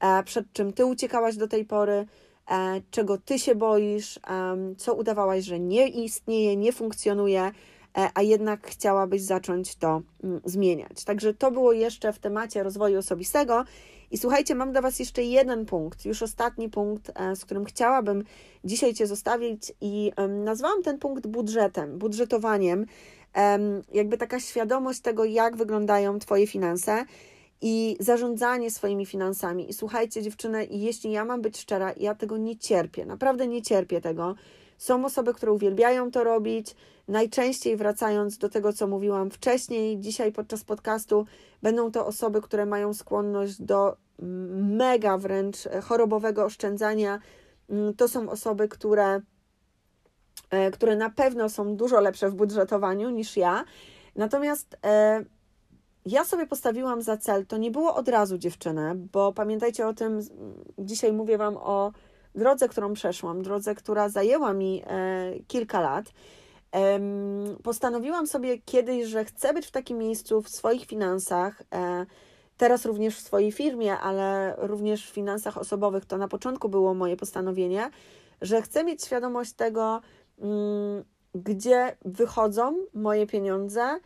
E, 0.00 0.22
przed 0.22 0.52
czym 0.52 0.72
Ty 0.72 0.86
uciekałaś 0.86 1.36
do 1.36 1.48
tej 1.48 1.64
pory? 1.64 2.06
E, 2.50 2.80
czego 2.90 3.18
Ty 3.18 3.38
się 3.38 3.54
boisz? 3.54 4.20
Co 4.76 4.94
udawałaś, 4.94 5.44
że 5.44 5.60
nie 5.60 5.88
istnieje, 5.88 6.56
nie 6.56 6.72
funkcjonuje? 6.72 7.52
E, 7.98 8.10
a 8.14 8.22
jednak 8.22 8.66
chciałabyś 8.66 9.22
zacząć 9.22 9.76
to 9.76 10.02
mm, 10.24 10.40
zmieniać. 10.44 11.04
Także 11.04 11.34
to 11.34 11.50
było 11.50 11.72
jeszcze 11.72 12.12
w 12.12 12.18
temacie 12.18 12.62
rozwoju 12.62 12.98
osobistego. 12.98 13.64
I 14.10 14.18
słuchajcie, 14.18 14.54
mam 14.54 14.72
dla 14.72 14.80
Was 14.80 14.98
jeszcze 14.98 15.22
jeden 15.22 15.66
punkt, 15.66 16.04
już 16.04 16.22
ostatni 16.22 16.68
punkt, 16.68 17.12
e, 17.14 17.36
z 17.36 17.44
którym 17.44 17.64
chciałabym 17.64 18.24
dzisiaj 18.64 18.94
Cię 18.94 19.06
zostawić 19.06 19.72
i 19.80 20.12
nazwałam 20.44 20.82
ten 20.82 20.98
punkt 20.98 21.26
budżetem, 21.26 21.98
budżetowaniem, 21.98 22.86
jakby 23.92 24.18
taka 24.18 24.40
świadomość 24.40 25.00
tego, 25.00 25.24
jak 25.24 25.56
wyglądają 25.56 26.18
Twoje 26.18 26.46
finanse 26.46 27.04
i 27.60 27.96
zarządzanie 28.00 28.70
swoimi 28.70 29.06
finansami. 29.06 29.70
I 29.70 29.72
słuchajcie, 29.72 30.22
dziewczyny, 30.22 30.66
jeśli 30.70 31.12
ja 31.12 31.24
mam 31.24 31.42
być 31.42 31.58
szczera, 31.58 31.92
ja 31.96 32.14
tego 32.14 32.36
nie 32.36 32.56
cierpię, 32.56 33.06
naprawdę 33.06 33.46
nie 33.46 33.62
cierpię 33.62 34.00
tego. 34.00 34.34
Są 34.78 35.04
osoby, 35.04 35.34
które 35.34 35.52
uwielbiają 35.52 36.10
to 36.10 36.24
robić. 36.24 36.76
Najczęściej 37.08 37.76
wracając 37.76 38.38
do 38.38 38.48
tego, 38.48 38.72
co 38.72 38.86
mówiłam 38.86 39.30
wcześniej, 39.30 40.00
dzisiaj 40.00 40.32
podczas 40.32 40.64
podcastu, 40.64 41.26
będą 41.62 41.92
to 41.92 42.06
osoby, 42.06 42.42
które 42.42 42.66
mają 42.66 42.94
skłonność 42.94 43.62
do 43.62 43.96
mega 44.52 45.18
wręcz 45.18 45.56
chorobowego 45.82 46.44
oszczędzania. 46.44 47.20
Mm, 47.70 47.94
to 47.94 48.08
są 48.08 48.30
osoby, 48.30 48.68
które, 48.68 49.06
e, 49.06 49.20
które 50.72 50.96
na 50.96 51.10
pewno 51.10 51.48
są 51.48 51.76
dużo 51.76 52.00
lepsze 52.00 52.30
w 52.30 52.34
budżetowaniu 52.34 53.10
niż 53.10 53.36
ja. 53.36 53.64
Natomiast 54.16 54.76
e, 54.86 55.24
ja 56.06 56.24
sobie 56.24 56.46
postawiłam 56.46 57.02
za 57.02 57.16
cel, 57.16 57.46
to 57.46 57.56
nie 57.56 57.70
było 57.70 57.94
od 57.94 58.08
razu 58.08 58.38
dziewczynę, 58.38 58.94
bo 59.12 59.32
pamiętajcie 59.32 59.86
o 59.86 59.94
tym, 59.94 60.20
dzisiaj 60.78 61.12
mówię 61.12 61.38
Wam 61.38 61.56
o 61.56 61.92
drodze, 62.34 62.68
którą 62.68 62.92
przeszłam, 62.92 63.42
drodze, 63.42 63.74
która 63.74 64.08
zajęła 64.08 64.52
mi 64.52 64.82
e, 64.86 65.32
kilka 65.48 65.80
lat. 65.80 66.12
Postanowiłam 67.62 68.26
sobie 68.26 68.58
kiedyś, 68.58 69.06
że 69.06 69.24
chcę 69.24 69.54
być 69.54 69.66
w 69.66 69.70
takim 69.70 69.98
miejscu 69.98 70.42
w 70.42 70.48
swoich 70.48 70.84
finansach, 70.86 71.62
e, 71.74 72.06
teraz 72.56 72.84
również 72.84 73.16
w 73.16 73.20
swojej 73.20 73.52
firmie, 73.52 73.98
ale 73.98 74.54
również 74.58 75.06
w 75.06 75.14
finansach 75.14 75.58
osobowych. 75.58 76.04
To 76.04 76.16
na 76.16 76.28
początku 76.28 76.68
było 76.68 76.94
moje 76.94 77.16
postanowienie, 77.16 77.90
że 78.40 78.62
chcę 78.62 78.84
mieć 78.84 79.04
świadomość 79.04 79.52
tego, 79.52 80.00
gdzie 81.34 81.96
wychodzą 82.04 82.76
moje 82.94 83.26
pieniądze 83.26 84.00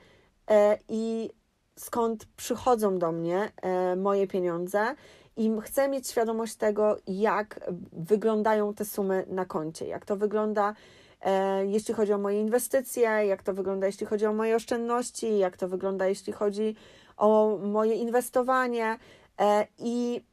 e, 0.51 0.79
i 0.89 1.31
skąd 1.77 2.27
przychodzą 2.37 2.99
do 2.99 3.13
mnie 3.13 3.53
moje 3.97 4.27
pieniądze 4.27 4.95
i 5.37 5.51
chcę 5.63 5.89
mieć 5.89 6.09
świadomość 6.09 6.55
tego, 6.55 6.97
jak 7.07 7.71
wyglądają 7.93 8.75
te 8.75 8.85
sumy 8.85 9.25
na 9.29 9.45
koncie, 9.45 9.87
jak 9.87 10.05
to 10.05 10.17
wygląda, 10.17 10.75
e, 11.21 11.67
jeśli 11.67 11.95
chodzi 11.95 12.13
o 12.13 12.19
moje 12.19 12.41
inwestycje, 12.41 13.03
jak 13.03 13.43
to 13.43 13.55
wygląda, 13.55 13.87
jeśli 13.87 14.07
chodzi 14.07 14.27
o 14.27 14.33
moje 14.33 14.57
oszczędności, 14.57 15.39
jak 15.39 15.57
to 15.57 15.69
wygląda, 15.69 16.07
jeśli 16.07 16.33
chodzi 16.33 16.77
o 17.17 17.59
moje 17.63 17.95
inwestowanie. 17.95 18.99
E, 19.41 19.67
I 19.79 20.25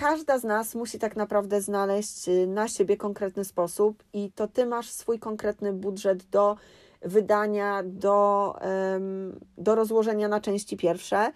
każda 0.00 0.38
z 0.38 0.44
nas 0.44 0.74
musi 0.74 0.98
tak 0.98 1.16
naprawdę 1.16 1.60
znaleźć 1.60 2.28
y, 2.28 2.46
na 2.46 2.68
siebie 2.68 2.96
konkretny 2.96 3.44
sposób, 3.44 4.04
i 4.12 4.32
to 4.32 4.48
ty 4.48 4.66
masz 4.66 4.90
swój 4.90 5.18
konkretny 5.18 5.72
budżet 5.72 6.24
do 6.24 6.56
wydania, 7.02 7.82
do, 7.84 8.54
do 9.58 9.74
rozłożenia 9.74 10.28
na 10.28 10.40
części 10.40 10.76
pierwsze 10.76 11.32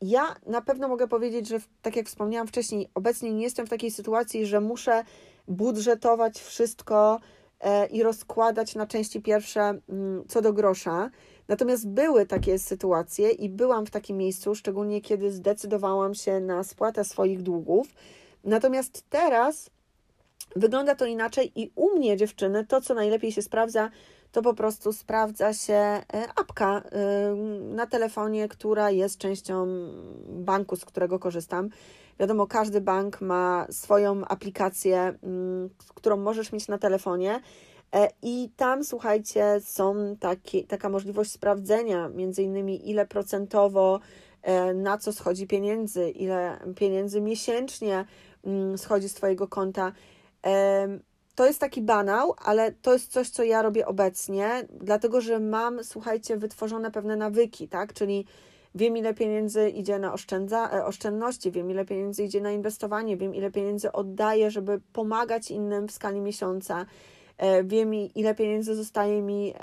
ja 0.00 0.36
na 0.46 0.60
pewno 0.60 0.88
mogę 0.88 1.08
powiedzieć, 1.08 1.48
że 1.48 1.58
tak 1.82 1.96
jak 1.96 2.06
wspomniałam 2.06 2.48
wcześniej, 2.48 2.88
obecnie 2.94 3.32
nie 3.32 3.42
jestem 3.42 3.66
w 3.66 3.70
takiej 3.70 3.90
sytuacji, 3.90 4.46
że 4.46 4.60
muszę 4.60 5.04
budżetować 5.48 6.40
wszystko 6.40 7.20
e, 7.60 7.86
i 7.86 8.02
rozkładać 8.02 8.74
na 8.74 8.86
części 8.86 9.22
pierwsze 9.22 9.60
mm, 9.88 10.24
co 10.28 10.42
do 10.42 10.52
grosza. 10.52 11.10
Natomiast 11.50 11.88
były 11.88 12.26
takie 12.26 12.58
sytuacje 12.58 13.30
i 13.30 13.48
byłam 13.48 13.86
w 13.86 13.90
takim 13.90 14.16
miejscu, 14.16 14.54
szczególnie 14.54 15.00
kiedy 15.00 15.32
zdecydowałam 15.32 16.14
się 16.14 16.40
na 16.40 16.64
spłatę 16.64 17.04
swoich 17.04 17.42
długów. 17.42 17.88
Natomiast 18.44 19.04
teraz 19.08 19.70
wygląda 20.56 20.94
to 20.94 21.06
inaczej 21.06 21.52
i 21.54 21.70
u 21.74 21.96
mnie, 21.96 22.16
dziewczyny, 22.16 22.66
to 22.66 22.80
co 22.80 22.94
najlepiej 22.94 23.32
się 23.32 23.42
sprawdza, 23.42 23.90
to 24.32 24.42
po 24.42 24.54
prostu 24.54 24.92
sprawdza 24.92 25.52
się 25.52 25.74
e, 25.74 26.02
apka 26.36 26.82
na 27.60 27.86
telefonie, 27.86 28.48
która 28.48 28.90
jest 28.90 29.18
częścią 29.18 29.66
banku, 30.28 30.76
z 30.76 30.84
którego 30.84 31.18
korzystam. 31.18 31.68
Wiadomo, 32.20 32.46
każdy 32.46 32.80
bank 32.80 33.20
ma 33.20 33.66
swoją 33.70 34.24
aplikację, 34.24 35.18
którą 35.94 36.16
możesz 36.16 36.52
mieć 36.52 36.68
na 36.68 36.78
telefonie. 36.78 37.40
E, 37.94 38.08
I 38.22 38.50
tam, 38.56 38.84
słuchajcie, 38.84 39.60
są 39.64 40.16
takie, 40.20 40.64
taka 40.64 40.88
możliwość 40.88 41.32
sprawdzenia, 41.32 42.08
między 42.08 42.42
innymi 42.42 42.90
ile 42.90 43.06
procentowo 43.06 44.00
na 44.74 44.98
co 44.98 45.12
schodzi 45.12 45.46
pieniędzy, 45.46 46.10
ile 46.10 46.58
pieniędzy 46.76 47.20
miesięcznie 47.20 48.04
mm, 48.44 48.78
schodzi 48.78 49.08
z 49.08 49.14
Twojego 49.14 49.48
konta. 49.48 49.92
To 51.34 51.46
jest 51.46 51.60
taki 51.60 51.82
banał, 51.82 52.34
ale 52.44 52.72
to 52.72 52.92
jest 52.92 53.12
coś, 53.12 53.30
co 53.30 53.42
ja 53.42 53.62
robię 53.62 53.86
obecnie, 53.86 54.66
dlatego 54.80 55.20
że 55.20 55.40
mam, 55.40 55.84
słuchajcie, 55.84 56.36
wytworzone 56.36 56.90
pewne 56.90 57.16
nawyki, 57.16 57.68
tak? 57.68 57.92
Czyli 57.92 58.26
wiem, 58.74 58.96
ile 58.96 59.14
pieniędzy 59.14 59.68
idzie 59.68 59.98
na 59.98 60.12
oszczędza, 60.12 60.70
e, 60.70 60.84
oszczędności, 60.84 61.50
wiem, 61.50 61.70
ile 61.70 61.84
pieniędzy 61.84 62.24
idzie 62.24 62.40
na 62.40 62.52
inwestowanie, 62.52 63.16
wiem, 63.16 63.34
ile 63.34 63.50
pieniędzy 63.50 63.92
oddaję, 63.92 64.50
żeby 64.50 64.80
pomagać 64.92 65.50
innym 65.50 65.88
w 65.88 65.92
skali 65.92 66.20
miesiąca. 66.20 66.86
E, 67.40 67.64
wiem, 67.64 67.94
ile 67.94 68.34
pieniędzy 68.34 68.74
zostaje 68.74 69.22
mi, 69.22 69.54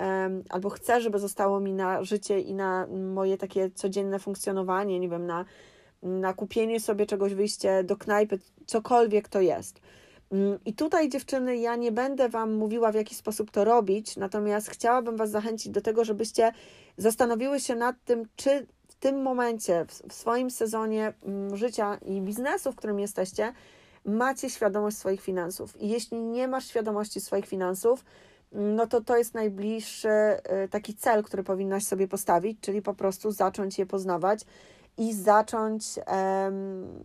albo 0.50 0.70
chcę, 0.70 1.02
żeby 1.02 1.20
zostało 1.20 1.60
mi 1.60 1.74
na 1.74 2.04
życie 2.04 2.40
i 2.40 2.54
na 2.54 2.88
moje 2.88 3.38
takie 3.38 3.72
codzienne 3.72 4.20
funkcjonowanie, 4.20 5.00
nie 5.00 5.10
wiem, 5.10 5.26
na, 5.26 5.46
na 6.04 6.34
kupienie 6.34 6.80
sobie 6.80 7.06
czegoś, 7.06 7.34
wyjście 7.34 7.84
do 7.84 7.98
knajpy, 7.98 8.40
cokolwiek 8.66 9.30
to 9.30 9.42
jest. 9.42 9.82
Mm, 10.32 10.60
I 10.66 10.74
tutaj, 10.74 11.10
dziewczyny, 11.10 11.58
ja 11.58 11.76
nie 11.76 11.92
będę 11.92 12.30
Wam 12.30 12.54
mówiła, 12.54 12.92
w 12.92 12.96
jaki 12.96 13.16
sposób 13.16 13.52
to 13.52 13.64
robić, 13.64 14.18
natomiast 14.18 14.70
chciałabym 14.70 15.18
Was 15.18 15.30
zachęcić 15.30 15.72
do 15.72 15.82
tego, 15.82 16.06
żebyście 16.06 16.52
zastanowiły 16.98 17.60
się 17.60 17.76
nad 17.76 17.96
tym, 18.06 18.24
czy 18.36 18.68
w 18.88 18.96
tym 18.96 19.22
momencie, 19.22 19.86
w 20.10 20.14
swoim 20.14 20.52
sezonie 20.52 21.14
mm, 21.24 21.58
życia 21.58 21.98
i 22.06 22.22
biznesu, 22.22 22.72
w 22.72 22.76
którym 22.76 23.00
jesteście, 23.00 23.54
macie 24.08 24.50
świadomość 24.50 24.98
swoich 24.98 25.22
finansów. 25.22 25.82
I 25.82 25.90
jeśli 25.90 26.22
nie 26.22 26.48
masz 26.48 26.68
świadomości 26.68 27.22
swoich 27.22 27.46
finansów, 27.46 28.06
no 28.52 28.88
to 28.88 29.02
to 29.02 29.18
jest 29.18 29.34
najbliższy 29.34 30.10
y, 30.10 30.70
taki 30.70 30.96
cel, 30.96 31.24
który 31.24 31.44
powinnaś 31.44 31.84
sobie 31.84 32.08
postawić, 32.08 32.60
czyli 32.62 32.82
po 32.82 32.94
prostu 32.94 33.32
zacząć 33.32 33.80
je 33.80 33.86
poznawać 33.86 34.46
i 34.98 35.14
zacząć 35.14 35.84
um, 36.08 37.04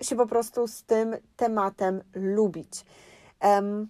się 0.00 0.16
po 0.16 0.26
prostu 0.26 0.66
z 0.66 0.84
tym 0.84 1.16
tematem 1.36 2.02
lubić. 2.14 2.84
Um, 3.42 3.88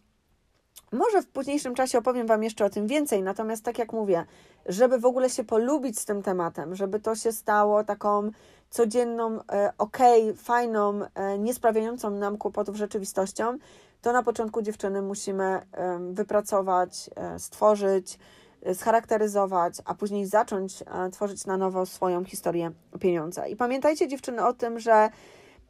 może 0.95 1.23
w 1.23 1.27
późniejszym 1.27 1.75
czasie 1.75 1.99
opowiem 1.99 2.27
Wam 2.27 2.43
jeszcze 2.43 2.65
o 2.65 2.71
tym 2.71 2.87
więcej, 2.87 3.23
natomiast 3.23 3.65
tak 3.65 3.79
jak 3.79 3.93
mówię, 3.93 4.25
żeby 4.67 4.99
w 4.99 5.05
ogóle 5.05 5.31
się 5.31 5.45
polubić 5.45 5.99
z 5.99 6.05
tym 6.05 6.23
tematem, 6.23 6.75
żeby 6.75 7.01
to 7.01 7.15
się 7.15 7.33
stało 7.33 7.85
taką 7.85 8.31
codzienną, 8.71 9.39
e, 9.53 9.73
ok, 9.79 9.99
fajną, 10.37 11.01
e, 11.15 11.39
nie 11.39 11.55
sprawiającą 11.55 12.11
nam 12.11 12.39
kłopotów 12.39 12.77
rzeczywistością, 12.77 13.59
to 14.03 14.13
na 14.13 14.23
początku 14.23 14.63
dziewczyny 14.63 15.03
musimy 15.03 15.61
wypracować, 16.11 17.11
e, 17.17 17.39
stworzyć, 17.39 18.19
scharakteryzować, 18.75 19.75
a 19.85 19.95
później 19.95 20.27
zacząć 20.27 20.85
tworzyć 21.13 21.47
na 21.47 21.57
nowo 21.57 21.87
swoją 21.87 22.25
historię 22.25 22.71
pieniądza. 23.01 23.47
I 23.47 23.57
pamiętajcie 23.57 24.09
dziewczyny 24.09 24.47
o 24.47 24.53
tym, 24.53 24.81
że 24.81 25.11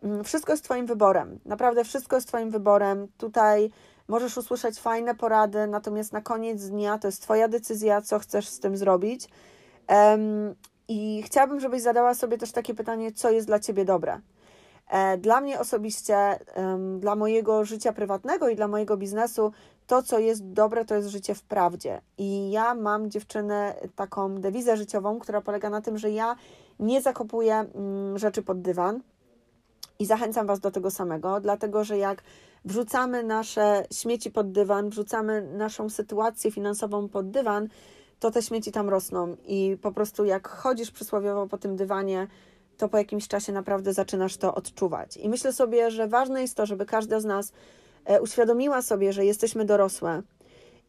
mm, 0.03 0.25
wszystko 0.25 0.53
jest 0.53 0.65
Twoim 0.65 0.87
wyborem. 0.87 1.39
Naprawdę 1.45 1.85
wszystko 1.85 2.17
jest 2.17 2.29
Twoim 2.29 2.51
wyborem. 2.51 3.09
Tutaj 3.19 3.71
Możesz 4.09 4.37
usłyszeć 4.37 4.81
fajne 4.81 5.15
porady, 5.15 5.67
natomiast 5.67 6.13
na 6.13 6.21
koniec 6.21 6.69
dnia 6.69 6.99
to 6.99 7.09
jest 7.09 7.23
Twoja 7.23 7.49
decyzja, 7.49 8.03
co 8.03 8.19
chcesz 8.19 8.49
z 8.49 8.61
tym 8.61 8.77
zrobić. 8.77 9.29
Um, 9.89 10.55
I 10.89 11.23
chciałabym, 11.23 11.61
żebyś 11.61 11.83
zadała 11.83 12.15
sobie 12.15 12.39
też 12.39 12.53
takie 12.53 12.75
pytanie, 12.75 13.13
co 13.13 13.31
jest 13.31 13.47
dla 13.47 13.59
Ciebie 13.59 13.85
dobre. 13.85 14.21
E, 14.91 15.19
dla 15.19 15.41
mnie 15.41 15.61
osobiście, 15.61 16.39
dla 16.99 17.17
mojego 17.17 17.65
życia 17.65 17.93
prywatnego 17.93 18.49
i 18.49 18.57
dla 18.57 18.69
mojego 18.69 18.97
biznesu, 18.97 19.53
to, 19.87 20.03
co 20.03 20.19
jest 20.19 20.53
dobre, 20.53 20.85
to 20.85 20.95
jest 20.95 21.09
życie 21.09 21.35
w 21.35 21.43
prawdzie. 21.43 22.01
I 22.19 22.51
ja 22.51 22.75
mam 22.75 23.11
dziewczynę 23.11 23.75
taką 23.97 24.41
dewizę 24.41 24.77
życiową, 24.77 25.19
która 25.19 25.41
polega 25.41 25.71
na 25.71 25.81
tym, 25.81 25.99
że 25.99 26.11
ja 26.11 26.37
nie 26.81 27.03
zakopuję 27.03 27.55
mm, 27.55 28.19
rzeczy 28.19 28.43
pod 28.43 28.63
dywan 28.63 29.01
i 29.99 30.07
zachęcam 30.07 30.47
Was 30.47 30.61
do 30.61 30.71
tego 30.71 30.91
samego, 30.91 31.41
dlatego 31.41 31.85
że 31.85 31.99
jak 31.99 32.23
wrzucamy 32.65 33.23
nasze 33.23 33.87
śmieci 33.93 34.31
pod 34.31 34.53
dywan, 34.53 34.91
wrzucamy 34.91 35.43
naszą 35.43 35.91
sytuację 35.91 36.51
finansową 36.51 37.09
pod 37.09 37.31
dywan, 37.31 37.69
to 38.21 38.31
te 38.31 38.43
śmieci 38.43 38.73
tam 38.73 38.89
rosną 38.89 39.37
i 39.47 39.77
po 39.83 39.93
prostu 39.93 40.25
jak 40.25 40.49
chodzisz 40.49 40.91
przysłowiowo 40.91 41.47
po 41.47 41.59
tym 41.59 41.77
dywanie, 41.77 42.27
to 42.77 42.89
po 42.89 42.99
jakimś 42.99 43.29
czasie 43.29 43.53
naprawdę 43.53 43.93
zaczynasz 43.93 44.37
to 44.37 44.55
odczuwać. 44.55 45.17
I 45.17 45.29
myślę 45.29 45.53
sobie, 45.53 45.91
że 45.91 46.09
ważne 46.09 46.43
jest 46.43 46.57
to, 46.57 46.67
żeby 46.67 46.87
każda 46.87 47.21
z 47.21 47.25
nas 47.25 47.53
e, 48.05 48.23
uświadomiła 48.23 48.83
sobie, 48.83 49.13
że 49.13 49.25
jesteśmy 49.25 49.65
dorosłe 49.65 50.23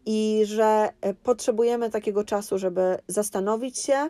i 0.06 0.42
że 0.46 0.90
e, 1.02 1.14
potrzebujemy 1.14 1.90
takiego 1.90 2.24
czasu, 2.24 2.58
żeby 2.58 2.98
zastanowić 3.08 3.78
się, 3.78 4.10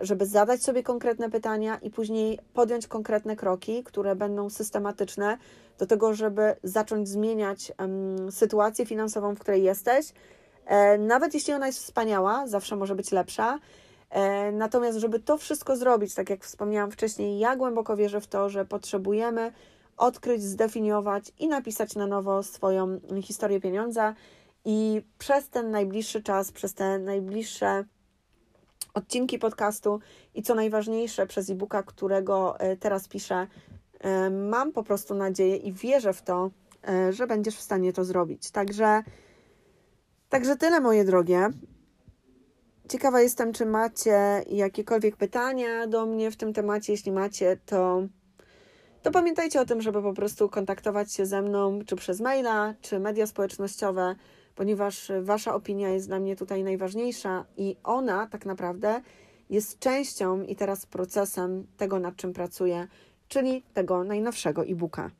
żeby 0.00 0.26
zadać 0.26 0.62
sobie 0.62 0.82
konkretne 0.82 1.30
pytania 1.30 1.78
i 1.82 1.90
później 1.90 2.38
podjąć 2.54 2.86
konkretne 2.86 3.36
kroki, 3.36 3.84
które 3.84 4.16
będą 4.16 4.50
systematyczne 4.50 5.38
do 5.78 5.86
tego, 5.86 6.14
żeby 6.14 6.56
zacząć 6.62 7.08
zmieniać 7.08 7.72
sytuację 8.30 8.86
finansową, 8.86 9.34
w 9.34 9.38
której 9.38 9.62
jesteś. 9.62 10.12
E, 10.66 10.98
nawet 10.98 11.34
jeśli 11.34 11.52
ona 11.52 11.66
jest 11.66 11.78
wspaniała, 11.78 12.46
zawsze 12.46 12.76
może 12.76 12.94
być 12.94 13.12
lepsza. 13.12 13.58
E, 14.10 14.52
natomiast, 14.52 14.98
żeby 14.98 15.20
to 15.20 15.38
wszystko 15.38 15.76
zrobić, 15.76 16.14
tak 16.14 16.30
jak 16.30 16.44
wspomniałam 16.44 16.90
wcześniej, 16.90 17.38
ja 17.38 17.56
głęboko 17.56 17.96
wierzę 17.96 18.20
w 18.20 18.26
to, 18.26 18.48
że 18.48 18.64
potrzebujemy 18.64 19.52
odkryć, 19.96 20.42
zdefiniować 20.42 21.32
i 21.38 21.48
napisać 21.48 21.94
na 21.94 22.06
nowo 22.06 22.42
swoją 22.42 23.00
historię 23.22 23.60
pieniądza. 23.60 24.14
I 24.64 25.02
przez 25.18 25.48
ten 25.48 25.70
najbliższy 25.70 26.22
czas, 26.22 26.52
przez 26.52 26.74
te 26.74 26.98
najbliższe 26.98 27.84
odcinki 28.94 29.38
podcastu 29.38 30.00
i 30.34 30.42
co 30.42 30.54
najważniejsze 30.54 31.26
przez 31.26 31.50
e-booka, 31.50 31.82
którego 31.82 32.60
e, 32.60 32.76
teraz 32.76 33.08
piszę, 33.08 33.46
e, 34.00 34.30
mam 34.30 34.72
po 34.72 34.82
prostu 34.82 35.14
nadzieję 35.14 35.56
i 35.56 35.72
wierzę 35.72 36.12
w 36.12 36.22
to, 36.22 36.50
e, 36.88 37.12
że 37.12 37.26
będziesz 37.26 37.56
w 37.56 37.62
stanie 37.62 37.92
to 37.92 38.04
zrobić. 38.04 38.50
Także, 38.50 39.02
także 40.28 40.56
tyle, 40.56 40.80
moje 40.80 41.04
drogie. 41.04 41.48
Ciekawa 42.88 43.20
jestem, 43.20 43.52
czy 43.52 43.66
macie 43.66 44.42
jakiekolwiek 44.50 45.16
pytania 45.16 45.86
do 45.86 46.06
mnie 46.06 46.30
w 46.30 46.36
tym 46.36 46.52
temacie. 46.52 46.92
Jeśli 46.92 47.12
macie, 47.12 47.56
to, 47.66 48.02
to 49.02 49.10
pamiętajcie 49.10 49.60
o 49.60 49.64
tym, 49.64 49.82
żeby 49.82 50.02
po 50.02 50.12
prostu 50.12 50.48
kontaktować 50.48 51.12
się 51.12 51.26
ze 51.26 51.42
mną, 51.42 51.78
czy 51.86 51.96
przez 51.96 52.20
maila, 52.20 52.74
czy 52.80 52.98
media 52.98 53.26
społecznościowe 53.26 54.16
ponieważ 54.54 55.12
Wasza 55.22 55.54
opinia 55.54 55.88
jest 55.88 56.06
dla 56.06 56.18
mnie 56.18 56.36
tutaj 56.36 56.64
najważniejsza 56.64 57.44
i 57.56 57.76
ona 57.84 58.26
tak 58.26 58.46
naprawdę 58.46 59.02
jest 59.50 59.78
częścią 59.78 60.42
i 60.42 60.56
teraz 60.56 60.86
procesem 60.86 61.66
tego, 61.76 61.98
nad 61.98 62.16
czym 62.16 62.32
pracuję, 62.32 62.86
czyli 63.28 63.62
tego 63.74 64.04
najnowszego 64.04 64.64
e-booka. 64.64 65.10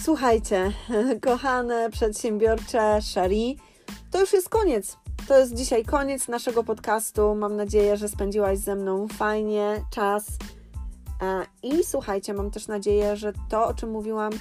Słuchajcie, 0.00 0.72
kochane 1.26 1.90
przedsiębiorcze 1.90 3.02
Shari, 3.02 3.58
to 4.10 4.20
już 4.20 4.32
jest 4.32 4.48
koniec. 4.48 4.96
To 5.28 5.38
jest 5.38 5.54
dzisiaj 5.54 5.84
koniec 5.84 6.28
naszego 6.28 6.64
podcastu. 6.64 7.34
Mam 7.34 7.56
nadzieję, 7.56 7.96
że 7.96 8.08
spędziłaś 8.08 8.58
ze 8.58 8.76
mną 8.76 9.08
fajnie 9.08 9.84
czas. 9.90 10.26
E, 11.22 11.46
I 11.62 11.84
słuchajcie, 11.84 12.34
mam 12.34 12.50
też 12.50 12.68
nadzieję, 12.68 13.16
że 13.16 13.32
to, 13.48 13.66
o 13.66 13.74
czym 13.74 13.90
mówiłam, 13.90 14.32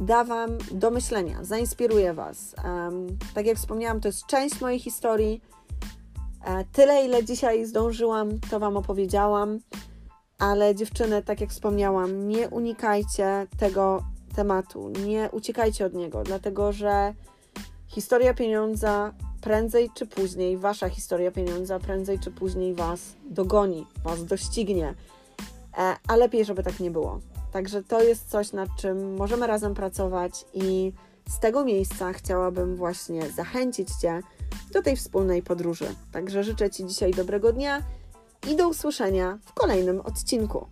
da 0.00 0.24
Wam 0.24 0.58
do 0.70 0.90
myślenia, 0.90 1.44
zainspiruje 1.44 2.14
Was. 2.14 2.54
Um, 2.64 3.18
tak 3.34 3.46
jak 3.46 3.56
wspomniałam, 3.56 4.00
to 4.00 4.08
jest 4.08 4.26
część 4.26 4.60
mojej 4.60 4.78
historii. 4.78 5.42
E, 6.44 6.64
tyle, 6.72 7.04
ile 7.04 7.24
dzisiaj 7.24 7.64
zdążyłam, 7.64 8.40
to 8.50 8.60
Wam 8.60 8.76
opowiedziałam, 8.76 9.58
ale 10.38 10.74
dziewczyny, 10.74 11.22
tak 11.22 11.40
jak 11.40 11.50
wspomniałam, 11.50 12.28
nie 12.28 12.48
unikajcie 12.48 13.46
tego 13.58 14.02
tematu, 14.36 14.90
nie 15.06 15.28
uciekajcie 15.32 15.86
od 15.86 15.94
niego, 15.94 16.22
dlatego 16.22 16.72
że 16.72 17.14
historia 17.86 18.34
pieniądza 18.34 19.12
prędzej 19.40 19.90
czy 19.94 20.06
później, 20.06 20.56
Wasza 20.56 20.88
historia 20.88 21.30
pieniądza 21.30 21.78
prędzej 21.78 22.18
czy 22.18 22.30
później 22.30 22.74
Was 22.74 23.00
dogoni, 23.30 23.86
Was 24.04 24.24
doścignie, 24.24 24.94
e, 25.78 25.96
a 26.08 26.16
lepiej, 26.16 26.44
żeby 26.44 26.62
tak 26.62 26.80
nie 26.80 26.90
było. 26.90 27.20
Także 27.52 27.82
to 27.82 28.02
jest 28.02 28.30
coś, 28.30 28.52
nad 28.52 28.68
czym 28.76 29.16
możemy 29.16 29.46
razem 29.46 29.74
pracować 29.74 30.44
i 30.54 30.92
z 31.28 31.40
tego 31.40 31.64
miejsca 31.64 32.12
chciałabym 32.12 32.76
właśnie 32.76 33.30
zachęcić 33.30 33.88
Cię 34.00 34.20
do 34.72 34.82
tej 34.82 34.96
wspólnej 34.96 35.42
podróży. 35.42 35.86
Także 36.12 36.44
życzę 36.44 36.70
Ci 36.70 36.86
dzisiaj 36.86 37.10
dobrego 37.10 37.52
dnia 37.52 37.82
i 38.48 38.56
do 38.56 38.68
usłyszenia 38.68 39.38
w 39.44 39.52
kolejnym 39.52 40.00
odcinku. 40.00 40.66